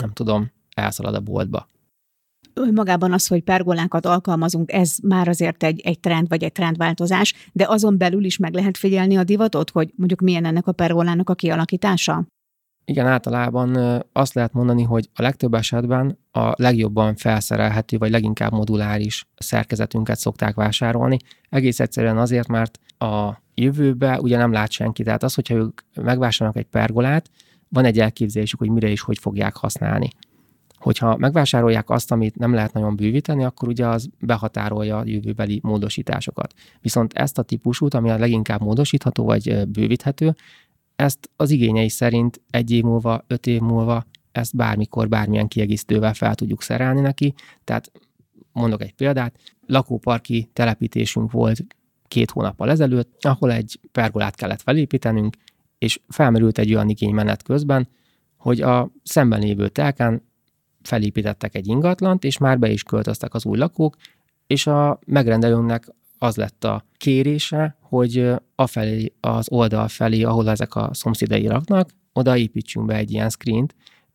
nem 0.00 0.12
tudom, 0.12 0.50
elszalad 0.74 1.14
a 1.14 1.20
boltba. 1.20 1.68
Magában 2.72 3.12
az, 3.12 3.26
hogy 3.26 3.42
pergolákat 3.42 4.06
alkalmazunk, 4.06 4.72
ez 4.72 4.96
már 5.02 5.28
azért 5.28 5.62
egy, 5.62 5.80
egy 5.80 6.00
trend 6.00 6.28
vagy 6.28 6.42
egy 6.44 6.52
trendváltozás, 6.52 7.34
de 7.52 7.66
azon 7.68 7.98
belül 7.98 8.24
is 8.24 8.36
meg 8.36 8.54
lehet 8.54 8.76
figyelni 8.76 9.16
a 9.16 9.24
divatot, 9.24 9.70
hogy 9.70 9.92
mondjuk 9.96 10.20
milyen 10.20 10.44
ennek 10.44 10.66
a 10.66 10.72
pergolának 10.72 11.30
a 11.30 11.34
kialakítása? 11.34 12.26
Igen, 12.86 13.06
általában 13.06 14.02
azt 14.12 14.34
lehet 14.34 14.52
mondani, 14.52 14.82
hogy 14.82 15.08
a 15.14 15.22
legtöbb 15.22 15.54
esetben 15.54 16.18
a 16.32 16.52
legjobban 16.56 17.16
felszerelhető, 17.16 17.98
vagy 17.98 18.10
leginkább 18.10 18.52
moduláris 18.52 19.26
szerkezetünket 19.36 20.18
szokták 20.18 20.54
vásárolni. 20.54 21.16
Egész 21.48 21.80
egyszerűen 21.80 22.18
azért, 22.18 22.48
mert 22.48 22.78
a 22.98 23.42
jövőbe 23.54 24.20
ugye 24.20 24.36
nem 24.36 24.52
lát 24.52 24.70
senki. 24.70 25.02
Tehát 25.02 25.22
az, 25.22 25.34
hogyha 25.34 25.54
ők 25.54 25.80
megvásárolnak 25.94 26.62
egy 26.62 26.70
pergolát, 26.70 27.30
van 27.68 27.84
egy 27.84 28.00
elképzelésük, 28.00 28.58
hogy 28.58 28.70
mire 28.70 28.88
is 28.88 29.00
hogy 29.00 29.18
fogják 29.18 29.56
használni. 29.56 30.08
Hogyha 30.78 31.16
megvásárolják 31.16 31.90
azt, 31.90 32.12
amit 32.12 32.36
nem 32.36 32.54
lehet 32.54 32.72
nagyon 32.72 32.96
bővíteni, 32.96 33.44
akkor 33.44 33.68
ugye 33.68 33.86
az 33.86 34.08
behatárolja 34.18 34.98
a 34.98 35.04
jövőbeli 35.06 35.60
módosításokat. 35.62 36.54
Viszont 36.80 37.12
ezt 37.12 37.38
a 37.38 37.42
típusút, 37.42 37.94
ami 37.94 38.10
a 38.10 38.18
leginkább 38.18 38.60
módosítható 38.60 39.24
vagy 39.24 39.68
bővíthető, 39.68 40.34
ezt 40.96 41.30
az 41.36 41.50
igényei 41.50 41.88
szerint 41.88 42.40
egy 42.50 42.70
év 42.70 42.82
múlva, 42.82 43.24
öt 43.26 43.46
év 43.46 43.60
múlva 43.60 44.06
ezt 44.32 44.56
bármikor, 44.56 45.08
bármilyen 45.08 45.48
kiegészítővel 45.48 46.14
fel 46.14 46.34
tudjuk 46.34 46.62
szerelni 46.62 47.00
neki. 47.00 47.34
Tehát 47.64 47.92
mondok 48.52 48.82
egy 48.82 48.94
példát, 48.94 49.38
lakóparki 49.66 50.50
telepítésünk 50.52 51.30
volt 51.30 51.64
két 52.08 52.30
hónappal 52.30 52.70
ezelőtt, 52.70 53.24
ahol 53.24 53.52
egy 53.52 53.80
pergolát 53.92 54.34
kellett 54.34 54.62
felépítenünk, 54.62 55.36
és 55.78 56.00
felmerült 56.08 56.58
egy 56.58 56.74
olyan 56.74 56.88
igény 56.88 57.14
menet 57.14 57.42
közben, 57.42 57.88
hogy 58.36 58.60
a 58.60 58.90
szemben 59.02 59.40
lévő 59.40 59.68
telken 59.68 60.22
felépítettek 60.82 61.54
egy 61.54 61.66
ingatlant, 61.66 62.24
és 62.24 62.38
már 62.38 62.58
be 62.58 62.70
is 62.70 62.82
költöztek 62.82 63.34
az 63.34 63.44
új 63.44 63.58
lakók, 63.58 63.96
és 64.46 64.66
a 64.66 64.98
megrendelőnknek 65.06 65.94
az 66.18 66.36
lett 66.36 66.64
a 66.64 66.84
kérése, 66.96 67.76
hogy 67.80 68.32
afelé, 68.54 69.12
az 69.20 69.50
oldal 69.50 69.88
felé, 69.88 70.22
ahol 70.22 70.50
ezek 70.50 70.74
a 70.74 70.90
szomszédai 70.92 71.46
raknak, 71.46 71.90
oda 72.12 72.36
építsünk 72.36 72.86
be 72.86 72.94
egy 72.94 73.10
ilyen 73.10 73.28
screent. 73.28 73.74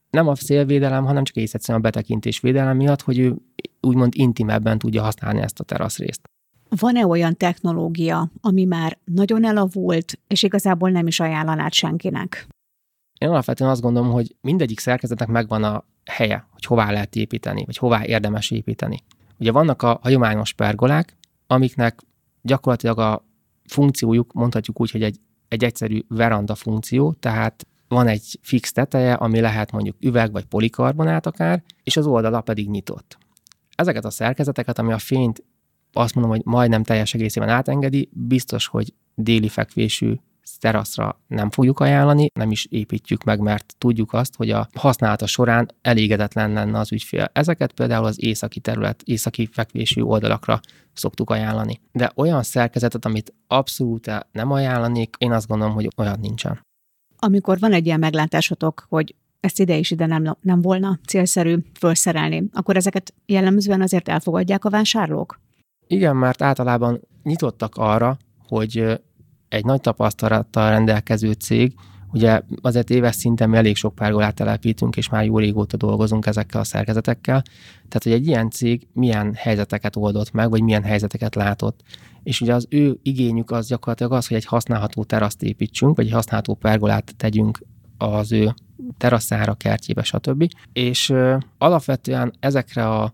Nem 0.09 0.27
a 0.27 0.35
szélvédelem, 0.35 1.05
hanem 1.05 1.23
csak 1.23 1.37
egész 1.37 1.53
egyszerűen 1.53 1.79
a 1.79 1.83
betekintés 1.83 2.39
védelem 2.39 2.77
miatt, 2.77 3.01
hogy 3.01 3.19
ő 3.19 3.35
úgymond 3.81 4.13
intimebben 4.15 4.77
tudja 4.77 5.01
használni 5.01 5.39
ezt 5.39 5.59
a 5.59 5.63
teraszrészt. 5.63 6.21
Van-e 6.69 7.05
olyan 7.05 7.37
technológia, 7.37 8.31
ami 8.41 8.63
már 8.63 8.97
nagyon 9.05 9.45
elavult, 9.45 10.19
és 10.27 10.43
igazából 10.43 10.89
nem 10.89 11.07
is 11.07 11.19
ajánlanád 11.19 11.73
senkinek? 11.73 12.47
Én 13.19 13.29
alapvetően 13.29 13.69
azt 13.69 13.81
gondolom, 13.81 14.11
hogy 14.11 14.35
mindegyik 14.41 14.79
szerkezetnek 14.79 15.27
megvan 15.27 15.63
a 15.63 15.85
helye, 16.05 16.47
hogy 16.51 16.65
hová 16.65 16.91
lehet 16.91 17.15
építeni, 17.15 17.63
vagy 17.65 17.77
hová 17.77 18.05
érdemes 18.05 18.51
építeni. 18.51 19.03
Ugye 19.39 19.51
vannak 19.51 19.81
a 19.81 19.99
hagyományos 20.01 20.53
pergolák, 20.53 21.17
amiknek 21.51 22.01
gyakorlatilag 22.41 22.99
a 22.99 23.25
funkciójuk, 23.65 24.33
mondhatjuk 24.33 24.81
úgy, 24.81 24.91
hogy 24.91 25.03
egy, 25.03 25.19
egy 25.47 25.63
egyszerű 25.63 25.99
veranda 26.07 26.55
funkció, 26.55 27.13
tehát 27.13 27.67
van 27.87 28.07
egy 28.07 28.39
fix 28.41 28.71
teteje, 28.71 29.13
ami 29.13 29.39
lehet 29.39 29.71
mondjuk 29.71 29.95
üveg 29.99 30.31
vagy 30.31 30.45
polikarbonát 30.45 31.25
akár, 31.25 31.63
és 31.83 31.97
az 31.97 32.05
oldala 32.05 32.41
pedig 32.41 32.69
nyitott. 32.69 33.17
Ezeket 33.75 34.05
a 34.05 34.09
szerkezeteket, 34.09 34.79
ami 34.79 34.91
a 34.91 34.97
fényt 34.97 35.43
azt 35.93 36.15
mondom, 36.15 36.33
hogy 36.33 36.45
majdnem 36.45 36.83
teljes 36.83 37.13
egészében 37.13 37.49
átengedi, 37.49 38.09
biztos, 38.11 38.67
hogy 38.67 38.93
déli 39.15 39.47
fekvésű 39.47 40.15
teraszra 40.57 41.19
nem 41.27 41.49
fogjuk 41.49 41.79
ajánlani, 41.79 42.27
nem 42.33 42.51
is 42.51 42.65
építjük 42.65 43.23
meg, 43.23 43.39
mert 43.39 43.75
tudjuk 43.77 44.13
azt, 44.13 44.35
hogy 44.35 44.49
a 44.49 44.67
használata 44.75 45.27
során 45.27 45.71
elégedetlen 45.81 46.53
lenne 46.53 46.79
az 46.79 46.91
ügyfél. 46.91 47.29
Ezeket 47.33 47.71
például 47.71 48.05
az 48.05 48.23
északi 48.23 48.59
terület, 48.59 49.01
északi 49.01 49.49
fekvésű 49.51 50.01
oldalakra 50.01 50.59
szoktuk 50.93 51.29
ajánlani. 51.29 51.81
De 51.91 52.11
olyan 52.15 52.43
szerkezetet, 52.43 53.05
amit 53.05 53.33
abszolút 53.47 54.11
nem 54.31 54.51
ajánlanék, 54.51 55.15
én 55.17 55.31
azt 55.31 55.47
gondolom, 55.47 55.73
hogy 55.73 55.87
olyan 55.97 56.19
nincsen. 56.19 56.65
Amikor 57.17 57.59
van 57.59 57.73
egy 57.73 57.85
ilyen 57.85 57.99
meglátásotok, 57.99 58.85
hogy 58.89 59.15
ezt 59.39 59.59
ide 59.59 59.75
is 59.75 59.91
ide 59.91 60.05
nem, 60.05 60.37
nem 60.41 60.61
volna 60.61 60.99
célszerű 61.07 61.57
felszerelni, 61.73 62.49
akkor 62.53 62.75
ezeket 62.75 63.13
jellemzően 63.25 63.81
azért 63.81 64.07
elfogadják 64.07 64.65
a 64.65 64.69
vásárlók? 64.69 65.39
Igen, 65.87 66.15
mert 66.15 66.41
általában 66.41 67.01
nyitottak 67.23 67.75
arra, 67.75 68.17
hogy 68.47 69.01
egy 69.49 69.65
nagy 69.65 69.81
tapasztalattal 69.81 70.69
rendelkező 70.69 71.31
cég 71.31 71.73
Ugye 72.11 72.41
azért 72.61 72.89
éves 72.89 73.15
szinten 73.15 73.49
mi 73.49 73.57
elég 73.57 73.75
sok 73.75 73.95
párgolát 73.95 74.35
telepítünk, 74.35 74.97
és 74.97 75.09
már 75.09 75.25
jó 75.25 75.37
régóta 75.37 75.77
dolgozunk 75.77 76.25
ezekkel 76.25 76.61
a 76.61 76.63
szerkezetekkel. 76.63 77.41
Tehát, 77.87 78.03
hogy 78.03 78.11
egy 78.11 78.27
ilyen 78.27 78.49
cég 78.49 78.87
milyen 78.93 79.33
helyzeteket 79.33 79.95
oldott 79.95 80.31
meg, 80.31 80.49
vagy 80.49 80.61
milyen 80.61 80.83
helyzeteket 80.83 81.35
látott. 81.35 81.81
És 82.23 82.41
ugye 82.41 82.53
az 82.53 82.65
ő 82.69 82.99
igényük 83.03 83.51
az 83.51 83.67
gyakorlatilag 83.67 84.11
az, 84.11 84.27
hogy 84.27 84.37
egy 84.37 84.45
használható 84.45 85.03
teraszt 85.03 85.43
építsünk, 85.43 85.95
vagy 85.95 86.05
egy 86.05 86.11
használható 86.11 86.53
pergolát 86.53 87.13
tegyünk 87.17 87.59
az 87.97 88.31
ő 88.31 88.53
teraszára, 88.97 89.53
kertjébe, 89.53 90.03
stb. 90.03 90.51
És 90.73 91.09
ö, 91.09 91.37
alapvetően 91.57 92.33
ezekre 92.39 92.87
a 92.89 93.13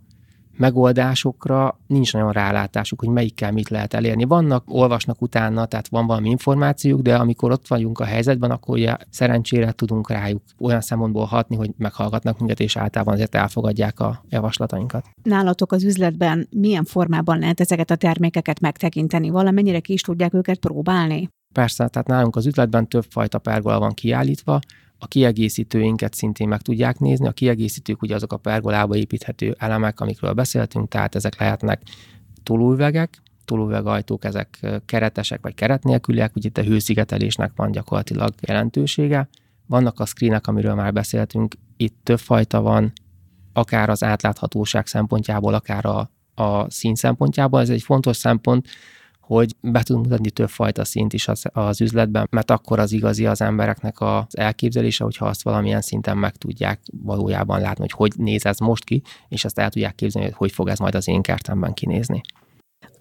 megoldásokra 0.58 1.80
nincs 1.88 2.14
nagyon 2.14 2.32
rálátásuk, 2.32 3.00
hogy 3.00 3.10
melyikkel 3.10 3.52
mit 3.52 3.70
lehet 3.70 3.94
elérni. 3.94 4.24
Vannak, 4.24 4.64
olvasnak 4.68 5.22
utána, 5.22 5.66
tehát 5.66 5.88
van 5.88 6.08
valami 6.08 6.30
információk, 6.30 7.02
de 7.02 7.16
amikor 7.16 7.52
ott 7.52 7.68
vagyunk 7.68 8.00
a 8.00 8.06
helyzetben, 8.06 8.52
akkor 8.52 8.76
ugye 8.76 8.96
szerencsére 9.10 9.72
tudunk 9.72 10.10
rájuk 10.10 10.42
olyan 10.60 10.82
szempontból 10.82 11.26
hatni, 11.26 11.56
hogy 11.56 11.72
meghallgatnak 11.78 12.38
minket, 12.40 12.60
és 12.60 12.78
általában 12.78 13.14
azért 13.14 13.36
elfogadják 13.36 14.00
a 14.00 14.24
javaslatainkat. 14.30 15.06
Nálatok 15.24 15.72
az 15.72 15.84
üzletben 15.84 16.48
milyen 16.52 16.84
formában 16.84 17.40
lehet 17.40 17.60
ezeket 17.60 17.92
a 17.92 17.96
termékeket 17.96 18.60
megtekinteni? 18.60 19.30
Valamennyire 19.30 19.80
ki 19.80 19.94
is 19.94 20.02
tudják 20.02 20.34
őket 20.34 20.60
próbálni? 20.60 21.30
Persze, 21.54 21.88
tehát 21.88 22.08
nálunk 22.08 22.36
az 22.36 22.46
üzletben 22.46 22.88
többfajta 22.88 23.38
pergola 23.38 23.80
van 23.80 23.94
kiállítva, 23.94 24.60
a 25.06 25.08
kiegészítőinket 25.08 26.14
szintén 26.14 26.48
meg 26.48 26.62
tudják 26.62 27.00
nézni. 27.00 27.28
A 27.28 27.32
kiegészítők 27.32 28.02
ugye 28.02 28.16
azok 28.16 28.34
a 28.34 28.38
pergolába 28.38 28.96
építhető 28.96 29.56
elemek, 29.60 30.00
amikről 30.00 30.34
beszéltünk, 30.34 30.88
tehát 30.88 31.16
ezek 31.16 31.40
lehetnek 31.40 31.82
tolóüvegek, 32.44 33.22
tolóüvegajtók, 33.46 34.26
ezek 34.26 34.60
keretesek 34.86 35.42
vagy 35.42 35.54
keret 35.54 35.84
nélküliek, 35.84 36.36
ugye 36.36 36.48
itt 36.48 36.58
a 36.58 36.64
hőszigetelésnek 36.64 37.52
van 37.56 37.72
gyakorlatilag 37.72 38.34
jelentősége. 38.42 39.30
Vannak 39.68 40.00
a 40.00 40.06
screenek, 40.06 40.48
amiről 40.48 40.76
már 40.76 40.94
beszéltünk, 40.94 41.56
itt 41.78 41.96
több 42.04 42.20
fajta 42.20 42.62
van, 42.62 42.94
akár 43.54 43.90
az 43.90 44.04
átláthatóság 44.04 44.88
szempontjából, 44.88 45.54
akár 45.54 45.86
a, 45.86 46.12
a 46.36 46.72
szín 46.72 46.96
szempontjából. 46.96 47.60
Ez 47.60 47.70
egy 47.70 47.82
fontos 47.82 48.18
szempont, 48.18 48.68
hogy 49.26 49.56
be 49.62 49.84
tudunk 49.84 50.06
mutatni 50.06 50.30
többfajta 50.30 50.86
szint 50.86 51.14
is 51.14 51.28
az, 51.28 51.44
az 51.54 51.82
üzletben, 51.82 52.28
mert 52.32 52.52
akkor 52.52 52.80
az 52.80 52.92
igazi 52.92 53.26
az 53.26 53.42
embereknek 53.42 54.02
az 54.02 54.38
elképzelése, 54.38 55.04
hogyha 55.04 55.26
azt 55.26 55.44
valamilyen 55.44 55.82
szinten 55.82 56.18
meg 56.18 56.36
tudják 56.36 56.80
valójában 57.04 57.60
látni, 57.60 57.82
hogy 57.82 57.92
hogy 57.92 58.24
néz 58.24 58.46
ez 58.46 58.60
most 58.60 58.84
ki, 58.84 59.02
és 59.28 59.46
azt 59.46 59.60
el 59.60 59.70
tudják 59.70 59.96
képzelni, 59.96 60.28
hogy 60.28 60.38
hogy 60.38 60.52
fog 60.52 60.68
ez 60.68 60.80
majd 60.80 60.96
az 60.96 61.08
én 61.08 61.22
kertemben 61.22 61.74
kinézni. 61.74 62.22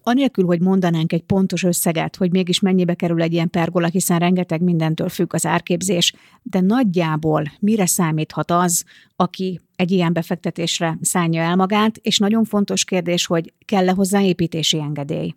Anélkül, 0.02 0.46
hogy 0.46 0.60
mondanánk 0.60 1.12
egy 1.12 1.22
pontos 1.22 1.62
összeget, 1.62 2.16
hogy 2.16 2.30
mégis 2.30 2.60
mennyibe 2.60 2.94
kerül 2.94 3.22
egy 3.22 3.32
ilyen 3.32 3.50
pergola, 3.50 3.86
hiszen 3.86 4.18
rengeteg 4.18 4.60
mindentől 4.62 5.08
függ 5.08 5.34
az 5.34 5.46
árképzés, 5.46 6.14
de 6.42 6.60
nagyjából 6.60 7.42
mire 7.60 7.86
számíthat 7.86 8.50
az, 8.50 8.84
aki 9.16 9.60
egy 9.76 9.90
ilyen 9.90 10.12
befektetésre 10.12 10.98
szánja 11.00 11.42
el 11.42 11.56
magát, 11.56 11.96
és 11.96 12.18
nagyon 12.18 12.44
fontos 12.44 12.84
kérdés, 12.84 13.26
hogy 13.26 13.52
kell-e 13.64 13.92
hozzá 13.92 14.22
építési 14.22 14.80
engedély? 14.80 15.34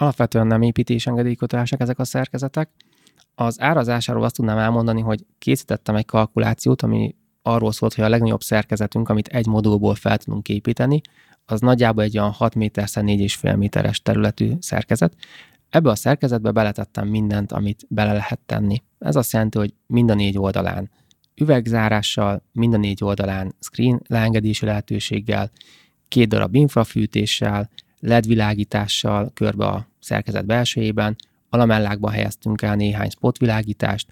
Alapvetően 0.00 0.46
nem 0.46 0.62
építésengedélykötelesek 0.62 1.80
ezek 1.80 1.98
a 1.98 2.04
szerkezetek. 2.04 2.70
Az 3.34 3.60
árazásáról 3.60 4.24
azt 4.24 4.34
tudnám 4.34 4.58
elmondani, 4.58 5.00
hogy 5.00 5.26
készítettem 5.38 5.94
egy 5.94 6.04
kalkulációt, 6.04 6.82
ami 6.82 7.14
arról 7.42 7.72
szólt, 7.72 7.94
hogy 7.94 8.04
a 8.04 8.08
legnagyobb 8.08 8.40
szerkezetünk, 8.40 9.08
amit 9.08 9.28
egy 9.28 9.46
modulból 9.46 9.94
fel 9.94 10.18
tudunk 10.18 10.48
építeni, 10.48 11.00
az 11.44 11.60
nagyjából 11.60 12.02
egy 12.02 12.18
olyan 12.18 12.30
6 12.30 12.54
méter 12.54 12.88
4,5 12.88 13.56
méteres 13.56 14.02
területű 14.02 14.52
szerkezet. 14.58 15.14
Ebbe 15.68 15.90
a 15.90 15.94
szerkezetbe 15.94 16.50
beletettem 16.50 17.08
mindent, 17.08 17.52
amit 17.52 17.86
bele 17.88 18.12
lehet 18.12 18.40
tenni. 18.46 18.82
Ez 18.98 19.16
azt 19.16 19.32
jelenti, 19.32 19.58
hogy 19.58 19.74
mind 19.86 20.10
a 20.10 20.14
négy 20.14 20.38
oldalán 20.38 20.90
üvegzárással, 21.34 22.42
mind 22.52 22.74
a 22.74 22.76
négy 22.76 23.04
oldalán 23.04 23.54
screen 23.60 24.02
leengedési 24.06 24.64
lehetőséggel, 24.64 25.50
két 26.08 26.28
darab 26.28 26.54
infrafűtéssel, 26.54 27.70
LED 28.00 28.26
világítással 28.26 29.30
körbe 29.34 29.66
a 29.66 29.86
szerkezet 29.98 30.46
belsejében, 30.46 31.16
alamellákba 31.48 32.10
helyeztünk 32.10 32.62
el 32.62 32.76
néhány 32.76 33.10
spotvilágítást, 33.10 34.08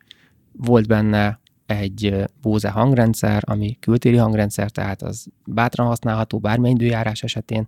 volt 0.53 0.87
benne 0.87 1.41
egy 1.67 2.25
Bose 2.41 2.71
hangrendszer, 2.71 3.43
ami 3.47 3.77
kültéri 3.81 4.17
hangrendszer, 4.17 4.71
tehát 4.71 5.03
az 5.03 5.27
bátran 5.45 5.87
használható 5.87 6.39
bármely 6.39 6.71
időjárás 6.71 7.23
esetén, 7.23 7.67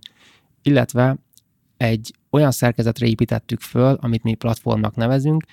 illetve 0.61 1.17
egy 1.77 2.15
olyan 2.29 2.51
szerkezetre 2.51 3.05
építettük 3.05 3.59
föl, 3.59 3.97
amit 4.01 4.23
mi 4.23 4.33
platformnak 4.33 4.95
nevezünk. 4.95 5.43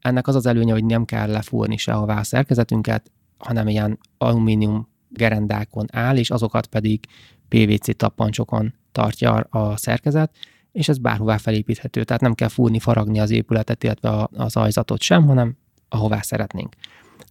Ennek 0.00 0.26
az 0.26 0.34
az 0.34 0.46
előnye, 0.46 0.72
hogy 0.72 0.84
nem 0.84 1.04
kell 1.04 1.30
lefúrni 1.30 1.76
sehová 1.76 2.18
a 2.18 2.24
szerkezetünket, 2.24 3.10
hanem 3.38 3.68
ilyen 3.68 3.98
alumínium 4.18 4.88
gerendákon 5.08 5.86
áll, 5.92 6.16
és 6.16 6.30
azokat 6.30 6.66
pedig 6.66 7.04
PVC 7.48 7.96
tappancsokon 7.96 8.74
tartja 8.98 9.34
a 9.34 9.76
szerkezet, 9.76 10.36
és 10.72 10.88
ez 10.88 10.98
bárhová 10.98 11.36
felépíthető, 11.36 12.04
tehát 12.04 12.22
nem 12.22 12.34
kell 12.34 12.48
fúrni, 12.48 12.78
faragni 12.78 13.20
az 13.20 13.30
épületet, 13.30 13.84
illetve 13.84 14.28
az 14.32 14.56
ajzatot 14.56 15.02
sem, 15.02 15.26
hanem 15.26 15.56
ahová 15.88 16.20
szeretnénk. 16.20 16.74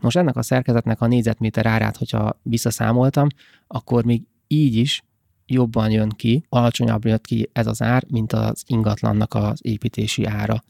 Most 0.02 0.18
ennek 0.18 0.36
a 0.36 0.42
szerkezetnek 0.42 1.02
a 1.02 1.08
négyzetméter 1.08 1.66
árát, 1.66 1.98
hogyha 1.98 2.40
visszaszámoltam, 2.42 3.28
akkor 3.68 4.04
még 4.06 4.22
így 4.48 4.76
is 4.76 5.04
jobban 5.46 5.92
jön 5.92 6.10
ki, 6.10 6.46
alacsonyabb 6.50 7.06
jött 7.06 7.26
ki 7.26 7.50
ez 7.54 7.68
az 7.68 7.82
ár, 7.82 8.04
mint 8.08 8.34
az 8.34 8.64
ingatlannak 8.68 9.34
az 9.34 9.60
építési 9.62 10.26
ára. 10.26 10.64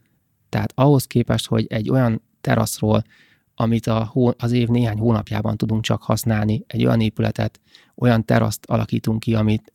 Tehát 0.48 0.72
ahhoz 0.74 1.04
képest, 1.04 1.46
hogy 1.46 1.66
egy 1.68 1.90
olyan 1.90 2.22
teraszról, 2.40 3.04
amit 3.54 3.86
a, 3.86 4.12
az 4.36 4.52
év 4.52 4.68
néhány 4.68 4.98
hónapjában 4.98 5.56
tudunk 5.56 5.82
csak 5.82 6.02
használni, 6.02 6.64
egy 6.66 6.84
olyan 6.84 7.00
épületet, 7.00 7.60
olyan 7.94 8.24
teraszt 8.24 8.64
alakítunk 8.66 9.20
ki, 9.20 9.34
amit 9.34 9.72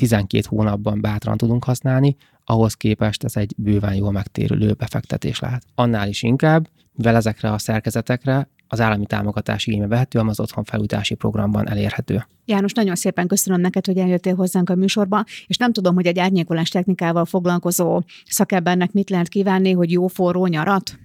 12 0.00 0.46
hónapban 0.48 1.00
bátran 1.00 1.36
tudunk 1.36 1.64
használni, 1.64 2.16
ahhoz 2.44 2.74
képest 2.74 3.24
ez 3.24 3.36
egy 3.36 3.54
bőven 3.56 3.94
jól 3.94 4.12
megtérülő 4.12 4.72
befektetés 4.72 5.38
lehet. 5.38 5.62
Annál 5.74 6.08
is 6.08 6.22
inkább, 6.22 6.68
mivel 6.92 7.16
ezekre 7.16 7.52
a 7.52 7.58
szerkezetekre 7.58 8.48
az 8.68 8.80
állami 8.80 9.06
támogatás 9.06 9.66
igénybe 9.66 9.86
vehető, 9.86 10.18
ami 10.18 10.30
az 10.30 10.40
otthon 10.40 10.64
felújítási 10.64 11.14
programban 11.14 11.68
elérhető. 11.68 12.26
János, 12.44 12.72
nagyon 12.72 12.94
szépen 12.94 13.26
köszönöm 13.26 13.60
neked, 13.60 13.86
hogy 13.86 13.98
eljöttél 13.98 14.34
hozzánk 14.34 14.70
a 14.70 14.74
műsorba, 14.74 15.24
és 15.46 15.56
nem 15.56 15.72
tudom, 15.72 15.94
hogy 15.94 16.06
egy 16.06 16.18
árnyékolás 16.18 16.68
technikával 16.68 17.24
foglalkozó 17.24 18.02
szakembernek 18.24 18.92
mit 18.92 19.10
lehet 19.10 19.28
kívánni, 19.28 19.72
hogy 19.72 19.90
jó 19.90 20.06
forró 20.06 20.46
nyarat? 20.46 20.98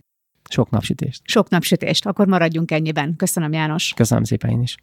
Sok 0.50 0.70
napsütést. 0.70 1.22
Sok 1.26 1.50
napsütést. 1.50 2.06
Akkor 2.06 2.28
maradjunk 2.28 2.72
ennyiben. 2.72 3.16
Köszönöm, 3.16 3.54
János. 3.54 3.94
Köszönöm 3.96 4.24
szépen 4.24 4.50
én 4.50 4.62
is. 4.62 4.76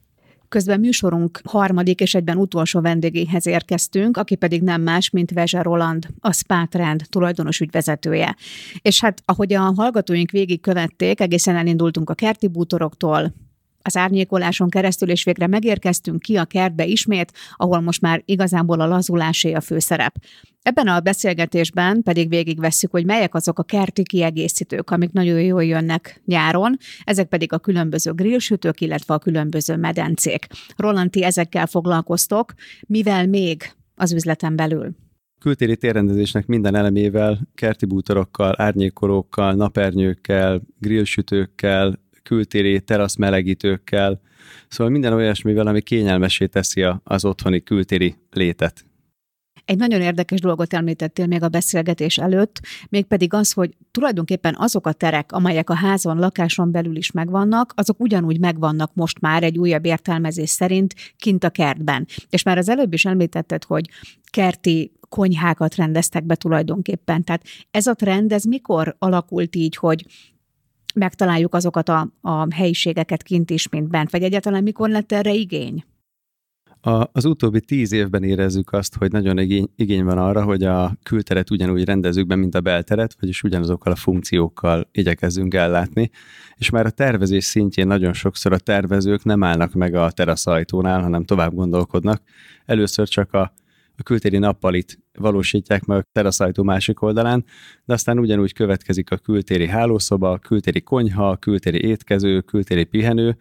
Közben 0.52 0.80
műsorunk 0.80 1.40
harmadik 1.44 2.00
és 2.00 2.14
egyben 2.14 2.36
utolsó 2.36 2.80
vendégéhez 2.80 3.46
érkeztünk, 3.46 4.16
aki 4.16 4.34
pedig 4.34 4.62
nem 4.62 4.82
más, 4.82 5.10
mint 5.10 5.30
Vezse 5.30 5.62
Roland, 5.62 6.06
a 6.20 6.32
Spátrend 6.32 7.02
tulajdonos 7.08 7.60
ügyvezetője. 7.60 8.36
És 8.82 9.00
hát, 9.00 9.22
ahogy 9.24 9.52
a 9.52 9.60
hallgatóink 9.60 10.30
végig 10.30 10.60
követték, 10.60 11.20
egészen 11.20 11.56
elindultunk 11.56 12.10
a 12.10 12.14
kerti 12.14 12.48
bútoroktól, 12.48 13.32
az 13.82 13.96
árnyékoláson 13.96 14.68
keresztül, 14.68 15.10
és 15.10 15.24
végre 15.24 15.46
megérkeztünk 15.46 16.20
ki 16.20 16.36
a 16.36 16.44
kertbe 16.44 16.84
ismét, 16.84 17.32
ahol 17.56 17.80
most 17.80 18.00
már 18.00 18.22
igazából 18.24 18.80
a 18.80 18.86
lazulásé 18.86 19.52
a 19.52 19.60
főszerep. 19.60 20.14
Ebben 20.62 20.88
a 20.88 21.00
beszélgetésben 21.00 22.02
pedig 22.02 22.28
végigvesszük, 22.28 22.90
hogy 22.90 23.04
melyek 23.04 23.34
azok 23.34 23.58
a 23.58 23.62
kerti 23.62 24.02
kiegészítők, 24.02 24.90
amik 24.90 25.12
nagyon 25.12 25.40
jól 25.40 25.64
jönnek 25.64 26.22
nyáron, 26.24 26.76
ezek 27.04 27.28
pedig 27.28 27.52
a 27.52 27.58
különböző 27.58 28.12
grillsütők, 28.12 28.80
illetve 28.80 29.14
a 29.14 29.18
különböző 29.18 29.76
medencék. 29.76 30.46
Rolanti, 30.76 31.24
ezekkel 31.24 31.66
foglalkoztok, 31.66 32.54
mivel 32.86 33.26
még 33.26 33.72
az 33.94 34.12
üzleten 34.12 34.56
belül? 34.56 34.94
kültéri 35.42 35.76
térrendezésnek 35.76 36.46
minden 36.46 36.74
elemével, 36.74 37.38
kerti 37.54 37.86
bútorokkal, 37.86 38.54
árnyékolókkal, 38.56 39.52
napernyőkkel, 39.54 40.62
grillsütőkkel, 40.78 41.98
kültéri 42.22 42.80
terasz 42.80 43.16
melegítőkkel, 43.16 44.20
szóval 44.68 44.92
minden 44.92 45.12
olyasmivel, 45.12 45.66
ami 45.66 45.80
kényelmesé 45.80 46.46
teszi 46.46 46.84
az 47.04 47.24
otthoni 47.24 47.62
kültéri 47.62 48.16
létet. 48.30 48.84
Egy 49.64 49.76
nagyon 49.76 50.00
érdekes 50.00 50.40
dolgot 50.40 50.74
említettél 50.74 51.26
még 51.26 51.42
a 51.42 51.48
beszélgetés 51.48 52.18
előtt, 52.18 52.60
mégpedig 52.88 53.34
az, 53.34 53.52
hogy 53.52 53.70
tulajdonképpen 53.90 54.54
azok 54.58 54.86
a 54.86 54.92
terek, 54.92 55.32
amelyek 55.32 55.70
a 55.70 55.74
házon, 55.74 56.18
lakáson 56.18 56.70
belül 56.70 56.96
is 56.96 57.10
megvannak, 57.10 57.72
azok 57.76 58.00
ugyanúgy 58.00 58.40
megvannak 58.40 58.94
most 58.94 59.20
már 59.20 59.42
egy 59.42 59.58
újabb 59.58 59.84
értelmezés 59.84 60.50
szerint 60.50 60.94
kint 61.16 61.44
a 61.44 61.50
kertben. 61.50 62.06
És 62.30 62.42
már 62.42 62.58
az 62.58 62.68
előbb 62.68 62.92
is 62.92 63.04
említetted, 63.04 63.64
hogy 63.64 63.88
kerti 64.30 64.92
konyhákat 65.08 65.74
rendeztek 65.74 66.24
be 66.24 66.34
tulajdonképpen. 66.34 67.24
Tehát 67.24 67.44
ez 67.70 67.86
a 67.86 67.94
trend, 67.94 68.32
ez 68.32 68.44
mikor 68.44 68.96
alakult 68.98 69.56
így, 69.56 69.76
hogy 69.76 70.06
megtaláljuk 70.94 71.54
azokat 71.54 71.88
a, 71.88 72.08
a 72.20 72.54
helyiségeket 72.54 73.22
kint 73.22 73.50
is, 73.50 73.68
mint 73.68 73.88
bent, 73.88 74.10
vagy 74.10 74.22
egyáltalán 74.22 74.62
mikor 74.62 74.88
lett 74.88 75.12
erre 75.12 75.32
igény? 75.32 75.84
A, 76.80 77.08
az 77.12 77.24
utóbbi 77.24 77.60
tíz 77.60 77.92
évben 77.92 78.22
érezzük 78.22 78.72
azt, 78.72 78.96
hogy 78.96 79.12
nagyon 79.12 79.38
igény, 79.38 79.68
igény 79.76 80.04
van 80.04 80.18
arra, 80.18 80.42
hogy 80.44 80.62
a 80.62 80.92
külteret 81.02 81.50
ugyanúgy 81.50 81.84
rendezzük 81.84 82.26
be, 82.26 82.36
mint 82.36 82.54
a 82.54 82.60
belteret, 82.60 83.16
vagyis 83.20 83.42
ugyanazokkal 83.42 83.92
a 83.92 83.96
funkciókkal 83.96 84.88
igyekezzünk 84.92 85.54
ellátni, 85.54 86.10
és 86.56 86.70
már 86.70 86.86
a 86.86 86.90
tervezés 86.90 87.44
szintjén 87.44 87.86
nagyon 87.86 88.12
sokszor 88.12 88.52
a 88.52 88.58
tervezők 88.58 89.24
nem 89.24 89.42
állnak 89.42 89.72
meg 89.72 89.94
a 89.94 90.10
teraszajtónál, 90.10 91.02
hanem 91.02 91.24
tovább 91.24 91.54
gondolkodnak. 91.54 92.22
Először 92.64 93.08
csak 93.08 93.32
a 93.32 93.52
a 93.96 94.02
kültéri 94.02 94.38
nappalit 94.38 95.01
valósítják 95.18 95.84
meg 95.84 95.98
a 95.98 96.04
teraszajtó 96.12 96.62
másik 96.62 97.02
oldalán, 97.02 97.44
de 97.84 97.92
aztán 97.92 98.18
ugyanúgy 98.18 98.52
következik 98.52 99.10
a 99.10 99.16
kültéri 99.16 99.66
hálószoba, 99.66 100.30
a 100.30 100.38
kültéri 100.38 100.80
konyha, 100.80 101.28
a 101.28 101.36
kültéri 101.36 101.86
étkező, 101.86 102.36
a 102.36 102.42
kültéri 102.42 102.84
pihenő, 102.84 103.36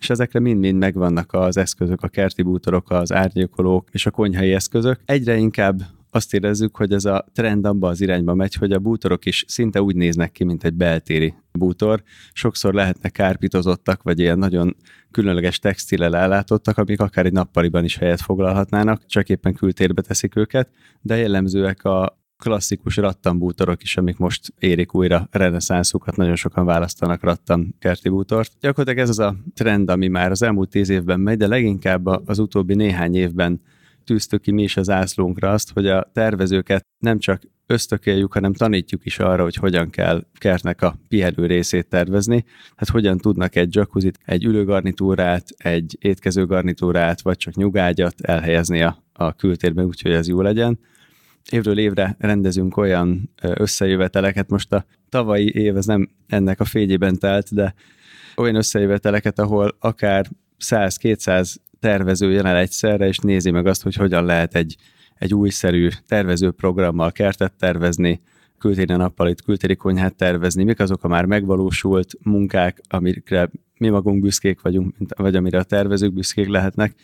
és 0.00 0.10
ezekre 0.10 0.40
mind-mind 0.40 0.78
megvannak 0.78 1.32
az 1.32 1.56
eszközök, 1.56 2.02
a 2.02 2.08
kerti 2.08 2.42
bútorok, 2.42 2.90
az 2.90 3.12
árnyékolók 3.12 3.88
és 3.92 4.06
a 4.06 4.10
konyhai 4.10 4.52
eszközök. 4.52 5.00
Egyre 5.04 5.36
inkább 5.36 5.80
azt 6.14 6.34
érezzük, 6.34 6.76
hogy 6.76 6.92
ez 6.92 7.04
a 7.04 7.24
trend 7.32 7.64
abba 7.64 7.88
az 7.88 8.00
irányba 8.00 8.34
megy, 8.34 8.54
hogy 8.54 8.72
a 8.72 8.78
bútorok 8.78 9.24
is 9.24 9.44
szinte 9.48 9.82
úgy 9.82 9.96
néznek 9.96 10.32
ki, 10.32 10.44
mint 10.44 10.64
egy 10.64 10.74
beltéri 10.74 11.34
bútor. 11.52 12.02
Sokszor 12.32 12.74
lehetnek 12.74 13.12
kárpitozottak, 13.12 14.02
vagy 14.02 14.18
ilyen 14.18 14.38
nagyon 14.38 14.76
különleges 15.10 15.58
textilel 15.58 16.16
ellátottak, 16.16 16.78
amik 16.78 17.00
akár 17.00 17.26
egy 17.26 17.32
nappaliban 17.32 17.84
is 17.84 17.96
helyet 17.96 18.20
foglalhatnának, 18.20 19.06
csak 19.06 19.28
éppen 19.28 19.54
kültérbe 19.54 20.02
teszik 20.02 20.36
őket, 20.36 20.70
de 21.00 21.16
jellemzőek 21.16 21.84
a 21.84 22.20
klasszikus 22.36 22.96
rattambútorok 22.96 23.82
is, 23.82 23.96
amik 23.96 24.16
most 24.16 24.54
érik 24.58 24.94
újra 24.94 25.28
reneszánszukat, 25.30 26.16
nagyon 26.16 26.36
sokan 26.36 26.64
választanak 26.64 27.22
rattan 27.22 27.74
kerti 27.78 28.08
bútort. 28.08 28.52
Gyakorlatilag 28.60 28.98
ez 28.98 29.08
az 29.08 29.18
a 29.18 29.36
trend, 29.54 29.90
ami 29.90 30.08
már 30.08 30.30
az 30.30 30.42
elmúlt 30.42 30.70
tíz 30.70 30.88
évben 30.88 31.20
megy, 31.20 31.36
de 31.36 31.46
leginkább 31.46 32.06
az 32.06 32.38
utóbbi 32.38 32.74
néhány 32.74 33.14
évben 33.14 33.60
tűztük 34.04 34.40
ki 34.40 34.50
mi 34.50 34.62
is 34.62 34.76
az 34.76 34.90
ászlónkra 34.90 35.50
azt, 35.50 35.72
hogy 35.72 35.86
a 35.86 36.10
tervezőket 36.12 36.86
nem 36.98 37.18
csak 37.18 37.42
ösztökéljük, 37.66 38.32
hanem 38.32 38.52
tanítjuk 38.52 39.04
is 39.04 39.18
arra, 39.18 39.42
hogy 39.42 39.54
hogyan 39.54 39.90
kell 39.90 40.24
kertnek 40.38 40.82
a 40.82 40.96
pihenő 41.08 41.46
részét 41.46 41.88
tervezni, 41.88 42.44
hát 42.76 42.88
hogyan 42.88 43.18
tudnak 43.18 43.56
egy 43.56 43.74
jacuzzit, 43.74 44.18
egy 44.24 44.44
ülőgarnitúrát, 44.44 45.48
egy 45.56 45.96
étkező 46.00 46.46
garnitúrát, 46.46 47.20
vagy 47.20 47.36
csak 47.36 47.54
nyugágyat 47.54 48.20
elhelyezni 48.20 48.82
a, 48.82 49.02
a 49.12 49.32
kültérben, 49.32 49.84
úgyhogy 49.84 50.12
ez 50.12 50.28
jó 50.28 50.40
legyen. 50.40 50.78
Évről 51.50 51.78
évre 51.78 52.16
rendezünk 52.18 52.76
olyan 52.76 53.30
összejöveteleket, 53.42 54.48
most 54.48 54.72
a 54.72 54.84
tavalyi 55.08 55.50
év 55.54 55.76
ez 55.76 55.86
nem 55.86 56.10
ennek 56.26 56.60
a 56.60 56.64
fényében 56.64 57.18
telt, 57.18 57.54
de 57.54 57.74
olyan 58.36 58.54
összejöveteleket, 58.54 59.38
ahol 59.38 59.76
akár 59.78 60.26
100-200 60.64 61.54
tervező 61.82 62.38
el 62.38 62.56
egyszerre, 62.56 63.06
és 63.06 63.18
nézi 63.18 63.50
meg 63.50 63.66
azt, 63.66 63.82
hogy 63.82 63.94
hogyan 63.94 64.24
lehet 64.24 64.54
egy, 64.54 64.76
egy 65.14 65.34
újszerű 65.34 65.88
tervezőprogrammal 66.08 67.12
kertet 67.12 67.52
tervezni, 67.52 68.20
kültéri 68.58 68.94
nappalit, 68.94 69.42
kültéri 69.42 69.76
konyhát 69.76 70.14
tervezni, 70.14 70.64
mik 70.64 70.80
azok 70.80 71.04
a 71.04 71.08
már 71.08 71.24
megvalósult 71.24 72.12
munkák, 72.22 72.80
amikre 72.88 73.50
mi 73.78 73.88
magunk 73.88 74.22
büszkék 74.22 74.60
vagyunk, 74.60 74.94
vagy 75.16 75.36
amire 75.36 75.58
a 75.58 75.62
tervezők 75.62 76.12
büszkék 76.12 76.48
lehetnek. 76.48 76.94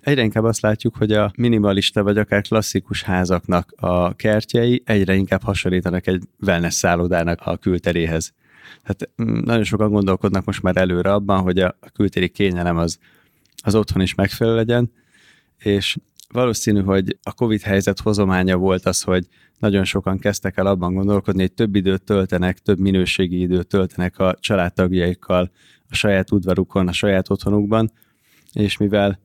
Egyre 0.00 0.22
inkább 0.22 0.44
azt 0.44 0.60
látjuk, 0.60 0.96
hogy 0.96 1.12
a 1.12 1.32
minimalista 1.36 2.02
vagy 2.02 2.18
akár 2.18 2.42
klasszikus 2.42 3.02
házaknak 3.02 3.72
a 3.76 4.14
kertjei 4.14 4.82
egyre 4.84 5.14
inkább 5.14 5.42
hasonlítanak 5.42 6.06
egy 6.06 6.22
wellness 6.40 6.74
szállodának 6.74 7.40
a 7.44 7.56
külteréhez. 7.56 8.32
Tehát 8.82 9.10
mm, 9.22 9.44
nagyon 9.44 9.64
sokan 9.64 9.90
gondolkodnak 9.90 10.44
most 10.44 10.62
már 10.62 10.76
előre 10.76 11.12
abban, 11.12 11.40
hogy 11.40 11.58
a 11.58 11.76
kültéri 11.92 12.28
kényelem 12.28 12.76
az 12.76 12.98
az 13.64 13.74
otthon 13.74 14.02
is 14.02 14.14
megfelelő 14.14 14.56
legyen, 14.56 14.92
és 15.58 15.96
valószínű, 16.28 16.82
hogy 16.82 17.18
a 17.22 17.32
COVID 17.32 17.60
helyzet 17.60 18.00
hozománya 18.00 18.56
volt 18.56 18.86
az, 18.86 19.02
hogy 19.02 19.26
nagyon 19.58 19.84
sokan 19.84 20.18
kezdtek 20.18 20.56
el 20.56 20.66
abban 20.66 20.94
gondolkodni, 20.94 21.40
hogy 21.40 21.52
több 21.52 21.74
időt 21.74 22.02
töltenek, 22.02 22.58
több 22.58 22.78
minőségi 22.78 23.40
időt 23.40 23.66
töltenek 23.66 24.18
a 24.18 24.36
családtagjaikkal, 24.40 25.50
a 25.88 25.94
saját 25.94 26.30
udvarukon, 26.32 26.88
a 26.88 26.92
saját 26.92 27.30
otthonukban, 27.30 27.92
és 28.52 28.76
mivel 28.76 29.20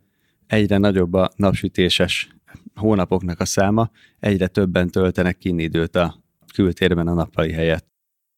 egyre 0.47 0.77
nagyobb 0.77 1.13
a 1.13 1.31
napsütéses 1.35 2.29
hónapoknak 2.75 3.39
a 3.39 3.45
száma, 3.45 3.91
egyre 4.19 4.47
többen 4.47 4.89
töltenek 4.89 5.37
kinni 5.37 5.63
időt 5.63 5.95
a 5.95 6.23
kültérben 6.53 7.07
a 7.07 7.13
nappali 7.13 7.51
helyet 7.51 7.88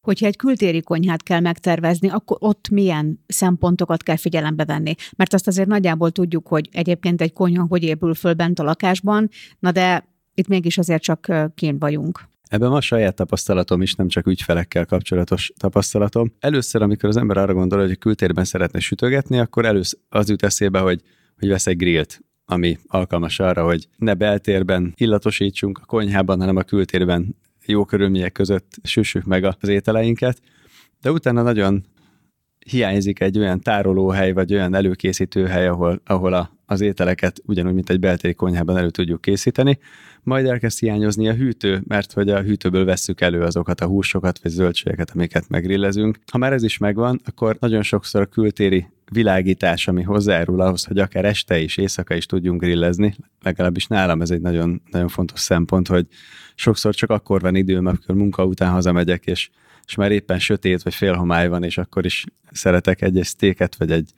hogyha 0.02 0.26
egy 0.26 0.36
kültéri 0.36 0.82
konyhát 0.82 1.22
kell 1.22 1.40
megtervezni, 1.40 2.08
akkor 2.08 2.36
ott 2.40 2.68
milyen 2.68 3.24
szempontokat 3.26 4.02
kell 4.02 4.16
figyelembe 4.16 4.64
venni. 4.64 4.94
Mert 5.16 5.34
azt 5.34 5.46
azért 5.46 5.68
nagyjából 5.68 6.10
tudjuk, 6.10 6.46
hogy 6.46 6.68
egyébként 6.72 7.20
egy 7.20 7.32
konyha 7.32 7.66
hogy 7.68 7.82
épül 7.82 8.14
föl 8.14 8.32
bent 8.34 8.58
a 8.58 8.62
lakásban, 8.62 9.28
na 9.58 9.70
de 9.72 10.08
itt 10.34 10.48
mégis 10.48 10.78
azért 10.78 11.02
csak 11.02 11.32
kint 11.54 11.80
vagyunk. 11.80 12.30
Ebben 12.48 12.70
van 12.70 12.80
saját 12.80 13.14
tapasztalatom 13.14 13.82
is, 13.82 13.94
nem 13.94 14.08
csak 14.08 14.26
ügyfelekkel 14.26 14.86
kapcsolatos 14.86 15.52
tapasztalatom. 15.56 16.32
Először, 16.38 16.82
amikor 16.82 17.08
az 17.08 17.16
ember 17.16 17.36
arra 17.36 17.54
gondol, 17.54 17.80
hogy 17.80 17.90
a 17.90 17.96
kültérben 17.96 18.44
szeretne 18.44 18.80
sütögetni, 18.80 19.38
akkor 19.38 19.64
először 19.64 19.98
az 20.08 20.28
jut 20.28 20.42
eszébe, 20.42 20.78
hogy, 20.78 21.00
hogy 21.38 21.48
vesz 21.48 21.66
egy 21.66 21.76
grillt, 21.76 22.20
ami 22.44 22.78
alkalmas 22.86 23.40
arra, 23.40 23.64
hogy 23.64 23.88
ne 23.96 24.14
beltérben 24.14 24.92
illatosítsunk 24.96 25.78
a 25.82 25.86
konyhában, 25.86 26.40
hanem 26.40 26.56
a 26.56 26.62
kültérben 26.62 27.36
jó 27.66 27.84
körülmények 27.84 28.32
között 28.32 28.74
süssük 28.82 29.24
meg 29.24 29.44
az 29.44 29.68
ételeinket, 29.68 30.40
de 31.00 31.10
utána 31.10 31.42
nagyon 31.42 31.84
hiányzik 32.66 33.20
egy 33.20 33.38
olyan 33.38 33.60
tárolóhely, 33.60 34.32
vagy 34.32 34.54
olyan 34.54 34.74
előkészítőhely, 34.74 35.66
ahol, 35.66 36.00
ahol 36.04 36.32
a, 36.32 36.50
az 36.66 36.80
ételeket 36.80 37.40
ugyanúgy, 37.46 37.74
mint 37.74 37.90
egy 37.90 38.00
beltéri 38.00 38.34
konyhában 38.34 38.76
elő 38.76 38.90
tudjuk 38.90 39.20
készíteni. 39.20 39.78
Majd 40.22 40.46
elkezd 40.46 40.78
hiányozni 40.78 41.28
a 41.28 41.34
hűtő, 41.34 41.82
mert 41.86 42.12
hogy 42.12 42.30
a 42.30 42.40
hűtőből 42.40 42.84
vesszük 42.84 43.20
elő 43.20 43.40
azokat 43.40 43.80
a 43.80 43.86
húsokat, 43.86 44.38
vagy 44.42 44.52
zöldségeket, 44.52 45.10
amiket 45.14 45.48
megrillezünk. 45.48 46.18
Ha 46.32 46.38
már 46.38 46.52
ez 46.52 46.62
is 46.62 46.78
megvan, 46.78 47.20
akkor 47.24 47.56
nagyon 47.60 47.82
sokszor 47.82 48.20
a 48.20 48.26
kültéri 48.26 48.86
világítás, 49.10 49.88
ami 49.88 50.02
hozzájárul 50.02 50.60
ahhoz, 50.60 50.84
hogy 50.84 50.98
akár 50.98 51.24
este 51.24 51.58
is, 51.58 51.76
éjszaka 51.76 52.14
is 52.14 52.26
tudjunk 52.26 52.60
grillezni, 52.60 53.14
legalábbis 53.42 53.86
nálam 53.86 54.20
ez 54.20 54.30
egy 54.30 54.40
nagyon, 54.40 54.82
nagyon 54.90 55.08
fontos 55.08 55.40
szempont, 55.40 55.88
hogy 55.88 56.06
sokszor 56.54 56.94
csak 56.94 57.10
akkor 57.10 57.40
van 57.40 57.54
időm, 57.54 57.86
amikor 57.86 58.14
munka 58.14 58.44
után 58.44 58.70
hazamegyek, 58.70 59.26
és, 59.26 59.50
és 59.86 59.94
már 59.94 60.12
éppen 60.12 60.38
sötét 60.38 60.82
vagy 60.82 60.94
félhomály 60.94 61.48
van, 61.48 61.62
és 61.62 61.78
akkor 61.78 62.04
is 62.04 62.24
szeretek 62.50 63.02
egy-egy 63.02 63.24
sztéket, 63.24 63.76
vagy 63.76 63.90
egy, 63.90 64.10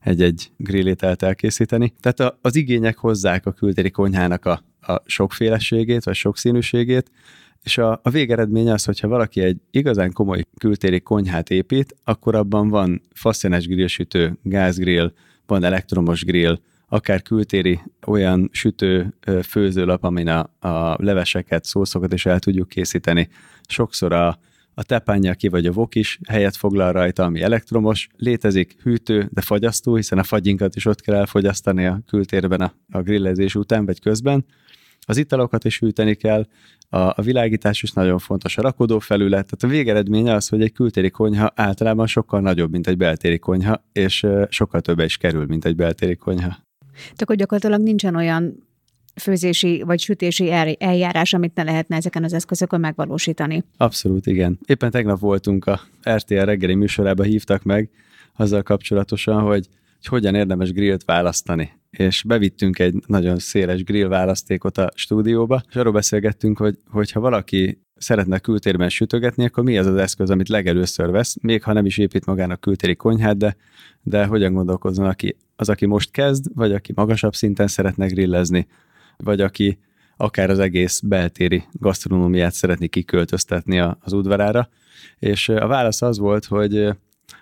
egy-egy 0.00 0.50
grillételt 0.56 1.22
elkészíteni. 1.22 1.94
Tehát 2.00 2.20
a, 2.20 2.38
az 2.42 2.56
igények 2.56 2.96
hozzák 2.96 3.46
a 3.46 3.52
kültéri 3.52 3.90
konyhának 3.90 4.44
a, 4.44 4.62
a 4.80 5.02
sokféleségét, 5.04 6.04
vagy 6.04 6.14
sokszínűségét, 6.14 7.10
és 7.62 7.78
a, 7.78 8.00
a 8.02 8.10
végeredmény 8.10 8.70
az, 8.70 8.84
hogyha 8.84 9.08
valaki 9.08 9.40
egy 9.40 9.56
igazán 9.70 10.12
komoly 10.12 10.44
kültéri 10.58 11.00
konyhát 11.00 11.50
épít, 11.50 11.96
akkor 12.04 12.34
abban 12.34 12.68
van 12.68 13.02
faszienes 13.14 13.66
grillsütő, 13.66 14.38
gázgrill, 14.42 15.12
van 15.46 15.64
elektromos 15.64 16.24
grill, 16.24 16.58
akár 16.88 17.22
kültéri 17.22 17.80
olyan 18.06 18.48
sütő 18.52 19.14
főzőlap, 19.42 20.04
amin 20.04 20.28
a, 20.28 20.68
a 20.68 20.96
leveseket, 21.02 21.64
szószokat 21.64 22.12
is 22.12 22.26
el 22.26 22.38
tudjuk 22.38 22.68
készíteni. 22.68 23.28
Sokszor 23.68 24.12
a, 24.12 24.38
a 24.74 24.82
tepányaki 24.82 25.48
vagy 25.48 25.66
a 25.66 25.72
vok 25.72 25.94
is 25.94 26.18
helyet 26.28 26.56
foglal 26.56 26.92
rajta, 26.92 27.24
ami 27.24 27.42
elektromos, 27.42 28.08
létezik 28.16 28.76
hűtő, 28.82 29.28
de 29.32 29.40
fagyasztó, 29.40 29.94
hiszen 29.94 30.18
a 30.18 30.22
fagyinkat 30.22 30.76
is 30.76 30.86
ott 30.86 31.00
kell 31.00 31.14
elfogyasztani 31.14 31.86
a 31.86 32.00
kültérben 32.06 32.60
a, 32.60 32.72
a 32.90 33.02
grillezés 33.02 33.54
után 33.54 33.86
vagy 33.86 34.00
közben. 34.00 34.44
Az 35.08 35.16
italokat 35.16 35.64
is 35.64 35.78
hűteni 35.78 36.14
kell, 36.14 36.46
a, 36.88 36.98
a 36.98 37.22
világítás 37.22 37.82
is 37.82 37.92
nagyon 37.92 38.18
fontos, 38.18 38.58
a 38.58 38.62
rakodó 38.62 38.98
felület, 38.98 39.44
tehát 39.44 39.62
a 39.62 39.78
végeredménye 39.78 40.34
az, 40.34 40.48
hogy 40.48 40.62
egy 40.62 40.72
kültéri 40.72 41.10
konyha 41.10 41.52
általában 41.54 42.06
sokkal 42.06 42.40
nagyobb, 42.40 42.70
mint 42.70 42.86
egy 42.86 42.96
beltéri 42.96 43.38
konyha, 43.38 43.84
és 43.92 44.26
sokkal 44.48 44.80
többe 44.80 45.04
is 45.04 45.16
kerül, 45.16 45.46
mint 45.46 45.64
egy 45.64 45.76
beltéri 45.76 46.16
konyha. 46.16 46.64
Tehát 46.96 47.22
akkor 47.22 47.36
gyakorlatilag 47.36 47.80
nincsen 47.80 48.14
olyan 48.14 48.66
főzési 49.20 49.82
vagy 49.86 50.00
sütési 50.00 50.50
eljárás, 50.78 51.34
amit 51.34 51.54
ne 51.54 51.62
lehetne 51.62 51.96
ezeken 51.96 52.24
az 52.24 52.32
eszközökön 52.32 52.80
megvalósítani. 52.80 53.64
Abszolút, 53.76 54.26
igen. 54.26 54.58
Éppen 54.66 54.90
tegnap 54.90 55.18
voltunk 55.18 55.66
a 55.66 55.80
RTL 56.10 56.34
reggeli 56.34 56.74
műsorába, 56.74 57.22
hívtak 57.22 57.62
meg 57.62 57.90
azzal 58.36 58.62
kapcsolatosan, 58.62 59.42
hogy, 59.42 59.66
hogy 59.96 60.06
hogyan 60.06 60.34
érdemes 60.34 60.72
grillt 60.72 61.04
választani. 61.04 61.72
És 61.98 62.22
bevittünk 62.22 62.78
egy 62.78 62.94
nagyon 63.06 63.38
széles 63.38 63.84
grill 63.84 64.08
választékot 64.08 64.78
a 64.78 64.90
stúdióba, 64.94 65.62
és 65.68 65.76
arról 65.76 65.92
beszélgettünk, 65.92 66.58
hogy 66.58 66.78
hogyha 66.90 67.20
valaki 67.20 67.80
szeretne 67.96 68.38
kültérben 68.38 68.88
sütögetni, 68.88 69.44
akkor 69.44 69.64
mi 69.64 69.78
az 69.78 69.86
az 69.86 69.96
eszköz, 69.96 70.30
amit 70.30 70.48
legelőször 70.48 71.10
vesz, 71.10 71.36
még 71.40 71.62
ha 71.62 71.72
nem 71.72 71.86
is 71.86 71.98
épít 71.98 72.26
magának 72.26 72.60
kültéri 72.60 72.96
konyhát, 72.96 73.36
de, 73.36 73.56
de 74.02 74.24
hogyan 74.26 74.52
gondolkozzon 74.52 75.06
aki, 75.06 75.36
az, 75.56 75.68
aki 75.68 75.86
most 75.86 76.10
kezd, 76.10 76.46
vagy 76.54 76.72
aki 76.72 76.92
magasabb 76.94 77.34
szinten 77.34 77.66
szeretne 77.66 78.06
grillezni, 78.06 78.66
vagy 79.16 79.40
aki 79.40 79.78
akár 80.16 80.50
az 80.50 80.58
egész 80.58 81.00
beltéri 81.00 81.64
gasztronómiát 81.72 82.52
szeretné 82.52 82.86
kiköltöztetni 82.86 83.78
az 83.80 84.12
udvarára. 84.12 84.68
És 85.18 85.48
a 85.48 85.66
válasz 85.66 86.02
az 86.02 86.18
volt, 86.18 86.44
hogy 86.44 86.88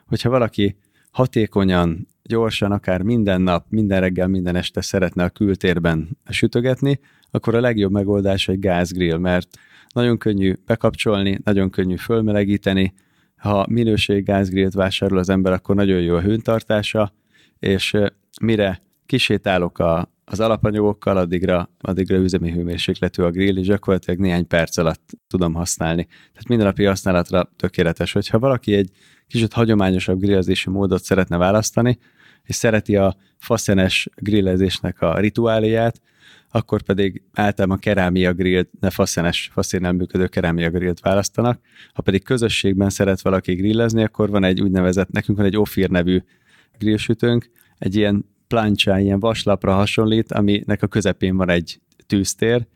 hogyha 0.06 0.28
valaki 0.28 0.76
hatékonyan, 1.14 2.08
gyorsan, 2.22 2.72
akár 2.72 3.02
minden 3.02 3.40
nap, 3.40 3.66
minden 3.68 4.00
reggel, 4.00 4.28
minden 4.28 4.56
este 4.56 4.80
szeretne 4.80 5.24
a 5.24 5.28
kültérben 5.28 6.18
sütögetni, 6.28 7.00
akkor 7.30 7.54
a 7.54 7.60
legjobb 7.60 7.92
megoldás 7.92 8.48
egy 8.48 8.58
gázgrill, 8.58 9.16
mert 9.16 9.48
nagyon 9.92 10.18
könnyű 10.18 10.54
bekapcsolni, 10.66 11.38
nagyon 11.44 11.70
könnyű 11.70 11.96
fölmelegíteni, 11.96 12.94
ha 13.36 13.66
minőség 13.68 14.24
gázgrillt 14.24 14.74
vásárol 14.74 15.18
az 15.18 15.28
ember, 15.28 15.52
akkor 15.52 15.74
nagyon 15.74 16.00
jó 16.00 16.14
a 16.14 16.20
hőntartása, 16.20 17.12
és 17.58 17.96
mire 18.40 18.82
kisétálok 19.06 19.78
a, 19.78 20.12
az 20.24 20.40
alapanyagokkal, 20.40 21.16
addigra, 21.16 21.70
addigra 21.80 22.16
üzemi 22.16 22.50
hőmérsékletű 22.50 23.22
a 23.22 23.30
grill, 23.30 23.56
és 23.56 23.66
gyakorlatilag 23.66 24.20
néhány 24.20 24.46
perc 24.46 24.76
alatt 24.76 25.10
tudom 25.28 25.54
használni. 25.54 26.04
Tehát 26.04 26.48
mindennapi 26.48 26.84
használatra 26.84 27.50
tökéletes. 27.56 28.12
Hogyha 28.12 28.38
valaki 28.38 28.74
egy 28.74 28.90
kicsit 29.28 29.52
hagyományosabb 29.52 30.20
grillezési 30.20 30.70
módot 30.70 31.02
szeretne 31.02 31.36
választani, 31.36 31.98
és 32.42 32.54
szereti 32.54 32.96
a 32.96 33.16
faszenes 33.38 34.08
grillezésnek 34.14 35.00
a 35.00 35.18
rituáliát, 35.18 36.00
akkor 36.50 36.82
pedig 36.82 37.22
általában 37.32 37.78
kerámia 37.78 38.32
grillt, 38.32 38.68
ne 38.80 38.90
faszenes, 38.90 39.50
faszénnel 39.52 39.92
működő 39.92 40.26
kerámia 40.26 40.70
grillt 40.70 41.00
választanak. 41.00 41.60
Ha 41.92 42.02
pedig 42.02 42.22
közösségben 42.24 42.90
szeret 42.90 43.20
valaki 43.20 43.54
grillezni, 43.54 44.02
akkor 44.02 44.30
van 44.30 44.44
egy 44.44 44.60
úgynevezett, 44.60 45.10
nekünk 45.10 45.38
van 45.38 45.46
egy 45.46 45.56
Ofir 45.56 45.90
nevű 45.90 46.22
grillsütőnk, 46.78 47.50
egy 47.78 47.96
ilyen 47.96 48.24
plancha, 48.46 48.98
ilyen 48.98 49.20
vaslapra 49.20 49.74
hasonlít, 49.74 50.32
aminek 50.32 50.82
a 50.82 50.86
közepén 50.86 51.36
van 51.36 51.48
egy 51.48 51.80
tűztér. 52.06 52.66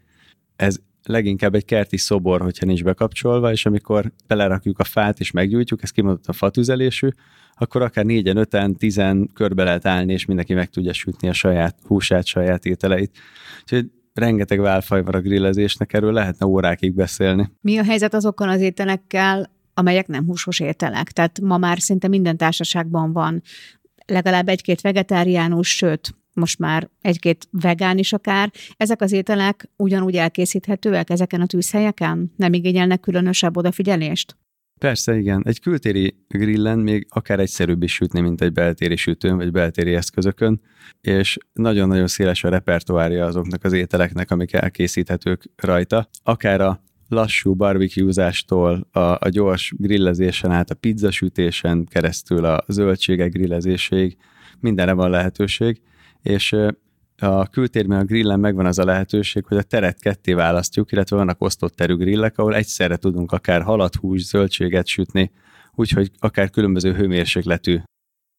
Ez 0.56 0.80
leginkább 1.08 1.54
egy 1.54 1.64
kerti 1.64 1.96
szobor, 1.96 2.40
hogyha 2.40 2.66
nincs 2.66 2.84
bekapcsolva, 2.84 3.50
és 3.50 3.66
amikor 3.66 4.12
belerakjuk 4.26 4.78
a 4.78 4.84
fát 4.84 5.20
és 5.20 5.30
meggyújtjuk, 5.30 5.82
ez 5.82 5.90
kimondott 5.90 6.26
a 6.26 6.32
fatüzelésű, 6.32 7.08
akkor 7.54 7.82
akár 7.82 8.04
négyen, 8.04 8.36
öten, 8.36 8.76
tizen 8.76 9.30
körbe 9.34 9.64
lehet 9.64 9.86
állni, 9.86 10.12
és 10.12 10.24
mindenki 10.24 10.54
meg 10.54 10.68
tudja 10.70 10.92
sütni 10.92 11.28
a 11.28 11.32
saját 11.32 11.76
húsát, 11.86 12.26
saját 12.26 12.64
ételeit. 12.64 13.18
Úgyhogy 13.62 13.90
rengeteg 14.14 14.60
válfaj 14.60 15.02
van 15.02 15.14
a 15.14 15.20
grillezésnek, 15.20 15.92
erről 15.92 16.12
lehetne 16.12 16.46
órákig 16.46 16.94
beszélni. 16.94 17.50
Mi 17.60 17.78
a 17.78 17.84
helyzet 17.84 18.14
azokkal 18.14 18.48
az 18.48 18.60
ételekkel, 18.60 19.50
amelyek 19.74 20.06
nem 20.06 20.24
húsos 20.24 20.60
ételek? 20.60 21.10
Tehát 21.10 21.40
ma 21.40 21.58
már 21.58 21.80
szinte 21.80 22.08
minden 22.08 22.36
társaságban 22.36 23.12
van 23.12 23.42
legalább 24.06 24.48
egy-két 24.48 24.80
vegetáriánus, 24.80 25.76
sőt, 25.76 26.14
most 26.38 26.58
már 26.58 26.90
egy-két 27.00 27.48
vegán 27.50 27.98
is 27.98 28.12
akár. 28.12 28.50
Ezek 28.76 29.00
az 29.02 29.12
ételek 29.12 29.70
ugyanúgy 29.76 30.16
elkészíthetőek 30.16 31.10
ezeken 31.10 31.40
a 31.40 31.46
tűzhelyeken? 31.46 32.32
Nem 32.36 32.52
igényelnek 32.52 33.00
különösebb 33.00 33.56
odafigyelést? 33.56 34.36
Persze, 34.78 35.16
igen. 35.16 35.42
Egy 35.46 35.60
kültéri 35.60 36.16
grillen 36.28 36.78
még 36.78 37.06
akár 37.10 37.40
egyszerűbb 37.40 37.82
is 37.82 37.94
sütni, 37.94 38.20
mint 38.20 38.40
egy 38.40 38.52
beltéri 38.52 38.96
sütőn, 38.96 39.36
vagy 39.36 39.50
beltéri 39.50 39.94
eszközökön, 39.94 40.60
és 41.00 41.38
nagyon-nagyon 41.52 42.06
széles 42.06 42.44
a 42.44 42.48
repertoárja 42.48 43.26
azoknak 43.26 43.64
az 43.64 43.72
ételeknek, 43.72 44.30
amik 44.30 44.52
elkészíthetők 44.52 45.50
rajta. 45.56 46.08
Akár 46.22 46.60
a 46.60 46.82
lassú 47.08 47.54
barbecuezástól 47.54 48.88
a, 48.92 48.98
a 49.00 49.28
gyors 49.28 49.72
grillezésen 49.76 50.50
át 50.50 50.70
a 50.70 50.74
pizzasütésen 50.74 51.84
keresztül 51.84 52.44
a 52.44 52.64
zöldségek 52.68 53.32
grillezéséig 53.32 54.16
mindenre 54.60 54.92
van 54.92 55.10
lehetőség, 55.10 55.80
és 56.22 56.56
a 57.18 57.46
kültérben 57.46 57.98
a 57.98 58.04
grillen 58.04 58.40
megvan 58.40 58.66
az 58.66 58.78
a 58.78 58.84
lehetőség, 58.84 59.44
hogy 59.44 59.56
a 59.56 59.62
teret 59.62 60.00
ketté 60.00 60.32
választjuk, 60.32 60.92
illetve 60.92 61.16
vannak 61.16 61.42
osztott 61.42 61.74
terű 61.74 61.96
grillek, 61.96 62.38
ahol 62.38 62.54
egyszerre 62.54 62.96
tudunk 62.96 63.32
akár 63.32 63.62
halat, 63.62 63.94
hús, 63.94 64.24
zöldséget 64.24 64.86
sütni, 64.86 65.30
úgyhogy 65.74 66.10
akár 66.18 66.50
különböző 66.50 66.94
hőmérsékletű 66.94 67.78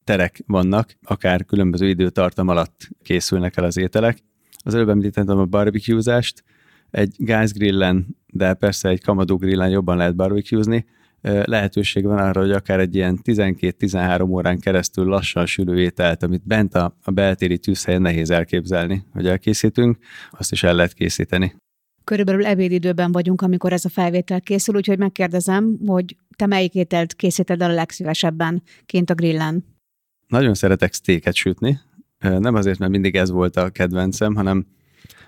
terek 0.03 0.43
vannak, 0.47 0.95
akár 1.01 1.45
különböző 1.45 1.88
időtartam 1.88 2.47
alatt 2.47 2.89
készülnek 3.03 3.57
el 3.57 3.63
az 3.63 3.77
ételek. 3.77 4.17
Az 4.63 4.75
előbb 4.75 4.89
említettem 4.89 5.38
a 5.38 5.45
barbecuezást, 5.45 6.43
egy 6.91 7.15
gázgrillen, 7.17 8.17
de 8.27 8.53
persze 8.53 8.89
egy 8.89 9.03
kamadó 9.03 9.38
grillen 9.38 9.69
jobban 9.69 9.97
lehet 9.97 10.15
barbecuezni, 10.15 10.86
lehetőség 11.22 12.03
van 12.03 12.17
arra, 12.17 12.41
hogy 12.41 12.51
akár 12.51 12.80
egy 12.80 12.95
ilyen 12.95 13.20
12-13 13.24 14.30
órán 14.30 14.59
keresztül 14.59 15.05
lassan 15.05 15.45
sülő 15.45 15.80
ételt, 15.80 16.24
amit 16.24 16.47
bent 16.47 16.76
a, 16.76 16.95
a 17.03 17.11
beltéri 17.11 17.57
tűzhelyen 17.57 18.01
nehéz 18.01 18.30
elképzelni, 18.30 19.03
hogy 19.11 19.28
elkészítünk, 19.28 19.97
azt 20.32 20.51
is 20.51 20.63
el 20.63 20.76
lehet 20.76 20.93
készíteni. 20.93 21.55
Körülbelül 22.03 22.45
ebédidőben 22.45 23.11
vagyunk, 23.11 23.41
amikor 23.41 23.74
ez 23.74 23.86
a 23.86 23.89
felvétel 23.89 24.41
készül, 24.41 24.76
úgyhogy 24.76 24.97
megkérdezem, 24.97 25.78
hogy 25.86 26.15
te 26.36 26.45
melyik 26.45 26.74
ételt 26.74 27.13
készíted 27.13 27.61
el 27.61 27.70
a 27.70 27.74
legszívesebben 27.74 28.63
kint 28.86 29.09
a 29.09 29.13
grillen? 29.13 29.65
Nagyon 30.28 30.53
szeretek 30.53 30.93
sztéket 30.93 31.34
sütni, 31.34 31.80
nem 32.20 32.55
azért, 32.55 32.80
mert 32.80 32.91
mindig 32.91 33.15
ez 33.15 33.30
volt 33.30 33.55
a 33.55 33.70
kedvencem, 33.70 34.36
hanem, 34.36 34.65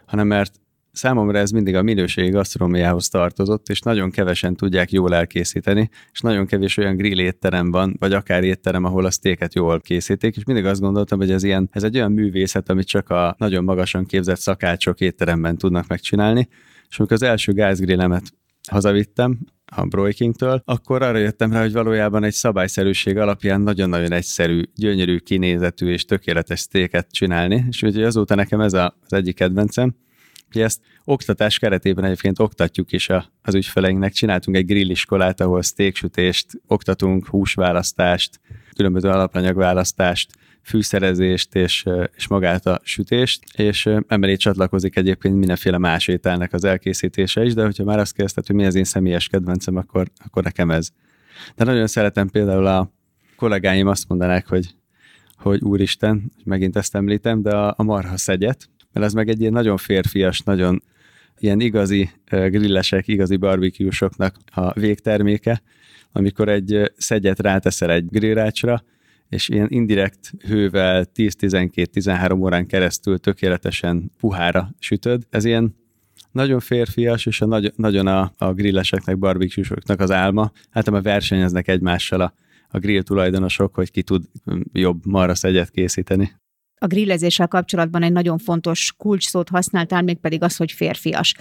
hanem 0.05 0.27
mert 0.27 0.60
számomra 0.91 1.37
ez 1.37 1.51
mindig 1.51 1.75
a 1.75 1.81
minőségi 1.81 2.29
gasztronómiához 2.29 3.07
tartozott, 3.07 3.67
és 3.67 3.79
nagyon 3.79 4.11
kevesen 4.11 4.55
tudják 4.55 4.91
jól 4.91 5.15
elkészíteni, 5.15 5.89
és 6.11 6.19
nagyon 6.19 6.45
kevés 6.45 6.77
olyan 6.77 6.95
grill 6.95 7.19
étterem 7.19 7.71
van, 7.71 7.95
vagy 7.99 8.13
akár 8.13 8.43
étterem, 8.43 8.83
ahol 8.83 9.05
a 9.05 9.11
sztéket 9.11 9.53
jól 9.53 9.79
készítik, 9.81 10.35
és 10.35 10.43
mindig 10.43 10.65
azt 10.65 10.81
gondoltam, 10.81 11.19
hogy 11.19 11.31
ez 11.31 11.43
ilyen, 11.43 11.69
ez 11.71 11.83
egy 11.83 11.95
olyan 11.95 12.11
művészet, 12.11 12.69
amit 12.69 12.87
csak 12.87 13.09
a 13.09 13.35
nagyon 13.37 13.63
magasan 13.63 14.05
képzett 14.05 14.39
szakácsok 14.39 14.99
étteremben 14.99 15.57
tudnak 15.57 15.87
megcsinálni, 15.87 16.47
és 16.89 16.99
amikor 16.99 17.15
az 17.15 17.23
első 17.23 17.53
gázgrillemet 17.53 18.33
hazavittem, 18.71 19.39
a 19.75 19.85
Broikingtől, 19.85 20.61
akkor 20.65 21.01
arra 21.01 21.17
jöttem 21.17 21.51
rá, 21.51 21.61
hogy 21.61 21.71
valójában 21.71 22.23
egy 22.23 22.33
szabályszerűség 22.33 23.17
alapján 23.17 23.61
nagyon-nagyon 23.61 24.11
egyszerű, 24.11 24.61
gyönyörű 24.75 25.17
kinézetű 25.17 25.87
és 25.87 26.05
tökéletes 26.05 26.59
sztéket 26.59 27.11
csinálni, 27.11 27.65
és 27.69 27.83
úgyhogy 27.83 28.03
azóta 28.03 28.35
nekem 28.35 28.61
ez 28.61 28.73
a, 28.73 28.95
az 29.05 29.13
egyik 29.13 29.35
kedvencem. 29.35 29.95
Ugye 30.55 30.63
ezt 30.63 30.81
oktatás 31.03 31.59
keretében 31.59 32.03
egyébként 32.03 32.39
oktatjuk 32.39 32.91
is 32.91 33.09
a, 33.09 33.31
az 33.41 33.55
ügyfeleinknek. 33.55 34.11
Csináltunk 34.13 34.57
egy 34.57 34.65
grilliskolát, 34.65 35.41
ahol 35.41 35.61
steaksütést, 35.61 36.47
oktatunk 36.67 37.27
húsválasztást, 37.27 38.39
különböző 38.75 39.09
alapanyagválasztást, 39.09 40.31
fűszerezést 40.63 41.55
és, 41.55 41.85
és 42.15 42.27
magát 42.27 42.65
a 42.65 42.79
sütést, 42.83 43.43
és 43.55 43.89
emelé 44.07 44.35
csatlakozik 44.35 44.95
egyébként 44.95 45.37
mindenféle 45.37 45.77
más 45.77 46.07
ételnek 46.07 46.53
az 46.53 46.63
elkészítése 46.63 47.43
is, 47.43 47.53
de 47.53 47.63
hogyha 47.63 47.83
már 47.83 47.99
azt 47.99 48.13
kérdezted, 48.13 48.47
hogy 48.47 48.55
mi 48.55 48.65
az 48.65 48.75
én 48.75 48.83
személyes 48.83 49.27
kedvencem, 49.27 49.75
akkor, 49.75 50.07
akkor 50.25 50.43
nekem 50.43 50.71
ez. 50.71 50.89
De 51.55 51.63
nagyon 51.63 51.87
szeretem 51.87 52.29
például 52.29 52.65
a 52.65 52.91
kollégáim 53.35 53.87
azt 53.87 54.07
mondanák, 54.07 54.47
hogy 54.47 54.75
hogy 55.41 55.61
úristen, 55.61 56.31
megint 56.43 56.75
ezt 56.75 56.95
említem, 56.95 57.41
de 57.41 57.55
a, 57.55 57.73
a 57.77 57.83
marha 57.83 58.17
szegyet, 58.17 58.69
mert 58.93 59.05
ez 59.05 59.13
meg 59.13 59.29
egy 59.29 59.39
ilyen 59.39 59.51
nagyon 59.51 59.77
férfias, 59.77 60.39
nagyon 60.39 60.83
ilyen 61.37 61.59
igazi 61.59 62.09
grillesek, 62.29 63.07
igazi 63.07 63.35
barbecuesoknak 63.35 64.35
a 64.45 64.79
végterméke, 64.79 65.61
amikor 66.11 66.49
egy 66.49 66.91
szegyet 66.97 67.39
ráteszel 67.39 67.91
egy 67.91 68.05
grillrácsra, 68.09 68.83
és 69.29 69.49
ilyen 69.49 69.67
indirekt 69.69 70.31
hővel 70.47 71.05
10-12-13 71.15 72.39
órán 72.39 72.65
keresztül 72.65 73.17
tökéletesen 73.17 74.11
puhára 74.19 74.75
sütöd. 74.79 75.23
Ez 75.29 75.45
ilyen 75.45 75.75
nagyon 76.31 76.59
férfias, 76.59 77.25
és 77.25 77.41
a 77.41 77.45
nagy, 77.45 77.73
nagyon 77.75 78.07
a, 78.07 78.33
a 78.37 78.53
grilleseknek, 78.53 79.17
barbecuesoknak 79.17 79.99
az 79.99 80.11
álma. 80.11 80.51
Általában 80.71 81.11
versenyeznek 81.11 81.67
egymással 81.67 82.21
a, 82.21 82.33
a 82.67 82.79
grill 82.79 83.01
tulajdonosok, 83.01 83.75
hogy 83.75 83.91
ki 83.91 84.03
tud 84.03 84.23
jobb 84.73 85.05
marra 85.05 85.35
szegyet 85.35 85.69
készíteni 85.69 86.40
a 86.83 86.87
grillezéssel 86.87 87.47
kapcsolatban 87.47 88.03
egy 88.03 88.11
nagyon 88.11 88.37
fontos 88.37 88.93
kulcsszót 88.97 89.49
használtál, 89.49 90.01
mégpedig 90.01 90.43
az, 90.43 90.55
hogy 90.55 90.71
férfias. 90.71 91.35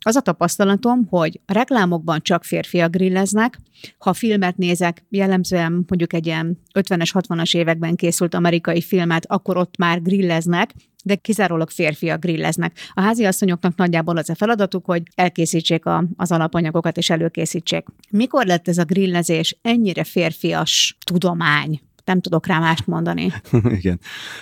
Az 0.00 0.16
a 0.16 0.20
tapasztalatom, 0.20 1.06
hogy 1.06 1.40
a 1.46 1.52
reklámokban 1.52 2.20
csak 2.22 2.44
férfiak 2.44 2.90
grilleznek, 2.90 3.58
ha 3.98 4.12
filmet 4.12 4.56
nézek, 4.56 5.04
jellemzően 5.08 5.72
mondjuk 5.72 6.12
egy 6.12 6.26
ilyen 6.26 6.58
50-es, 6.74 7.10
60-as 7.12 7.56
években 7.56 7.94
készült 7.94 8.34
amerikai 8.34 8.80
filmet, 8.80 9.26
akkor 9.26 9.56
ott 9.56 9.76
már 9.76 10.02
grilleznek, 10.02 10.74
de 11.04 11.14
kizárólag 11.14 11.70
férfiak 11.70 12.20
grilleznek. 12.20 12.78
A 12.94 13.00
háziasszonyoknak 13.00 13.76
nagyjából 13.76 14.16
az 14.16 14.30
a 14.30 14.34
feladatuk, 14.34 14.84
hogy 14.84 15.02
elkészítsék 15.14 15.86
a, 15.86 16.04
az 16.16 16.32
alapanyagokat 16.32 16.96
és 16.96 17.10
előkészítsék. 17.10 17.84
Mikor 18.10 18.46
lett 18.46 18.68
ez 18.68 18.78
a 18.78 18.84
grillezés 18.84 19.58
ennyire 19.62 20.04
férfias 20.04 20.96
tudomány? 21.04 21.80
Nem 22.06 22.20
tudok 22.20 22.46
rá 22.46 22.58
mást 22.58 22.86
mondani. 22.86 23.32
Igen, 23.78 24.00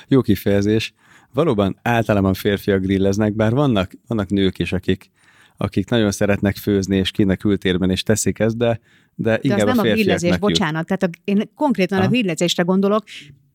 jó 0.09 0.21
kifejezés. 0.21 0.95
Valóban 1.33 1.79
általában 1.83 2.35
férfiak 2.35 2.81
grilleznek, 2.81 3.35
bár 3.35 3.53
vannak, 3.53 3.93
vannak 4.07 4.29
nők 4.29 4.59
is, 4.59 4.73
akik, 4.73 5.11
akik 5.57 5.91
nagyon 5.91 6.11
szeretnek 6.11 6.57
főzni, 6.57 6.97
és 6.97 7.11
kinek 7.11 7.39
kültérben 7.39 7.91
is 7.91 8.03
teszik 8.03 8.39
ezt, 8.39 8.57
de, 8.57 8.81
de, 9.15 9.31
de 9.31 9.39
inkább 9.43 9.67
az 9.67 9.77
nem 9.77 9.87
a, 9.87 9.91
grillezés, 9.91 10.39
bocsánat. 10.39 10.87
Tehát 10.87 11.03
a, 11.03 11.09
én 11.25 11.51
konkrétan 11.55 11.99
Aha. 11.99 12.07
a 12.07 12.11
grillezésre 12.11 12.63
gondolok. 12.63 13.05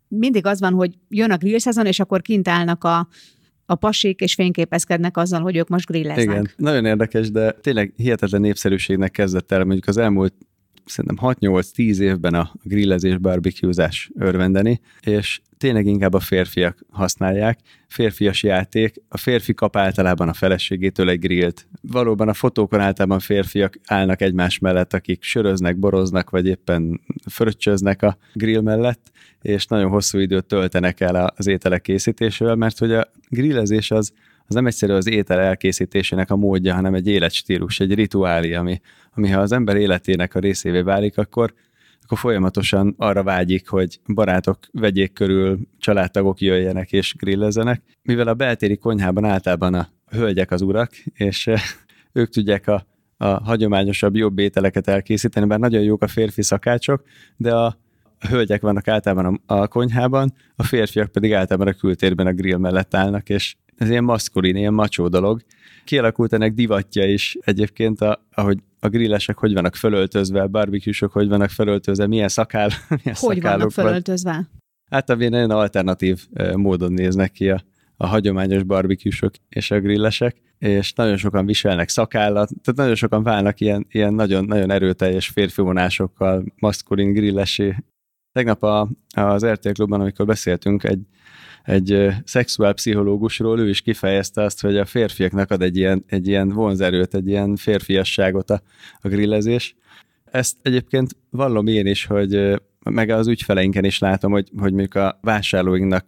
Mindig 0.07 0.45
az 0.45 0.59
van, 0.59 0.73
hogy 0.73 0.93
jön 1.09 1.31
a 1.31 1.37
grillszezon, 1.37 1.85
és 1.85 1.99
akkor 1.99 2.21
kint 2.21 2.47
állnak 2.47 2.83
a, 2.83 3.07
a 3.65 3.75
pasik, 3.75 4.19
és 4.19 4.33
fényképezkednek 4.33 5.17
azzal, 5.17 5.41
hogy 5.41 5.57
ők 5.57 5.67
most 5.67 5.85
grilleznek. 5.85 6.23
Igen, 6.23 6.49
nagyon 6.55 6.85
érdekes, 6.85 7.31
de 7.31 7.51
tényleg 7.51 7.93
hihetetlen 7.95 8.41
népszerűségnek 8.41 9.11
kezdett 9.11 9.51
el, 9.51 9.63
mondjuk 9.63 9.87
az 9.87 9.97
elmúlt 9.97 10.33
szerintem 10.89 11.31
6-8-10 11.39 11.97
évben 11.97 12.33
a 12.33 12.51
grillezés, 12.63 13.17
barbecuezás 13.17 14.11
örvendeni, 14.15 14.81
és 15.01 15.41
tényleg 15.57 15.85
inkább 15.85 16.13
a 16.13 16.19
férfiak 16.19 16.85
használják. 16.89 17.59
Férfias 17.87 18.43
játék, 18.43 18.95
a 19.09 19.17
férfi 19.17 19.53
kap 19.53 19.75
általában 19.75 20.29
a 20.29 20.33
feleségétől 20.33 21.09
egy 21.09 21.19
grillt. 21.19 21.67
Valóban 21.81 22.27
a 22.27 22.33
fotókon 22.33 22.79
általában 22.79 23.19
férfiak 23.19 23.79
állnak 23.85 24.21
egymás 24.21 24.59
mellett, 24.59 24.93
akik 24.93 25.23
söröznek, 25.23 25.77
boroznak, 25.77 26.29
vagy 26.29 26.47
éppen 26.47 27.01
fröccsöznek 27.25 28.01
a 28.01 28.17
grill 28.33 28.61
mellett, 28.61 29.11
és 29.41 29.65
nagyon 29.65 29.89
hosszú 29.89 30.19
időt 30.19 30.45
töltenek 30.45 30.99
el 30.99 31.33
az 31.35 31.47
ételek 31.47 31.81
készítésével, 31.81 32.55
mert 32.55 32.77
hogy 32.77 32.91
a 32.91 33.11
grillezés 33.29 33.91
az 33.91 34.13
az 34.49 34.55
nem 34.55 34.65
egyszerű 34.65 34.93
az 34.93 35.07
étel 35.07 35.39
elkészítésének 35.39 36.31
a 36.31 36.35
módja, 36.35 36.73
hanem 36.73 36.93
egy 36.93 37.07
életstílus, 37.07 37.79
egy 37.79 37.93
rituálé, 37.93 38.53
ami, 38.53 38.81
ami 39.13 39.29
ha 39.29 39.39
az 39.39 39.51
ember 39.51 39.75
életének 39.75 40.35
a 40.35 40.39
részévé 40.39 40.81
válik, 40.81 41.17
akkor, 41.17 41.53
akkor 42.01 42.17
folyamatosan 42.17 42.93
arra 42.97 43.23
vágyik, 43.23 43.67
hogy 43.67 43.99
barátok 44.13 44.59
vegyék 44.71 45.13
körül, 45.13 45.59
családtagok 45.77 46.41
jöjjenek 46.41 46.91
és 46.91 47.15
grillezzenek. 47.17 47.81
Mivel 48.01 48.27
a 48.27 48.33
beltéri 48.33 48.77
konyhában 48.77 49.25
általában 49.25 49.73
a 49.73 49.89
hölgyek 50.07 50.51
az 50.51 50.61
urak, 50.61 50.91
és 51.13 51.47
eh, 51.47 51.61
ők 52.11 52.29
tudják 52.29 52.67
a, 52.67 52.85
a 53.17 53.25
hagyományosabb, 53.25 54.15
jobb 54.15 54.39
ételeket 54.39 54.87
elkészíteni, 54.87 55.45
bár 55.45 55.59
nagyon 55.59 55.81
jók 55.81 56.01
a 56.01 56.07
férfi 56.07 56.41
szakácsok, 56.41 57.03
de 57.37 57.53
a, 57.55 57.65
a 58.19 58.27
hölgyek 58.27 58.61
vannak 58.61 58.87
általában 58.87 59.41
a, 59.45 59.55
a 59.55 59.67
konyhában, 59.67 60.33
a 60.55 60.63
férfiak 60.63 61.11
pedig 61.11 61.33
általában 61.33 61.67
a 61.67 61.77
kültérben 61.77 62.27
a 62.27 62.33
grill 62.33 62.57
mellett 62.57 62.95
állnak, 62.95 63.29
és 63.29 63.55
ez 63.79 63.89
ilyen 63.89 64.03
maszkulin, 64.03 64.55
ilyen 64.55 64.73
macsó 64.73 65.07
dolog. 65.07 65.41
Kialakult 65.83 66.33
ennek 66.33 66.53
divatja 66.53 67.05
is 67.05 67.37
egyébként, 67.41 68.01
a, 68.01 68.27
ahogy 68.31 68.57
a 68.79 68.87
grillesek 68.87 69.37
hogy 69.37 69.53
vannak 69.53 69.75
fölöltözve, 69.75 70.41
a 70.41 70.47
barbecue 70.47 71.09
hogy 71.11 71.27
vannak 71.27 71.49
fölöltözve, 71.49 72.07
milyen 72.07 72.27
szakál, 72.27 72.69
milyen 73.03 73.17
Hogy 73.19 73.41
vannak 73.41 73.71
fölöltözve? 73.71 74.31
Van. 74.31 74.49
Hát 74.89 75.09
a 75.09 75.15
nagyon 75.15 75.51
alternatív 75.51 76.27
módon 76.55 76.93
néznek 76.93 77.31
ki 77.31 77.49
a, 77.49 77.63
a 77.97 78.07
hagyományos 78.07 78.63
barbecue 78.63 79.29
és 79.49 79.71
a 79.71 79.79
grillesek, 79.79 80.35
és 80.59 80.93
nagyon 80.93 81.17
sokan 81.17 81.45
viselnek 81.45 81.89
szakállat, 81.89 82.49
tehát 82.63 82.79
nagyon 82.79 82.95
sokan 82.95 83.23
válnak 83.23 83.59
ilyen, 83.59 83.85
ilyen 83.91 84.13
nagyon, 84.13 84.45
nagyon 84.45 84.71
erőteljes 84.71 85.27
férfi 85.27 85.61
vonásokkal, 85.61 86.43
maszkulin 86.55 87.13
grillesé. 87.13 87.75
Tegnap 88.31 88.63
a, 88.63 88.89
az 89.09 89.45
RTL 89.45 89.69
Klubban, 89.69 90.01
amikor 90.01 90.25
beszéltünk, 90.25 90.83
egy 90.83 91.01
egy 91.63 92.07
szexuálpszichológusról, 92.23 93.59
ő 93.59 93.69
is 93.69 93.81
kifejezte 93.81 94.43
azt, 94.43 94.61
hogy 94.61 94.77
a 94.77 94.85
férfiaknak 94.85 95.51
ad 95.51 95.61
egy 95.61 95.77
ilyen, 95.77 96.03
egy 96.07 96.27
ilyen 96.27 96.49
vonzerőt, 96.49 97.13
egy 97.13 97.27
ilyen 97.27 97.55
férfiasságot 97.55 98.49
a, 98.49 98.61
a 99.01 99.07
grillezés. 99.07 99.75
Ezt 100.31 100.57
egyébként 100.61 101.15
vallom 101.29 101.67
én 101.67 101.85
is, 101.85 102.05
hogy 102.05 102.59
meg 102.83 103.09
az 103.09 103.27
ügyfeleinken 103.27 103.83
is 103.83 103.99
látom, 103.99 104.31
hogy, 104.31 104.49
hogy 104.57 104.71
mondjuk 104.71 104.95
a 104.95 105.19
vásárlóinknak 105.21 106.07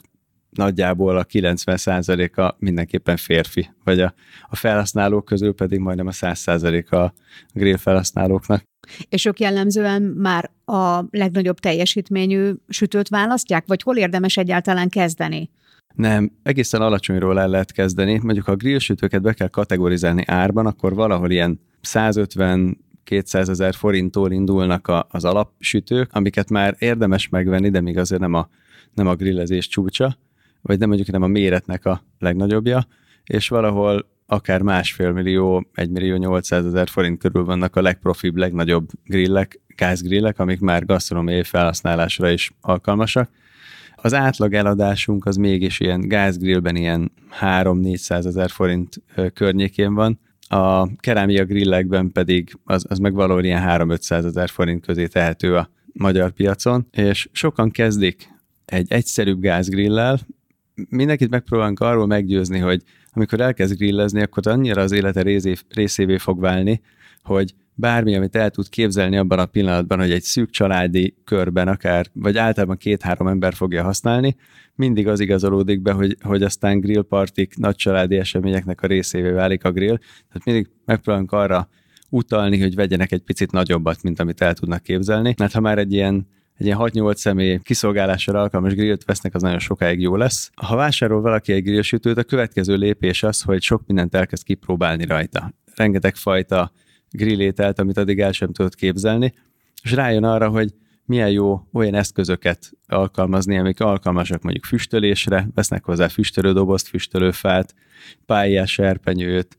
nagyjából 0.49 1.18
a 1.18 1.26
90%-a 1.26 2.56
mindenképpen 2.60 3.18
férfi, 3.18 3.70
vagy 3.84 3.99
a, 3.99 4.14
a 4.49 4.56
felhasználók 4.56 5.26
közül 5.26 5.54
pedig 5.54 5.80
majdnem 5.80 6.08
a 6.08 6.12
100%-a 6.12 6.95
a 6.95 7.14
grill 7.54 7.78
felhasználóknak. 7.78 8.64
És 9.10 9.26
ők 9.26 9.40
jellemzően 9.40 10.02
már 10.02 10.52
a 10.66 11.04
legnagyobb 11.10 11.60
teljesítményű 11.60 12.52
sütőt 12.68 13.10
választják, 13.10 13.64
vagy 13.68 13.82
hol 13.82 13.98
érdemes 13.98 14.38
egyáltalán 14.38 14.90
kezdeni? 14.90 15.50
Nem, 15.96 16.32
egészen 16.44 16.82
alacsonyról 16.82 17.40
el 17.40 17.50
lehet 17.50 17.72
kezdeni. 17.72 18.20
Mondjuk, 18.24 18.46
ha 18.46 18.52
a 18.52 18.56
grillsütőket 18.56 19.22
be 19.22 19.34
kell 19.34 19.48
kategorizálni 19.48 20.24
árban, 20.26 20.66
akkor 20.66 20.94
valahol 20.94 21.32
ilyen 21.32 21.60
150 21.82 22.78
200 23.04 23.50
ezer 23.50 23.74
forinttól 23.74 24.32
indulnak 24.32 24.88
a, 24.88 25.08
az 25.10 25.26
alapsütők, 25.26 26.10
amiket 26.14 26.50
már 26.50 26.76
érdemes 26.80 27.30
megvenni, 27.30 27.70
de 27.70 27.82
még 27.82 27.98
azért 27.98 28.22
nem 28.22 28.34
a, 28.34 28.50
nem 28.94 29.08
a 29.08 29.16
grillezés 29.16 29.68
csúcsa, 29.68 30.18
vagy 30.62 30.80
nem 30.80 30.88
mondjuk 30.88 31.12
nem 31.12 31.22
a 31.22 31.28
méretnek 31.28 31.86
a 31.86 32.04
legnagyobbja, 32.20 32.88
és 33.24 33.50
valahol 33.50 34.10
akár 34.32 34.62
másfél 34.62 35.12
millió, 35.12 35.66
egy 35.74 35.90
millió 35.90 36.16
800 36.16 36.66
ezer 36.66 36.88
forint 36.90 37.20
körül 37.20 37.44
vannak 37.46 37.76
a 37.76 37.82
legprofibb, 37.82 38.36
legnagyobb 38.36 38.90
grillek, 39.04 39.60
gázgrillek, 39.76 40.40
amik 40.40 40.60
már 40.60 40.86
gasztronómiai 40.86 41.44
felhasználásra 41.44 42.30
is 42.30 42.52
alkalmasak. 42.62 43.30
Az 43.96 44.14
átlag 44.14 44.54
eladásunk 44.54 45.26
az 45.26 45.36
mégis 45.36 45.80
ilyen 45.80 46.08
gázgrillben 46.08 46.76
ilyen 46.76 47.12
3-400 47.42 48.26
ezer 48.26 48.50
forint 48.50 49.02
környékén 49.34 49.94
van, 49.94 50.20
a 50.48 50.96
kerámia 50.96 51.46
grillekben 51.46 52.12
pedig 52.12 52.58
az, 52.64 52.86
az 52.90 52.98
meg 52.98 53.14
valahol 53.14 53.44
ilyen 53.44 53.64
3-500 53.68 54.26
ezer 54.26 54.50
forint 54.50 54.86
közé 54.86 55.08
tehető 55.08 55.56
a 55.56 55.70
magyar 55.94 56.32
piacon, 56.32 56.88
és 56.92 57.30
sokan 57.32 57.72
kezdik 57.72 58.30
egy 58.66 58.92
egyszerűbb 58.92 59.40
gázgrillel, 59.40 60.20
mindenkit 60.90 61.30
megpróbálunk 61.30 61.80
arról 61.80 62.08
meggyőzni, 62.08 62.60
hogy 62.60 62.84
amikor 63.14 63.41
elkezd 63.41 63.78
grillezni, 63.78 64.22
akkor 64.22 64.47
annyira 64.47 64.82
az 64.82 64.91
élete 64.91 65.22
részé, 65.22 65.53
részévé 65.70 66.18
fog 66.18 66.39
válni, 66.39 66.82
hogy 67.24 67.53
bármi, 67.74 68.16
amit 68.16 68.36
el 68.36 68.49
tud 68.49 68.70
képzelni 68.70 69.18
abban 69.18 69.39
a 69.39 69.45
pillanatban, 69.45 69.99
hogy 69.99 70.12
egy 70.12 70.22
szűk 70.22 70.49
családi 70.49 71.16
körben 71.26 71.68
akár, 71.68 72.07
vagy 72.14 72.38
általában 72.38 72.78
két-három 72.78 73.28
ember 73.28 73.53
fogja 73.53 73.84
használni, 73.84 74.36
mindig 74.76 75.07
az 75.07 75.20
igazolódik 75.20 75.82
be, 75.82 75.91
hogy, 75.91 76.18
hogy 76.22 76.43
aztán 76.43 76.80
grillpartik, 76.80 77.57
nagy 77.57 77.76
családi 77.76 78.18
eseményeknek 78.18 78.82
a 78.82 78.88
részévé 78.88 79.30
válik 79.30 79.64
a 79.64 79.72
grill. 79.72 79.97
Tehát 79.97 80.45
mindig 80.45 80.70
megpróbálunk 80.86 81.32
arra 81.32 81.70
utalni, 82.09 82.59
hogy 82.59 82.76
vegyenek 82.76 83.12
egy 83.12 83.22
picit 83.22 83.51
nagyobbat, 83.51 84.03
mint 84.03 84.20
amit 84.20 84.41
el 84.41 84.53
tudnak 84.53 84.84
képzelni. 84.84 85.36
Mert 85.38 85.53
ha 85.53 85.59
már 85.59 85.78
egy 85.78 85.93
ilyen 85.93 86.28
egy 86.62 86.68
ilyen 86.68 86.80
6-8 86.82 87.16
személy 87.16 87.59
kiszolgálásra 87.64 88.41
alkalmas 88.41 88.74
grillt 88.74 89.03
vesznek, 89.03 89.36
az 89.36 89.41
nagyon 89.41 89.59
sokáig 89.59 90.01
jó 90.01 90.16
lesz. 90.16 90.51
Ha 90.55 90.76
vásárol 90.76 91.22
valaki 91.22 91.53
egy 91.53 91.64
grillsütőt, 91.64 92.18
a 92.18 92.24
következő 92.24 92.76
lépés 92.76 93.24
az, 93.24 93.41
hogy 93.41 93.62
sok 93.62 93.82
mindent 93.88 94.16
elkezd 94.16 94.43
kipróbálni 94.43 95.05
rajta. 95.05 95.53
Rengeteg 95.76 96.16
fajta 96.16 96.72
grillételt, 97.09 97.80
amit 97.80 97.97
addig 97.97 98.20
el 98.20 98.32
sem 98.32 98.51
tudott 98.51 98.76
képzelni, 98.76 99.34
és 99.84 99.91
rájön 99.91 100.24
arra, 100.24 100.49
hogy 100.49 100.74
milyen 101.05 101.30
jó 101.30 101.68
olyan 101.74 101.95
eszközöket 101.95 102.72
alkalmazni, 102.88 103.57
amik 103.57 103.80
alkalmasak 103.80 104.41
mondjuk 104.41 104.66
füstölésre, 104.66 105.47
vesznek 105.53 105.84
hozzá 105.84 106.07
füstölődobozt, 106.07 106.88
füstölőfát, 106.88 107.76
pályás 108.26 108.72
serpenyőt, 108.72 109.57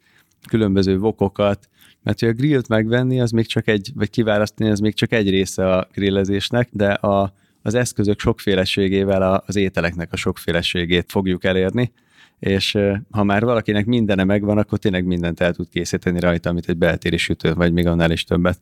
különböző 0.48 0.98
vokokat, 0.98 1.68
mert 2.02 2.20
hogy 2.20 2.28
a 2.28 2.32
grillt 2.32 2.68
megvenni, 2.68 3.20
az 3.20 3.30
még 3.30 3.46
csak 3.46 3.68
egy, 3.68 3.90
vagy 3.94 4.10
kiválasztani, 4.10 4.70
az 4.70 4.80
még 4.80 4.94
csak 4.94 5.12
egy 5.12 5.30
része 5.30 5.72
a 5.76 5.88
grillezésnek, 5.92 6.68
de 6.72 6.92
a, 6.92 7.34
az 7.62 7.74
eszközök 7.74 8.20
sokféleségével 8.20 9.22
a, 9.22 9.42
az 9.46 9.56
ételeknek 9.56 10.12
a 10.12 10.16
sokféleségét 10.16 11.10
fogjuk 11.10 11.44
elérni, 11.44 11.92
és 12.38 12.78
ha 13.10 13.22
már 13.22 13.44
valakinek 13.44 13.86
mindene 13.86 14.24
megvan, 14.24 14.58
akkor 14.58 14.78
tényleg 14.78 15.04
mindent 15.04 15.40
el 15.40 15.52
tud 15.52 15.68
készíteni 15.68 16.20
rajta, 16.20 16.50
amit 16.50 16.68
egy 16.68 16.76
beltéri 16.76 17.16
sütő, 17.16 17.54
vagy 17.54 17.72
még 17.72 17.86
annál 17.86 18.10
is 18.10 18.24
többet. 18.24 18.60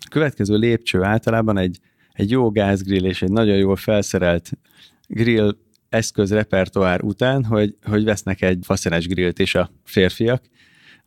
A 0.00 0.08
következő 0.10 0.56
lépcső 0.56 1.02
általában 1.02 1.58
egy, 1.58 1.78
egy 2.12 2.30
jó 2.30 2.50
gázgrill 2.50 3.04
és 3.04 3.22
egy 3.22 3.32
nagyon 3.32 3.56
jól 3.56 3.76
felszerelt 3.76 4.50
grill 5.06 5.56
eszköz 5.88 6.32
repertoár 6.32 7.02
után, 7.02 7.44
hogy, 7.44 7.76
hogy 7.82 8.04
vesznek 8.04 8.42
egy 8.42 8.58
faszenes 8.62 9.06
grillt 9.06 9.38
is 9.38 9.54
a 9.54 9.70
férfiak, 9.84 10.42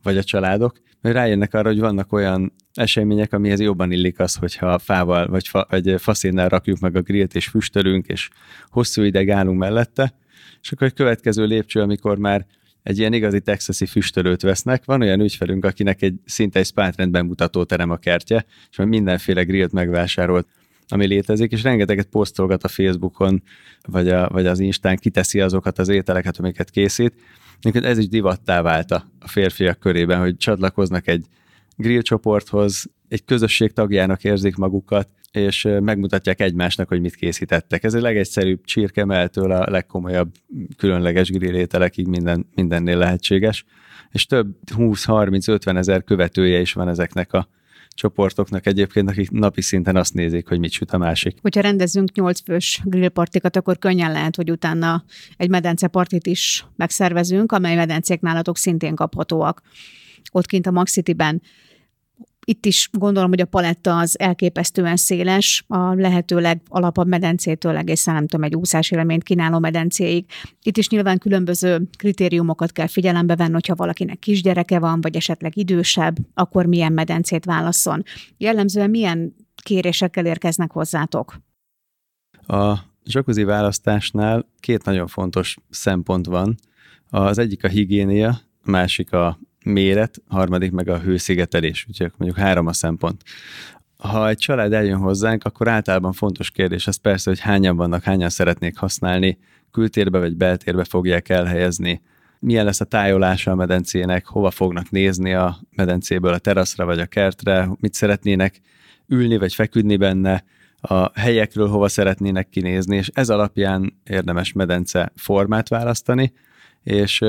vagy 0.02 0.16
a 0.16 0.24
családok, 0.24 0.80
rájönnek 1.10 1.54
arra, 1.54 1.68
hogy 1.68 1.80
vannak 1.80 2.12
olyan 2.12 2.52
események, 2.74 3.32
amihez 3.32 3.60
jobban 3.60 3.92
illik 3.92 4.18
az, 4.18 4.34
hogyha 4.34 4.78
fával 4.78 5.26
vagy, 5.26 5.48
fa, 5.48 5.66
vagy 5.70 5.94
faszénnel 5.98 6.48
rakjuk 6.48 6.78
meg 6.78 6.96
a 6.96 7.00
grillt, 7.00 7.34
és 7.34 7.46
füstölünk, 7.46 8.06
és 8.06 8.28
hosszú 8.68 9.02
ideig 9.02 9.30
állunk 9.30 9.58
mellette, 9.58 10.14
és 10.62 10.72
akkor 10.72 10.86
egy 10.86 10.94
következő 10.94 11.44
lépcső, 11.44 11.80
amikor 11.80 12.18
már 12.18 12.46
egy 12.82 12.98
ilyen 12.98 13.12
igazi 13.12 13.40
texasi 13.40 13.86
füstölőt 13.86 14.42
vesznek. 14.42 14.84
Van 14.84 15.00
olyan 15.00 15.20
ügyfelünk, 15.20 15.64
akinek 15.64 16.02
egy 16.02 16.14
szinte 16.24 16.58
egy 16.58 16.66
spátrend 16.66 17.10
bemutató 17.10 17.64
terem 17.64 17.90
a 17.90 17.96
kertje, 17.96 18.44
és 18.70 18.76
már 18.76 18.86
mindenféle 18.86 19.42
grillt 19.42 19.72
megvásárolt 19.72 20.46
ami 20.88 21.06
létezik, 21.06 21.52
és 21.52 21.62
rengeteget 21.62 22.06
posztolgat 22.06 22.64
a 22.64 22.68
Facebookon, 22.68 23.42
vagy, 23.82 24.08
a, 24.08 24.28
vagy 24.28 24.46
az 24.46 24.58
Instán, 24.60 24.96
kiteszi 24.96 25.40
azokat 25.40 25.78
az 25.78 25.88
ételeket, 25.88 26.38
amiket 26.38 26.70
készít, 26.70 27.14
Neked 27.62 27.84
ez 27.84 27.98
is 27.98 28.08
divattá 28.08 28.62
vált 28.62 28.90
a 28.90 29.04
férfiak 29.26 29.78
körében, 29.78 30.20
hogy 30.20 30.36
csatlakoznak 30.36 31.08
egy 31.08 31.26
grill 31.76 32.00
csoporthoz, 32.00 32.90
egy 33.08 33.24
közösség 33.24 33.72
tagjának 33.72 34.24
érzik 34.24 34.56
magukat, 34.56 35.08
és 35.32 35.68
megmutatják 35.80 36.40
egymásnak, 36.40 36.88
hogy 36.88 37.00
mit 37.00 37.14
készítettek. 37.14 37.84
Ez 37.84 37.94
a 37.94 38.00
legegyszerűbb 38.00 38.64
csirkemeltől 38.64 39.52
a 39.52 39.70
legkomolyabb 39.70 40.32
különleges 40.76 41.30
grillételekig 41.30 42.06
minden, 42.06 42.46
mindennél 42.54 42.98
lehetséges, 42.98 43.64
és 44.10 44.26
több 44.26 44.56
20-30-50 44.76 45.76
ezer 45.76 46.04
követője 46.04 46.60
is 46.60 46.72
van 46.72 46.88
ezeknek 46.88 47.32
a 47.32 47.48
csoportoknak 47.94 48.66
egyébként, 48.66 49.08
akik 49.08 49.30
napi 49.30 49.60
szinten 49.60 49.96
azt 49.96 50.14
nézik, 50.14 50.48
hogy 50.48 50.58
mit 50.58 50.70
süt 50.70 50.90
a 50.90 50.98
másik. 50.98 51.38
Hogyha 51.40 51.60
rendezünk 51.60 52.12
8 52.14 52.40
fős 52.40 52.80
grillpartikat, 52.84 53.56
akkor 53.56 53.78
könnyen 53.78 54.12
lehet, 54.12 54.36
hogy 54.36 54.50
utána 54.50 55.04
egy 55.36 55.48
medencepartit 55.48 56.26
is 56.26 56.66
megszervezünk, 56.76 57.52
amely 57.52 57.74
medencék 57.74 58.20
nálatok 58.20 58.56
szintén 58.56 58.94
kaphatóak. 58.94 59.62
Ott 60.32 60.46
kint 60.46 60.66
a 60.66 60.70
Maxitiben 60.70 61.42
itt 62.46 62.66
is 62.66 62.88
gondolom, 62.92 63.28
hogy 63.28 63.40
a 63.40 63.46
paletta 63.46 63.98
az 63.98 64.18
elképesztően 64.18 64.96
széles, 64.96 65.64
a 65.66 65.94
lehetőleg 65.94 66.60
alapabb 66.68 67.08
medencétől 67.08 67.76
egészen 67.76 68.14
nem 68.14 68.26
tudom, 68.26 68.44
egy 68.44 68.54
úszásélményt 68.54 69.22
kínáló 69.22 69.58
medencéig. 69.58 70.24
Itt 70.62 70.76
is 70.76 70.88
nyilván 70.88 71.18
különböző 71.18 71.88
kritériumokat 71.98 72.72
kell 72.72 72.86
figyelembe 72.86 73.36
venni, 73.36 73.52
hogyha 73.52 73.74
valakinek 73.74 74.18
kisgyereke 74.18 74.78
van, 74.78 75.00
vagy 75.00 75.16
esetleg 75.16 75.56
idősebb, 75.56 76.16
akkor 76.34 76.66
milyen 76.66 76.92
medencét 76.92 77.44
válaszol. 77.44 78.02
Jellemzően 78.36 78.90
milyen 78.90 79.34
kérésekkel 79.62 80.26
érkeznek 80.26 80.70
hozzátok? 80.70 81.40
A 82.46 82.78
jacuzzi 83.04 83.44
választásnál 83.44 84.46
két 84.60 84.84
nagyon 84.84 85.06
fontos 85.06 85.56
szempont 85.70 86.26
van. 86.26 86.56
Az 87.10 87.38
egyik 87.38 87.64
a 87.64 87.68
higiénia, 87.68 88.28
a 88.64 88.70
másik 88.70 89.12
a 89.12 89.38
méret, 89.64 90.22
harmadik 90.28 90.70
meg 90.70 90.88
a 90.88 90.98
hőszigetelés, 90.98 91.86
úgyhogy 91.88 92.12
mondjuk 92.16 92.40
három 92.40 92.66
a 92.66 92.72
szempont. 92.72 93.22
Ha 93.96 94.28
egy 94.28 94.38
család 94.38 94.72
eljön 94.72 94.98
hozzánk, 94.98 95.44
akkor 95.44 95.68
általában 95.68 96.12
fontos 96.12 96.50
kérdés 96.50 96.86
az 96.86 96.96
persze, 96.96 97.30
hogy 97.30 97.40
hányan 97.40 97.76
vannak, 97.76 98.02
hányan 98.02 98.28
szeretnék 98.28 98.78
használni, 98.78 99.38
kültérbe 99.70 100.18
vagy 100.18 100.36
beltérbe 100.36 100.84
fogják 100.84 101.28
elhelyezni, 101.28 102.02
milyen 102.38 102.64
lesz 102.64 102.80
a 102.80 102.84
tájolása 102.84 103.50
a 103.50 103.54
medencének, 103.54 104.26
hova 104.26 104.50
fognak 104.50 104.90
nézni 104.90 105.34
a 105.34 105.58
medencéből 105.76 106.32
a 106.32 106.38
teraszra 106.38 106.84
vagy 106.84 106.98
a 106.98 107.06
kertre, 107.06 107.68
mit 107.80 107.94
szeretnének 107.94 108.60
ülni 109.08 109.38
vagy 109.38 109.54
feküdni 109.54 109.96
benne, 109.96 110.44
a 110.80 111.20
helyekről 111.20 111.68
hova 111.68 111.88
szeretnének 111.88 112.48
kinézni, 112.48 112.96
és 112.96 113.10
ez 113.14 113.30
alapján 113.30 114.00
érdemes 114.04 114.52
medence 114.52 115.12
formát 115.16 115.68
választani, 115.68 116.32
és 116.82 117.24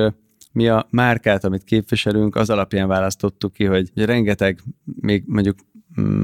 mi 0.54 0.68
a 0.68 0.88
márkát, 0.90 1.44
amit 1.44 1.64
képviselünk, 1.64 2.36
az 2.36 2.50
alapján 2.50 2.88
választottuk 2.88 3.54
ki, 3.54 3.66
hogy 3.66 3.92
rengeteg, 3.96 4.60
még 4.84 5.24
mondjuk 5.28 5.58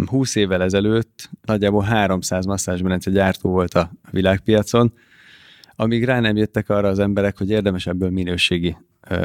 20 0.06 0.38
mm, 0.38 0.42
évvel 0.42 0.64
ezelőtt 0.64 1.30
nagyjából 1.42 1.82
300 1.82 2.46
masszázsmedence 2.46 3.12
gyártó 3.12 3.50
volt 3.50 3.74
a 3.74 3.92
világpiacon, 4.12 4.94
amíg 5.76 6.04
rá 6.04 6.20
nem 6.20 6.36
jöttek 6.36 6.70
arra 6.70 6.88
az 6.88 7.00
emberek, 7.00 7.38
hogy 7.38 7.50
érdemes 7.50 7.88
ebből 7.88 8.10
minőségi 8.10 8.78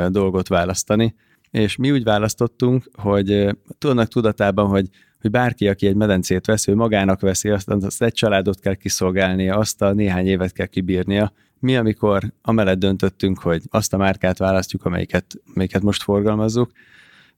dolgot 0.09 0.49
választani, 0.49 1.15
és 1.51 1.77
mi 1.77 1.91
úgy 1.91 2.05
választottunk, 2.05 2.91
hogy 2.93 3.57
tudnak 3.79 4.09
tudatában, 4.09 4.69
hogy 4.69 4.89
hogy 5.25 5.33
bárki, 5.33 5.69
aki 5.69 5.87
egy 5.87 5.95
medencét 5.95 6.47
vesz, 6.47 6.69
ő 6.69 6.75
magának 6.75 7.21
veszi, 7.21 7.49
azt, 7.49 7.69
azt 7.69 8.03
egy 8.03 8.13
családot 8.13 8.61
kell 8.61 8.75
kiszolgálnia, 8.75 9.57
azt 9.57 9.83
a 9.83 9.93
néhány 9.93 10.27
évet 10.27 10.53
kell 10.53 10.67
kibírnia. 10.67 11.33
Mi, 11.65 11.77
amikor 11.77 12.33
amellett 12.43 12.79
döntöttünk, 12.79 13.39
hogy 13.39 13.63
azt 13.71 13.93
a 13.93 13.97
márkát 13.97 14.39
választjuk, 14.39 14.85
amelyiket, 14.85 15.35
amelyiket 15.55 15.83
most 15.83 16.03
forgalmazzuk, 16.03 16.71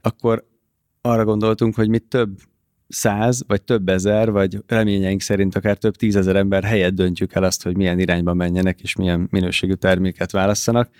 akkor 0.01 0.47
arra 1.01 1.24
gondoltunk, 1.24 1.74
hogy 1.74 1.89
mi 1.89 1.99
több 1.99 2.39
száz, 2.89 3.45
vagy 3.47 3.62
több 3.62 3.89
ezer, 3.89 4.31
vagy 4.31 4.62
reményeink 4.66 5.20
szerint 5.20 5.57
akár 5.57 5.77
több 5.77 5.97
tízezer 5.97 6.37
ember 6.37 6.64
helyet 6.64 6.95
döntjük 6.95 7.35
el 7.35 7.43
azt, 7.43 7.62
hogy 7.62 7.77
milyen 7.77 7.99
irányba 7.99 8.35
menjenek, 8.35 8.81
és 8.81 8.97
milyen 8.97 9.29
minőségű 9.31 9.72
terméket 9.72 10.31
válasszanak. 10.31 10.91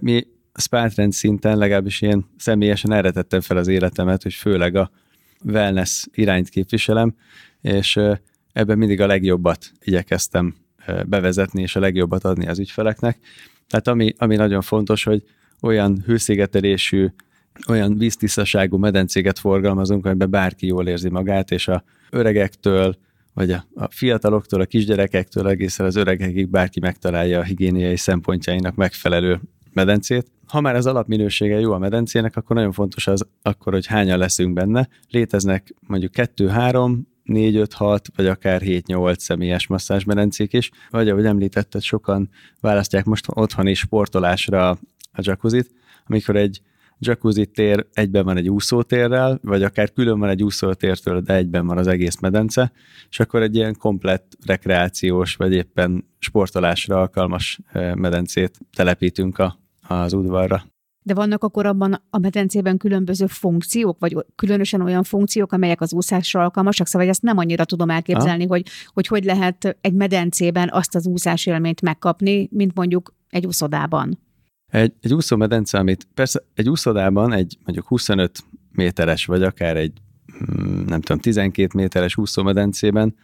Mi 0.00 0.26
Spátrend 0.54 1.12
szinten, 1.12 1.58
legalábbis 1.58 2.00
én 2.00 2.26
személyesen 2.36 2.92
erre 2.92 3.10
tettem 3.10 3.40
fel 3.40 3.56
az 3.56 3.68
életemet, 3.68 4.22
hogy 4.22 4.34
főleg 4.34 4.76
a 4.76 4.90
wellness 5.44 6.06
irányt 6.12 6.48
képviselem, 6.48 7.14
és 7.60 8.00
ebben 8.52 8.78
mindig 8.78 9.00
a 9.00 9.06
legjobbat 9.06 9.72
igyekeztem 9.80 10.54
bevezetni, 11.06 11.62
és 11.62 11.76
a 11.76 11.80
legjobbat 11.80 12.24
adni 12.24 12.46
az 12.46 12.58
ügyfeleknek. 12.58 13.18
Tehát 13.68 13.88
ami, 13.88 14.14
ami 14.18 14.36
nagyon 14.36 14.60
fontos, 14.60 15.04
hogy 15.04 15.22
olyan 15.62 16.02
hőszigetelésű, 16.06 17.06
olyan 17.68 17.98
víztisztaságú 17.98 18.76
medencéget 18.76 19.38
forgalmazunk, 19.38 20.06
amiben 20.06 20.30
bárki 20.30 20.66
jól 20.66 20.88
érzi 20.88 21.08
magát, 21.08 21.50
és 21.50 21.68
a 21.68 21.84
öregektől, 22.10 22.96
vagy 23.34 23.50
a, 23.50 23.66
a 23.74 23.88
fiataloktól, 23.90 24.60
a 24.60 24.64
kisgyerekektől 24.64 25.48
egészen 25.48 25.86
az 25.86 25.96
öregekig 25.96 26.48
bárki 26.48 26.80
megtalálja 26.80 27.38
a 27.38 27.42
higiéniai 27.42 27.96
szempontjainak 27.96 28.74
megfelelő 28.74 29.40
medencét. 29.72 30.30
Ha 30.46 30.60
már 30.60 30.74
az 30.74 30.86
alapminősége 30.86 31.60
jó 31.60 31.72
a 31.72 31.78
medencének, 31.78 32.36
akkor 32.36 32.56
nagyon 32.56 32.72
fontos 32.72 33.06
az 33.06 33.26
akkor, 33.42 33.72
hogy 33.72 33.86
hányan 33.86 34.18
leszünk 34.18 34.52
benne. 34.52 34.88
Léteznek 35.10 35.74
mondjuk 35.80 36.12
2-3, 36.16 36.96
4, 37.26 37.56
5, 37.56 37.72
6, 37.72 38.08
vagy 38.16 38.26
akár 38.26 38.60
7, 38.60 38.86
8 38.86 39.22
személyes 39.22 39.66
masszázsmedencék 39.66 40.52
is, 40.52 40.70
vagy 40.90 41.08
ahogy 41.08 41.24
említetted, 41.24 41.82
sokan 41.82 42.30
választják 42.60 43.04
most 43.04 43.26
otthoni 43.28 43.74
sportolásra 43.74 44.70
a 44.70 44.78
jacuzzit, 45.22 45.70
amikor 46.06 46.36
egy 46.36 46.60
jacuzzi 46.98 47.46
tér 47.46 47.86
egyben 47.92 48.24
van 48.24 48.36
egy 48.36 48.48
úszótérrel, 48.48 49.38
vagy 49.42 49.62
akár 49.62 49.92
külön 49.92 50.18
van 50.18 50.28
egy 50.28 50.42
úszótértől, 50.42 51.20
de 51.20 51.34
egyben 51.34 51.66
van 51.66 51.78
az 51.78 51.86
egész 51.86 52.20
medence, 52.20 52.72
és 53.10 53.20
akkor 53.20 53.42
egy 53.42 53.54
ilyen 53.54 53.76
komplett 53.78 54.36
rekreációs, 54.46 55.36
vagy 55.36 55.52
éppen 55.52 56.04
sportolásra 56.18 57.00
alkalmas 57.00 57.60
medencét 57.94 58.58
telepítünk 58.74 59.38
a, 59.38 59.58
az 59.88 60.12
udvarra. 60.12 60.75
De 61.06 61.14
vannak 61.14 61.44
akkor 61.44 61.66
abban 61.66 62.02
a 62.10 62.18
medencében 62.18 62.76
különböző 62.76 63.26
funkciók, 63.26 63.98
vagy 63.98 64.16
különösen 64.34 64.80
olyan 64.80 65.02
funkciók, 65.02 65.52
amelyek 65.52 65.80
az 65.80 65.92
úszásra 65.92 66.42
alkalmasak, 66.42 66.86
szóval 66.86 67.08
ezt 67.08 67.22
nem 67.22 67.38
annyira 67.38 67.64
tudom 67.64 67.90
elképzelni, 67.90 68.46
hogy, 68.46 68.66
hogy 68.86 69.06
hogy 69.06 69.24
lehet 69.24 69.76
egy 69.80 69.92
medencében 69.92 70.68
azt 70.72 70.94
az 70.94 71.06
úszás 71.06 71.46
élményt 71.46 71.80
megkapni, 71.80 72.48
mint 72.52 72.74
mondjuk 72.74 73.14
egy 73.28 73.46
úszodában. 73.46 74.18
Egy, 74.66 74.92
egy 75.00 75.14
úszómedence, 75.14 75.78
amit 75.78 76.08
persze 76.14 76.42
egy 76.54 76.68
úszodában 76.68 77.32
egy 77.32 77.58
mondjuk 77.64 77.88
25 77.88 78.44
méteres, 78.72 79.24
vagy 79.24 79.42
akár 79.42 79.76
egy 79.76 79.92
mm, 80.44 80.84
nem 80.84 81.00
tudom, 81.00 81.18
12 81.18 81.68
méteres 81.74 82.16
úszómedencében 82.16 83.14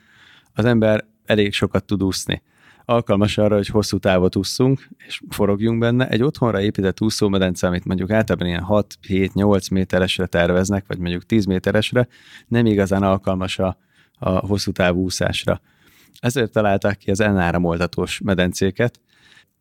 az 0.52 0.64
ember 0.64 1.04
elég 1.24 1.52
sokat 1.52 1.84
tud 1.84 2.02
úszni. 2.02 2.42
Alkalmas 2.84 3.38
arra, 3.38 3.54
hogy 3.54 3.66
hosszú 3.66 3.98
távot 3.98 4.36
ússzunk, 4.36 4.88
és 5.06 5.20
forogjunk 5.28 5.78
benne. 5.78 6.08
Egy 6.08 6.22
otthonra 6.22 6.60
épített 6.60 7.00
úszómedence, 7.00 7.66
amit 7.66 7.84
mondjuk 7.84 8.10
általában 8.10 8.48
ilyen 8.48 8.66
6-7-8 8.68 9.70
méteresre 9.70 10.26
terveznek, 10.26 10.84
vagy 10.86 10.98
mondjuk 10.98 11.26
10 11.26 11.44
méteresre, 11.44 12.08
nem 12.48 12.66
igazán 12.66 13.02
alkalmas 13.02 13.58
a, 13.58 13.76
a 14.18 14.30
hosszú 14.30 14.72
távú 14.72 15.02
úszásra. 15.02 15.60
Ezért 16.20 16.52
találták 16.52 16.96
ki 16.96 17.10
az 17.10 17.20
enáramoltatós 17.20 18.20
medencéket, 18.24 19.00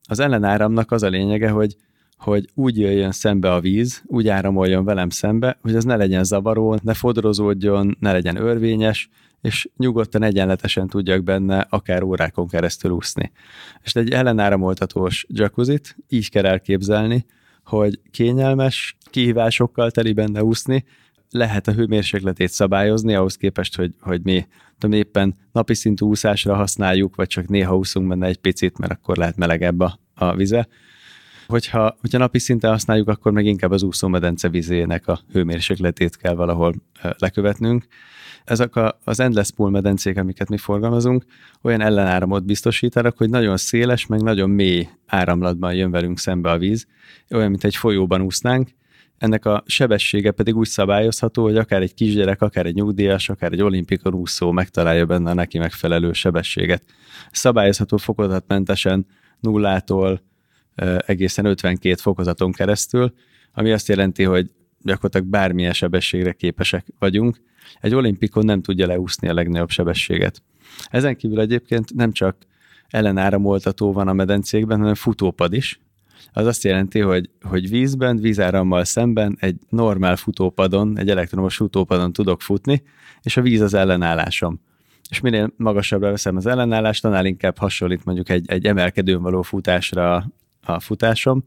az 0.08 0.20
ellenáramnak 0.20 0.92
az 0.92 1.04
a 1.04 1.08
lényege, 1.08 1.50
hogy, 1.50 1.76
hogy 2.18 2.50
úgy 2.54 2.80
jöjjön 2.80 3.12
szembe 3.12 3.54
a 3.54 3.60
víz, 3.60 4.04
úgy 4.06 4.28
áramoljon 4.28 4.86
velem 4.86 5.10
szembe, 5.10 5.58
hogy 5.62 5.76
az 5.76 5.84
ne 5.84 5.96
legyen 5.96 6.24
zavaró, 6.24 6.80
ne 6.84 6.94
fodrozódjon, 6.94 7.98
ne 8.00 8.12
legyen 8.12 8.36
örvényes, 8.36 9.10
és 9.42 9.70
nyugodtan 9.78 10.24
egyenletesen 10.24 10.88
tudjak 10.88 11.24
benne 11.24 11.68
akár 11.70 12.04
órákon 12.04 12.48
keresztül 12.48 12.92
úszni. 12.92 13.32
És 13.84 13.96
egy 13.96 14.10
ellenáramoltatós 14.10 15.26
jacuzzit 15.30 15.96
így 16.10 16.30
kell 16.30 16.46
elképzelni, 16.46 17.26
hogy 17.64 18.00
kényelmes, 18.12 18.98
kihívásokkal 19.10 19.92
teli 19.92 20.14
benne 20.14 20.44
úszni, 20.44 20.86
lehet 21.32 21.68
a 21.68 21.72
hőmérsékletét 21.72 22.50
szabályozni, 22.50 23.16
ahhoz 23.16 23.36
képest, 23.36 23.76
hogy, 23.76 23.94
hogy 24.00 24.22
mi 24.24 24.48
tudom, 24.78 25.00
éppen 25.00 25.36
napi 25.52 25.74
szintű 25.74 26.06
úszásra 26.06 26.56
használjuk, 26.56 27.16
vagy 27.16 27.28
csak 27.28 27.48
néha 27.48 27.78
úszunk 27.78 28.08
benne 28.08 28.28
egy 28.28 28.38
picit, 28.38 28.78
mert 28.78 28.92
akkor 28.92 29.18
lehet 29.18 29.38
melegebb 29.38 29.80
a, 29.80 30.00
a 30.14 30.36
vize. 30.36 30.68
Hogyha, 31.52 31.96
hogyha 32.02 32.18
napi 32.18 32.40
szinten 32.40 32.72
használjuk, 32.72 33.08
akkor 33.08 33.32
meg 33.32 33.46
inkább 33.46 33.72
az 33.72 33.84
úszómedence 33.84 34.50
vizének 34.50 35.08
a 35.08 35.20
hőmérsékletét 35.32 36.18
kell 36.18 36.34
valahol 36.34 36.74
lekövetnünk. 37.18 37.86
Ezek 38.44 38.76
a, 38.76 39.00
az 39.04 39.20
endless 39.20 39.52
pool 39.52 39.70
medencék, 39.70 40.18
amiket 40.18 40.50
mi 40.50 40.58
forgalmazunk, 40.58 41.26
olyan 41.62 41.82
ellenáramot 41.82 42.46
biztosítanak, 42.46 43.18
hogy 43.18 43.30
nagyon 43.30 43.58
széles, 43.58 44.06
meg 44.06 44.22
nagyon 44.22 44.50
mély 44.50 44.90
áramlatban 45.06 45.74
jön 45.74 45.92
velünk 45.92 46.20
szembe 46.20 46.52
a 46.52 46.58
víz, 46.58 46.88
olyan, 47.30 47.50
mint 47.50 47.64
egy 47.64 47.76
folyóban 47.76 48.22
úsznánk, 48.22 48.70
ennek 49.18 49.46
a 49.46 49.64
sebessége 49.66 50.32
pedig 50.32 50.56
úgy 50.58 50.68
szabályozható, 50.68 51.44
hogy 51.44 51.58
akár 51.58 51.82
egy 51.82 51.94
kisgyerek, 51.94 52.42
akár 52.42 52.66
egy 52.66 52.76
nyugdíjas, 52.76 53.30
akár 53.30 53.52
egy 53.52 53.62
olimpikon 53.62 54.14
úszó 54.14 54.52
megtalálja 54.52 55.06
benne 55.06 55.30
a 55.30 55.34
neki 55.34 55.58
megfelelő 55.58 56.14
sebességet. 56.14 56.84
Szabályozható 57.32 57.98
fokozatmentesen 57.98 59.06
nullától 59.40 60.22
egészen 61.06 61.46
52 61.46 61.96
fokozaton 61.96 62.52
keresztül, 62.52 63.14
ami 63.54 63.72
azt 63.72 63.88
jelenti, 63.88 64.24
hogy 64.24 64.52
gyakorlatilag 64.82 65.28
bármilyen 65.28 65.74
sebességre 65.74 66.32
képesek 66.32 66.86
vagyunk. 67.00 67.42
Egy 67.82 67.94
olimpikon 67.94 68.46
nem 68.46 68.62
tudja 68.62 68.88
leúszni 68.88 69.28
a 69.28 69.34
legnagyobb 69.34 69.70
sebességet. 69.70 70.42
Ezen 70.90 71.16
kívül 71.16 71.40
egyébként 71.40 71.94
nem 71.94 72.12
csak 72.12 72.36
ellenáramoltató 72.88 73.92
van 73.92 74.08
a 74.08 74.14
medencékben, 74.14 74.80
hanem 74.80 74.96
futópad 74.96 75.54
is, 75.54 75.80
az 76.34 76.46
azt 76.46 76.64
jelenti, 76.64 77.00
hogy, 77.00 77.30
hogy 77.42 77.70
vízben, 77.70 78.18
vízárammal 78.18 78.84
szemben 78.84 79.38
egy 79.40 79.56
normál 79.70 80.16
futópadon, 80.16 80.98
egy 80.98 81.10
elektromos 81.10 81.56
futópadon 81.56 82.14
tudok 82.14 82.42
futni, 82.42 82.84
és 83.22 83.38
a 83.38 83.42
víz 83.42 83.62
az 83.62 83.74
ellenállásom. 83.74 84.60
És 85.10 85.20
minél 85.20 85.54
magasabbra 85.58 86.10
veszem 86.10 86.36
az 86.36 86.46
ellenállást, 86.46 87.06
annál 87.06 87.26
inkább 87.26 87.58
hasonlít 87.58 88.06
mondjuk 88.06 88.30
egy, 88.30 88.50
egy 88.50 88.66
emelkedőn 88.66 89.22
való 89.22 89.42
futásra 89.42 90.26
a, 90.64 90.80
futásom, 90.80 91.44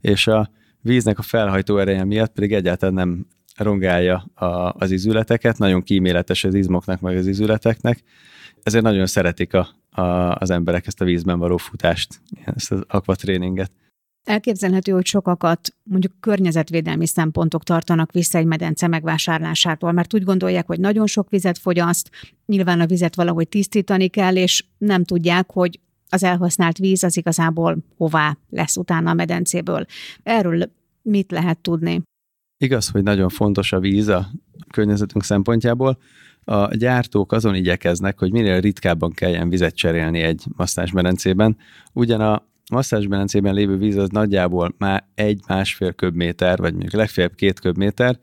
és 0.00 0.26
a 0.26 0.50
víznek 0.80 1.18
a 1.18 1.22
felhajtó 1.22 1.78
ereje 1.78 2.04
miatt 2.04 2.32
pedig 2.32 2.52
egyáltalán 2.52 2.94
nem 2.94 3.26
rongálja 3.56 4.16
a, 4.34 4.72
az 4.72 4.90
izületeket, 4.90 5.58
nagyon 5.58 5.82
kíméletes 5.82 6.44
az 6.44 6.54
izmoknak, 6.54 7.00
meg 7.00 7.16
az 7.16 7.26
izületeknek, 7.26 8.02
ezért 8.62 8.84
nagyon 8.84 9.06
szeretik 9.06 9.54
a, 9.54 9.68
a, 9.90 10.34
az 10.34 10.50
emberek 10.50 10.86
ezt 10.86 11.00
a 11.00 11.04
vízben 11.04 11.38
való 11.38 11.56
futást, 11.56 12.20
ezt 12.44 12.72
az 12.72 12.82
akvatréninget. 12.88 13.70
Elképzelhető, 14.24 14.92
hogy 14.92 15.06
sokakat 15.06 15.74
mondjuk 15.82 16.12
környezetvédelmi 16.20 17.06
szempontok 17.06 17.62
tartanak 17.62 18.12
vissza 18.12 18.38
egy 18.38 18.46
medence 18.46 18.86
megvásárlásától, 18.86 19.92
mert 19.92 20.14
úgy 20.14 20.24
gondolják, 20.24 20.66
hogy 20.66 20.80
nagyon 20.80 21.06
sok 21.06 21.30
vizet 21.30 21.58
fogyaszt, 21.58 22.10
nyilván 22.46 22.80
a 22.80 22.86
vizet 22.86 23.14
valahogy 23.14 23.48
tisztítani 23.48 24.08
kell, 24.08 24.36
és 24.36 24.64
nem 24.78 25.04
tudják, 25.04 25.50
hogy 25.50 25.80
az 26.10 26.22
elhasznált 26.22 26.78
víz 26.78 27.02
az 27.02 27.16
igazából 27.16 27.78
hová 27.96 28.36
lesz 28.50 28.76
utána 28.76 29.10
a 29.10 29.14
medencéből. 29.14 29.84
Erről 30.22 30.70
mit 31.02 31.30
lehet 31.30 31.58
tudni? 31.58 32.02
Igaz, 32.56 32.88
hogy 32.88 33.02
nagyon 33.02 33.28
fontos 33.28 33.72
a 33.72 33.80
víz 33.80 34.08
a 34.08 34.26
környezetünk 34.72 35.24
szempontjából. 35.24 35.98
A 36.44 36.74
gyártók 36.74 37.32
azon 37.32 37.54
igyekeznek, 37.54 38.18
hogy 38.18 38.32
minél 38.32 38.60
ritkábban 38.60 39.12
kelljen 39.12 39.48
vizet 39.48 39.74
cserélni 39.74 40.20
egy 40.20 40.44
masszázsmedencében. 40.56 41.56
Ugyan 41.92 42.20
a 42.20 42.46
masszázsmedencében 42.70 43.54
lévő 43.54 43.76
víz 43.76 43.96
az 43.96 44.08
nagyjából 44.08 44.74
már 44.78 45.08
egy-másfél 45.14 45.92
köbméter, 45.92 46.58
vagy 46.58 46.72
mondjuk 46.72 46.92
legfeljebb 46.92 47.34
két 47.34 47.60
köbméter, 47.60 48.18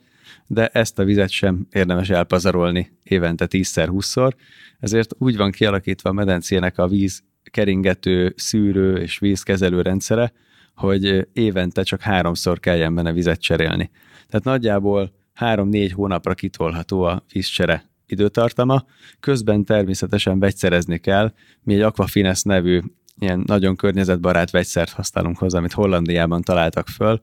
de 0.47 0.67
ezt 0.67 0.99
a 0.99 1.03
vizet 1.03 1.29
sem 1.29 1.67
érdemes 1.71 2.09
elpazarolni 2.09 2.97
évente 3.03 3.45
10-20-szor, 3.49 4.31
ezért 4.79 5.15
úgy 5.17 5.37
van 5.37 5.51
kialakítva 5.51 6.09
a 6.09 6.13
medencének 6.13 6.77
a 6.77 6.87
víz 6.87 7.23
keringető 7.51 8.33
szűrő 8.37 8.97
és 8.97 9.19
vízkezelő 9.19 9.81
rendszere, 9.81 10.33
hogy 10.75 11.27
évente 11.33 11.83
csak 11.83 12.01
háromszor 12.01 12.59
kelljen 12.59 12.95
benne 12.95 13.11
vizet 13.11 13.41
cserélni. 13.41 13.89
Tehát 14.27 14.45
nagyjából 14.45 15.11
három-négy 15.33 15.91
hónapra 15.91 16.33
kitolható 16.33 17.01
a 17.01 17.23
vízcsere 17.33 17.89
időtartama, 18.05 18.85
közben 19.19 19.63
természetesen 19.63 20.39
vegyszerezni 20.39 20.97
kell. 20.97 21.33
Mi 21.63 21.73
egy 21.73 21.81
Aquafines 21.81 22.41
nevű 22.41 22.81
ilyen 23.19 23.43
nagyon 23.45 23.75
környezetbarát 23.75 24.51
vegyszert 24.51 24.91
használunk 24.91 25.37
hozzá, 25.37 25.57
amit 25.57 25.73
Hollandiában 25.73 26.41
találtak 26.41 26.87
föl, 26.87 27.21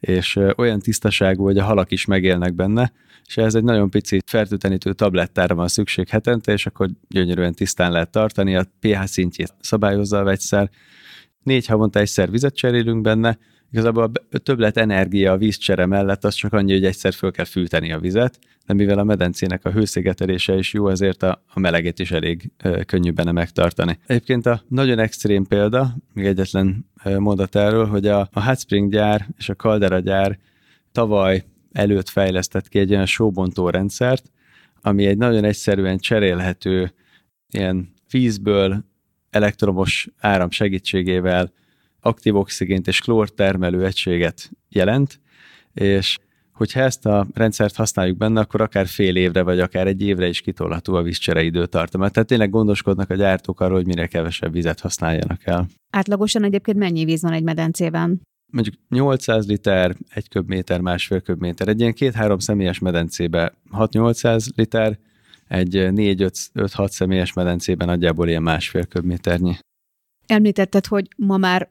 és 0.00 0.38
olyan 0.56 0.80
tisztaságú, 0.80 1.44
hogy 1.44 1.58
a 1.58 1.64
halak 1.64 1.90
is 1.90 2.04
megélnek 2.04 2.54
benne, 2.54 2.92
és 3.26 3.36
ez 3.36 3.54
egy 3.54 3.64
nagyon 3.64 3.90
pici 3.90 4.20
fertőtlenítő 4.26 4.92
tablettára 4.92 5.54
van 5.54 5.68
szükség 5.68 6.08
hetente, 6.08 6.52
és 6.52 6.66
akkor 6.66 6.88
gyönyörűen 7.08 7.54
tisztán 7.54 7.92
lehet 7.92 8.10
tartani, 8.10 8.56
a 8.56 8.64
pH 8.80 9.04
szintjét 9.04 9.54
szabályozza 9.60 10.18
a 10.18 10.24
vegyszer. 10.24 10.70
Négy 11.42 11.66
havonta 11.66 11.98
egyszer 11.98 12.30
vizet 12.30 12.56
cserélünk 12.56 13.00
benne, 13.00 13.38
igazából 13.72 14.12
a 14.30 14.38
többlet 14.38 14.76
energia 14.76 15.32
a 15.32 15.36
vízcsere 15.36 15.86
mellett 15.86 16.24
az 16.24 16.34
csak 16.34 16.52
annyi, 16.52 16.72
hogy 16.72 16.84
egyszer 16.84 17.12
föl 17.12 17.30
kell 17.30 17.44
fűteni 17.44 17.92
a 17.92 17.98
vizet, 17.98 18.38
de 18.66 18.74
mivel 18.74 18.98
a 18.98 19.04
medencének 19.04 19.64
a 19.64 19.70
hőszigetelése 19.70 20.54
is 20.54 20.72
jó, 20.72 20.88
ezért 20.88 21.22
a, 21.22 21.42
a 21.46 21.60
meleget 21.60 21.98
is 21.98 22.10
elég 22.10 22.50
ö, 22.62 22.80
könnyű 22.84 23.10
benne 23.10 23.32
megtartani. 23.32 23.98
Egyébként 24.06 24.46
a 24.46 24.62
nagyon 24.68 24.98
extrém 24.98 25.44
példa, 25.44 25.96
még 26.12 26.24
egyetlen 26.24 26.86
mondat 27.18 27.56
erről, 27.56 27.86
hogy 27.86 28.06
a, 28.06 28.28
a 28.32 28.44
Hot 28.44 28.58
Spring 28.58 28.90
gyár 28.90 29.28
és 29.38 29.48
a 29.48 29.54
Caldera 29.54 29.98
gyár 29.98 30.38
tavaly 30.92 31.44
előtt 31.72 32.08
fejlesztett 32.08 32.68
ki 32.68 32.78
egy 32.78 32.92
olyan 32.92 33.06
sóbontó 33.06 33.70
rendszert, 33.70 34.30
ami 34.80 35.06
egy 35.06 35.16
nagyon 35.16 35.44
egyszerűen 35.44 35.98
cserélhető 35.98 36.92
ilyen 37.50 37.92
vízből 38.10 38.84
elektromos 39.30 40.08
áram 40.18 40.50
segítségével 40.50 41.52
aktív 42.00 42.36
oxigént 42.36 42.86
és 42.86 43.00
klór 43.00 43.30
termelő 43.30 43.84
egységet 43.84 44.50
jelent, 44.68 45.20
és 45.72 46.18
hogyha 46.52 46.80
ezt 46.80 47.06
a 47.06 47.26
rendszert 47.34 47.76
használjuk 47.76 48.16
benne, 48.16 48.40
akkor 48.40 48.60
akár 48.60 48.86
fél 48.86 49.16
évre, 49.16 49.42
vagy 49.42 49.60
akár 49.60 49.86
egy 49.86 50.02
évre 50.02 50.28
is 50.28 50.40
kitolható 50.40 50.94
a 50.94 51.02
vízcsere 51.02 51.42
időtartama. 51.42 52.08
Tehát 52.08 52.28
tényleg 52.28 52.50
gondoskodnak 52.50 53.10
a 53.10 53.14
gyártók 53.14 53.60
arról, 53.60 53.76
hogy 53.76 53.86
minél 53.86 54.08
kevesebb 54.08 54.52
vizet 54.52 54.80
használjanak 54.80 55.46
el. 55.46 55.66
Átlagosan 55.90 56.44
egyébként 56.44 56.78
mennyi 56.78 57.04
víz 57.04 57.22
van 57.22 57.32
egy 57.32 57.42
medencében? 57.42 58.20
Mondjuk 58.52 58.74
800 58.88 59.46
liter, 59.46 59.96
egy 60.08 60.28
köbméter, 60.28 60.80
másfél 60.80 61.20
köbméter. 61.20 61.68
Egy 61.68 61.80
ilyen 61.80 61.92
két-három 61.92 62.38
személyes 62.38 62.78
medencébe 62.78 63.52
6-800 63.72 64.46
liter, 64.54 64.98
egy 65.48 65.74
4-5-6 65.74 66.88
személyes 66.88 67.32
medencében 67.32 67.86
nagyjából 67.86 68.28
ilyen 68.28 68.42
másfél 68.42 68.84
köbméternyi. 68.84 69.56
Említetted, 70.26 70.86
hogy 70.86 71.08
ma 71.16 71.36
már 71.36 71.70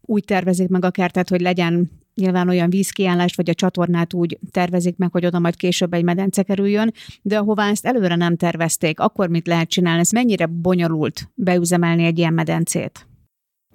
úgy 0.00 0.24
tervezik 0.24 0.68
meg 0.68 0.84
a 0.84 0.90
kertet, 0.90 1.28
hogy 1.28 1.40
legyen 1.40 1.90
nyilván 2.14 2.48
olyan 2.48 2.70
vízkiállás, 2.70 3.34
vagy 3.34 3.50
a 3.50 3.54
csatornát 3.54 4.14
úgy 4.14 4.38
tervezik 4.50 4.96
meg, 4.96 5.12
hogy 5.12 5.26
oda 5.26 5.38
majd 5.38 5.56
később 5.56 5.92
egy 5.92 6.04
medence 6.04 6.42
kerüljön, 6.42 6.92
de 7.22 7.38
ahová 7.38 7.70
ezt 7.70 7.86
előre 7.86 8.14
nem 8.14 8.36
tervezték, 8.36 9.00
akkor 9.00 9.28
mit 9.28 9.46
lehet 9.46 9.68
csinálni? 9.68 10.00
Ez 10.00 10.10
mennyire 10.10 10.46
bonyolult 10.46 11.30
beüzemelni 11.34 12.04
egy 12.04 12.18
ilyen 12.18 12.34
medencét? 12.34 13.06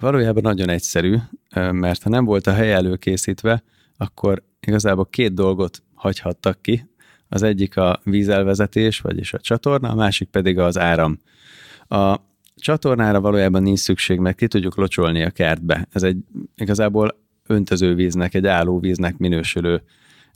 Valójában 0.03 0.41
nagyon 0.41 0.69
egyszerű, 0.69 1.15
mert 1.71 2.03
ha 2.03 2.09
nem 2.09 2.25
volt 2.25 2.47
a 2.47 2.53
hely 2.53 2.73
előkészítve, 2.73 3.63
akkor 3.97 4.43
igazából 4.59 5.05
két 5.05 5.33
dolgot 5.33 5.83
hagyhattak 5.93 6.61
ki. 6.61 6.89
Az 7.29 7.43
egyik 7.43 7.77
a 7.77 7.99
vízelvezetés, 8.03 8.99
vagyis 8.99 9.33
a 9.33 9.39
csatorna, 9.39 9.89
a 9.89 9.95
másik 9.95 10.29
pedig 10.29 10.57
az 10.59 10.77
áram. 10.77 11.19
A 11.87 12.15
csatornára 12.55 13.21
valójában 13.21 13.63
nincs 13.63 13.79
szükség, 13.79 14.19
mert 14.19 14.37
ki 14.37 14.47
tudjuk 14.47 14.75
locsolni 14.75 15.23
a 15.23 15.29
kertbe. 15.29 15.87
Ez 15.91 16.03
egy 16.03 16.17
igazából 16.55 17.19
öntözővíznek, 17.47 18.33
egy 18.33 18.47
állóvíznek 18.47 19.17
minősülő 19.17 19.83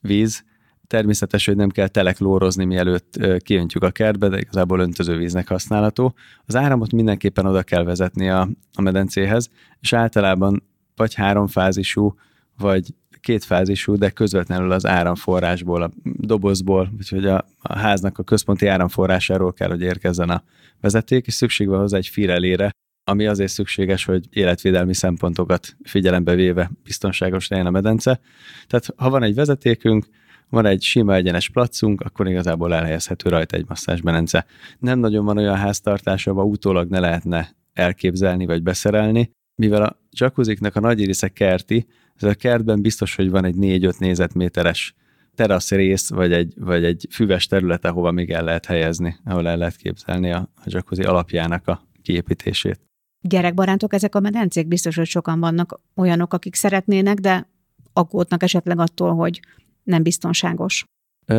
víz. 0.02 0.44
Természetes, 0.88 1.46
hogy 1.46 1.56
nem 1.56 1.70
kell 1.70 1.88
teleklórozni, 1.88 2.66
mielőtt 2.66 3.20
kiöntjük 3.44 3.84
a 3.84 3.92
kertbe, 3.92 4.28
de 4.28 4.40
igazából 4.40 4.80
öntözővíznek 4.80 5.48
használható. 5.48 6.16
Az 6.46 6.56
áramot 6.56 6.92
mindenképpen 6.92 7.46
oda 7.46 7.64
kell 7.64 7.84
vezetni 7.84 8.30
a, 8.30 8.50
a 8.74 8.82
medencéhez, 8.82 9.50
és 9.80 9.94
általában 9.94 10.64
vagy 10.96 11.14
háromfázisú, 11.14 12.16
vagy 12.58 12.94
kétfázisú, 13.20 13.96
de 13.96 14.10
közvetlenül 14.10 14.72
az 14.72 14.86
áramforrásból, 14.86 15.82
a 15.82 15.92
dobozból, 16.04 16.94
úgyhogy 16.98 17.26
a, 17.26 17.46
a 17.58 17.78
háznak 17.78 18.18
a 18.18 18.24
központi 18.24 18.68
áramforrásáról 18.68 19.54
kell, 19.54 19.70
hogy 19.70 19.82
érkezzen 19.82 20.30
a 20.30 20.44
vezeték, 20.82 21.28
és 21.28 21.34
szükség 21.34 21.68
van 21.68 21.80
hozzá 21.80 21.98
egy 21.98 22.08
firelére, 22.08 22.70
ami 23.04 23.26
azért 23.26 23.52
szükséges, 23.52 24.06
hogy 24.06 24.26
életvédelmi 24.30 24.94
szempontokat 24.94 25.76
figyelembe 25.84 26.36
véve 26.36 26.72
biztonságos 26.84 27.48
legyen 27.48 27.66
a 27.66 27.70
medence. 27.70 28.20
Tehát 28.68 28.94
ha 28.96 29.10
van 29.10 29.24
egy 29.24 29.36
vezetékünk, 29.36 30.06
van 30.50 30.66
egy 30.66 30.82
sima 30.82 31.14
egyenes 31.14 31.50
placunk, 31.50 32.02
akkor 32.02 32.28
igazából 32.28 32.74
elhelyezhető 32.74 33.30
rajta 33.30 33.56
egy 33.56 33.66
masszázsmenence. 33.68 34.46
Nem 34.80 35.00
nagyon 35.00 35.26
van 35.26 35.38
olyan 35.38 35.56
háztartás, 35.56 36.28
ahol 36.28 36.44
utólag 36.46 36.90
ne 36.90 37.00
lehetne 37.00 37.56
elképzelni 37.74 38.46
vagy 38.46 38.64
beszerelni, 38.64 39.32
mivel 39.56 39.84
a 39.84 40.00
jacuzziknak 40.12 40.76
a 40.76 40.80
nagy 40.80 41.06
része 41.06 41.28
kerti, 41.28 41.88
ez 42.16 42.30
a 42.30 42.34
kertben 42.34 42.82
biztos, 42.82 43.16
hogy 43.16 43.30
van 43.30 43.46
egy 43.46 43.56
4-5 43.58 44.00
négyzetméteres 44.00 44.96
terasz 45.36 45.72
rész, 45.72 46.10
vagy 46.10 46.32
egy, 46.32 46.54
vagy 46.56 46.84
egy 46.84 47.08
füves 47.12 47.48
terület, 47.48 47.86
ahova 47.86 48.12
még 48.12 48.32
el 48.32 48.44
lehet 48.44 48.66
helyezni, 48.66 49.16
ahol 49.26 49.48
el 49.48 49.58
lehet 49.58 49.76
képzelni 49.76 50.32
a, 50.32 50.50
a 50.56 50.64
jacuzzi 50.66 51.04
alapjának 51.04 51.68
a 51.68 51.88
kiépítését. 52.02 52.80
Gyerekbarátok 53.22 53.94
ezek 53.94 54.16
a 54.16 54.20
medencék? 54.20 54.68
Biztos, 54.68 54.96
hogy 54.96 55.06
sokan 55.06 55.40
vannak 55.40 55.80
olyanok, 55.96 56.34
akik 56.34 56.56
szeretnének, 56.56 57.18
de 57.18 57.50
aggódnak 57.94 58.44
esetleg 58.44 58.80
attól, 58.80 59.16
hogy 59.16 59.40
nem 59.88 60.04
biztonságos. 60.04 60.86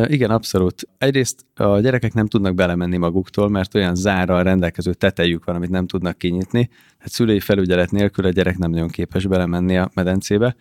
Igen, 0.05 0.29
abszolút. 0.29 0.87
Egyrészt 0.97 1.45
a 1.55 1.79
gyerekek 1.79 2.13
nem 2.13 2.27
tudnak 2.27 2.55
belemenni 2.55 2.97
maguktól, 2.97 3.49
mert 3.49 3.75
olyan 3.75 3.95
zárral 3.95 4.43
rendelkező 4.43 4.93
tetejük 4.93 5.45
van, 5.45 5.55
amit 5.55 5.69
nem 5.69 5.87
tudnak 5.87 6.17
kinyitni. 6.17 6.69
Hát 6.97 7.09
szülői 7.09 7.39
felügyelet 7.39 7.91
nélkül 7.91 8.25
a 8.25 8.29
gyerek 8.29 8.57
nem 8.57 8.71
nagyon 8.71 8.87
képes 8.87 9.25
belemenni 9.25 9.77
a 9.77 9.89
medencébe. 9.93 10.55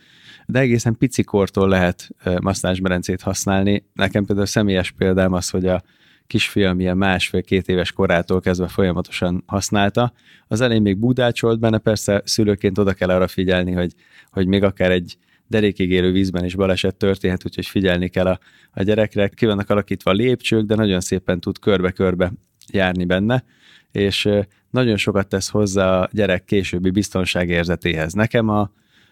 De 0.47 0.59
egészen 0.59 0.97
pici 0.97 1.23
kortól 1.23 1.69
lehet 1.69 2.09
masszázsmedencét 2.41 3.21
használni. 3.21 3.85
Nekem 3.93 4.25
például 4.25 4.47
személyes 4.47 4.91
példám 4.91 5.33
az, 5.33 5.51
hogy 5.51 5.67
a 5.67 5.83
kisfiam 6.27 6.81
ilyen 6.81 6.97
másfél-két 6.97 7.69
éves 7.69 7.93
korától 7.93 8.41
kezdve 8.41 8.69
folyamatosan 8.69 9.43
használta. 9.47 10.13
Az 10.47 10.61
elején 10.61 10.83
még 10.83 10.99
búdácsolt 10.99 11.61
benne, 11.61 11.79
persze 11.79 12.23
szülőként 12.25 12.79
oda 12.79 12.93
kell 12.93 13.09
arra 13.09 13.29
figyelni, 13.29 13.73
hogy, 13.73 13.93
hogy 14.31 14.47
még 14.47 14.63
akár 14.63 14.91
egy 14.91 15.19
derékig 15.49 15.91
érő 15.91 16.13
vízben 16.13 16.45
is 16.45 16.55
baleset 16.55 16.97
történhet, 16.97 17.45
úgyhogy 17.45 17.67
figyelni 17.67 18.09
kell 18.09 18.27
a, 18.27 18.39
a 18.71 18.83
gyerekre. 18.83 19.29
Ki 19.29 19.47
vannak 19.47 19.71
alakítva 19.71 20.11
a 20.11 20.15
lépcsők, 20.15 20.67
de 20.67 20.75
nagyon 20.75 21.01
szépen 21.01 21.41
tud 21.41 21.59
körbe-körbe 21.59 22.33
járni 22.73 23.05
benne, 23.05 23.45
és 23.93 24.29
nagyon 24.71 24.97
sokat 24.97 25.29
tesz 25.29 25.49
hozzá 25.49 26.01
a 26.01 26.09
gyerek 26.13 26.45
későbbi 26.45 26.91
biztonságérzetéhez. 26.91 28.13
Nekem 28.13 28.49
a, 28.49 28.71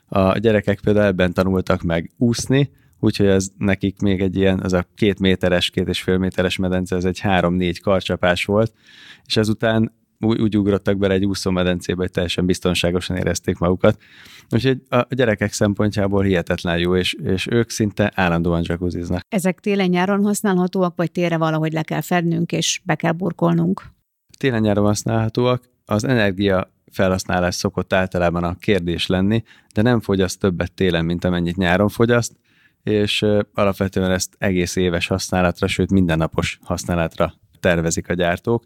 a 0.08 0.38
gyerekek 0.38 0.80
például 0.80 1.06
ebben 1.06 1.32
tanultak 1.32 1.82
meg 1.82 2.10
úszni, 2.16 2.70
úgyhogy 2.98 3.26
ez 3.26 3.48
nekik 3.58 4.00
még 4.00 4.20
egy 4.20 4.36
ilyen, 4.36 4.60
az 4.60 4.72
a 4.72 4.86
két 4.94 5.18
méteres, 5.18 5.70
két 5.70 5.88
és 5.88 6.02
fél 6.02 6.18
méteres 6.18 6.56
medence, 6.56 6.96
ez 6.96 7.04
egy 7.04 7.20
három-négy 7.20 7.80
karcsapás 7.80 8.44
volt, 8.44 8.72
és 9.26 9.36
ezután 9.36 9.92
úgy, 10.20 10.40
úgy 10.40 10.56
ugrottak 10.56 10.96
bele 10.96 11.14
egy 11.14 11.24
úszómedencébe, 11.24 12.00
hogy 12.00 12.10
teljesen 12.10 12.46
biztonságosan 12.46 13.16
érezték 13.16 13.58
magukat. 13.58 13.98
Úgyhogy 14.50 14.82
a 14.88 15.06
gyerekek 15.08 15.52
szempontjából 15.52 16.22
hihetetlen 16.22 16.78
jó, 16.78 16.96
és, 16.96 17.12
és 17.12 17.46
ők 17.50 17.70
szinte 17.70 18.12
állandóan 18.14 18.62
jacuzziznak. 18.64 19.20
Ezek 19.28 19.60
télen-nyáron 19.60 20.24
használhatóak, 20.24 20.96
vagy 20.96 21.12
tére 21.12 21.36
valahogy 21.36 21.72
le 21.72 21.82
kell 21.82 22.00
fednünk, 22.00 22.52
és 22.52 22.80
be 22.84 22.94
kell 22.94 23.12
burkolnunk? 23.12 23.82
Télen-nyáron 24.38 24.84
használhatóak. 24.84 25.62
Az 25.84 26.04
energia 26.04 26.74
felhasználás 26.90 27.54
szokott 27.54 27.92
általában 27.92 28.44
a 28.44 28.54
kérdés 28.54 29.06
lenni, 29.06 29.42
de 29.74 29.82
nem 29.82 30.00
fogyaszt 30.00 30.40
többet 30.40 30.72
télen, 30.72 31.04
mint 31.04 31.24
amennyit 31.24 31.56
nyáron 31.56 31.88
fogyaszt, 31.88 32.32
és 32.82 33.24
alapvetően 33.54 34.10
ezt 34.10 34.34
egész 34.38 34.76
éves 34.76 35.06
használatra, 35.06 35.66
sőt 35.66 35.90
mindennapos 35.90 36.58
használatra 36.62 37.34
tervezik 37.60 38.08
a 38.08 38.14
gyártók. 38.14 38.64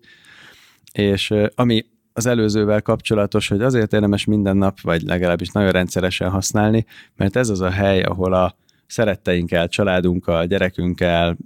És 0.92 1.34
ami 1.54 1.84
az 2.12 2.26
előzővel 2.26 2.82
kapcsolatos, 2.82 3.48
hogy 3.48 3.62
azért 3.62 3.92
érdemes 3.92 4.24
minden 4.24 4.56
nap, 4.56 4.80
vagy 4.80 5.02
legalábbis 5.02 5.48
nagyon 5.48 5.70
rendszeresen 5.70 6.30
használni, 6.30 6.86
mert 7.16 7.36
ez 7.36 7.48
az 7.48 7.60
a 7.60 7.70
hely, 7.70 8.02
ahol 8.02 8.32
a 8.32 8.56
szeretteinkkel, 8.86 9.68
családunkkal, 9.68 10.46
gyerekünkkel, 10.46 11.36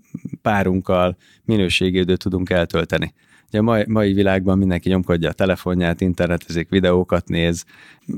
párunkkal 0.42 1.16
minőségi 1.44 1.98
időt 1.98 2.22
tudunk 2.22 2.50
eltölteni. 2.50 3.14
Ugye 3.48 3.58
a 3.58 3.62
mai, 3.62 3.84
mai 3.88 4.12
világban 4.12 4.58
mindenki 4.58 4.88
nyomkodja 4.88 5.28
a 5.28 5.32
telefonját, 5.32 6.00
internetezik, 6.00 6.68
videókat 6.68 7.28
néz, 7.28 7.64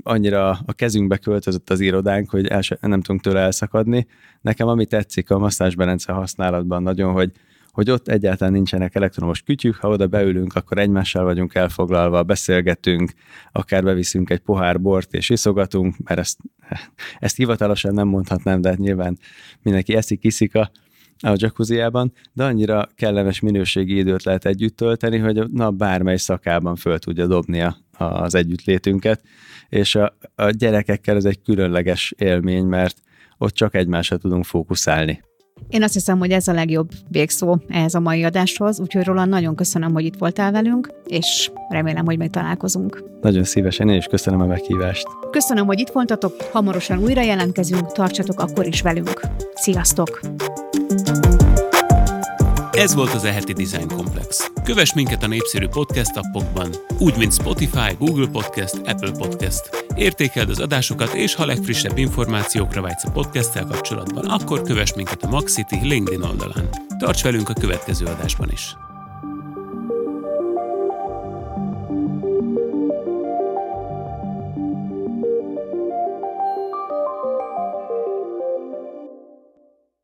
annyira 0.02 0.58
a 0.66 0.72
kezünkbe 0.72 1.16
költözött 1.16 1.70
az 1.70 1.80
irodánk, 1.80 2.30
hogy 2.30 2.46
el 2.46 2.60
se, 2.60 2.78
nem 2.80 3.00
tudunk 3.00 3.20
tőle 3.20 3.40
elszakadni. 3.40 4.06
Nekem 4.40 4.68
ami 4.68 4.86
tetszik 4.86 5.30
a 5.30 5.38
masszázsberendzer 5.38 6.14
használatban 6.14 6.82
nagyon, 6.82 7.12
hogy 7.12 7.30
hogy 7.76 7.90
ott 7.90 8.08
egyáltalán 8.08 8.52
nincsenek 8.52 8.94
elektromos 8.94 9.42
kütyük, 9.42 9.74
ha 9.76 9.88
oda 9.88 10.06
beülünk, 10.06 10.54
akkor 10.54 10.78
egymással 10.78 11.24
vagyunk 11.24 11.54
elfoglalva, 11.54 12.22
beszélgetünk, 12.22 13.10
akár 13.52 13.82
beviszünk 13.82 14.30
egy 14.30 14.38
pohár 14.38 14.80
bort 14.80 15.14
és 15.14 15.30
iszogatunk, 15.30 15.94
mert 16.04 16.20
ezt, 16.20 16.38
ezt 17.18 17.36
hivatalosan 17.36 17.94
nem 17.94 18.08
mondhatnám, 18.08 18.60
de 18.60 18.68
hát 18.68 18.78
nyilván 18.78 19.18
mindenki 19.62 19.94
eszik, 19.94 20.24
iszik 20.24 20.54
a, 20.54 20.70
a 21.18 21.34
jacuzziában, 21.34 22.12
de 22.32 22.44
annyira 22.44 22.88
kellemes 22.94 23.40
minőségi 23.40 23.96
időt 23.96 24.22
lehet 24.22 24.44
együtt 24.44 24.76
tölteni, 24.76 25.18
hogy 25.18 25.38
a 25.38 25.48
nap 25.52 25.74
bármely 25.74 26.16
szakában 26.16 26.76
föl 26.76 26.98
tudja 26.98 27.26
dobni 27.26 27.60
a, 27.60 27.76
az 27.98 28.34
együttlétünket, 28.34 29.22
és 29.68 29.94
a, 29.94 30.16
a 30.34 30.50
gyerekekkel 30.50 31.16
ez 31.16 31.24
egy 31.24 31.42
különleges 31.42 32.14
élmény, 32.18 32.64
mert 32.64 33.00
ott 33.38 33.54
csak 33.54 33.74
egymásra 33.74 34.16
tudunk 34.16 34.44
fókuszálni. 34.44 35.22
Én 35.68 35.82
azt 35.82 35.92
hiszem, 35.92 36.18
hogy 36.18 36.30
ez 36.30 36.48
a 36.48 36.52
legjobb 36.52 36.90
végszó 37.08 37.56
ehhez 37.68 37.94
a 37.94 38.00
mai 38.00 38.24
adáshoz, 38.24 38.80
úgyhogy 38.80 39.04
Roland, 39.04 39.30
nagyon 39.30 39.54
köszönöm, 39.54 39.92
hogy 39.92 40.04
itt 40.04 40.16
voltál 40.18 40.52
velünk, 40.52 40.88
és 41.06 41.50
remélem, 41.68 42.04
hogy 42.04 42.18
még 42.18 42.30
találkozunk. 42.30 43.04
Nagyon 43.20 43.44
szívesen, 43.44 43.88
én 43.88 43.96
is 43.96 44.06
köszönöm 44.06 44.40
a 44.40 44.46
meghívást. 44.46 45.06
Köszönöm, 45.30 45.66
hogy 45.66 45.80
itt 45.80 45.90
voltatok, 45.90 46.34
hamarosan 46.52 47.02
újra 47.02 47.22
jelentkezünk, 47.22 47.92
tartsatok 47.92 48.40
akkor 48.40 48.66
is 48.66 48.82
velünk. 48.82 49.20
Sziasztok! 49.54 50.20
Ez 52.76 52.94
volt 52.94 53.14
az 53.14 53.24
eheti 53.24 53.52
Design 53.52 53.88
Komplex. 53.88 54.50
Kövess 54.64 54.92
minket 54.94 55.22
a 55.22 55.26
népszerű 55.26 55.68
podcast 55.68 56.16
appokban, 56.16 56.70
úgy 56.98 57.16
mint 57.16 57.32
Spotify, 57.32 57.94
Google 57.98 58.26
Podcast, 58.26 58.74
Apple 58.84 59.10
Podcast. 59.10 59.86
Értékeld 59.94 60.50
az 60.50 60.60
adásokat, 60.60 61.14
és 61.14 61.34
ha 61.34 61.46
legfrissebb 61.46 61.98
információkra 61.98 62.80
vágysz 62.80 63.04
a 63.04 63.10
podcasttel 63.10 63.64
kapcsolatban, 63.64 64.24
akkor 64.24 64.62
kövess 64.62 64.92
minket 64.94 65.22
a 65.22 65.28
Maxity 65.28 65.74
LinkedIn 65.82 66.22
oldalán. 66.22 66.68
Tarts 66.98 67.22
velünk 67.22 67.48
a 67.48 67.54
következő 67.60 68.06
adásban 68.06 68.50
is! 68.50 68.76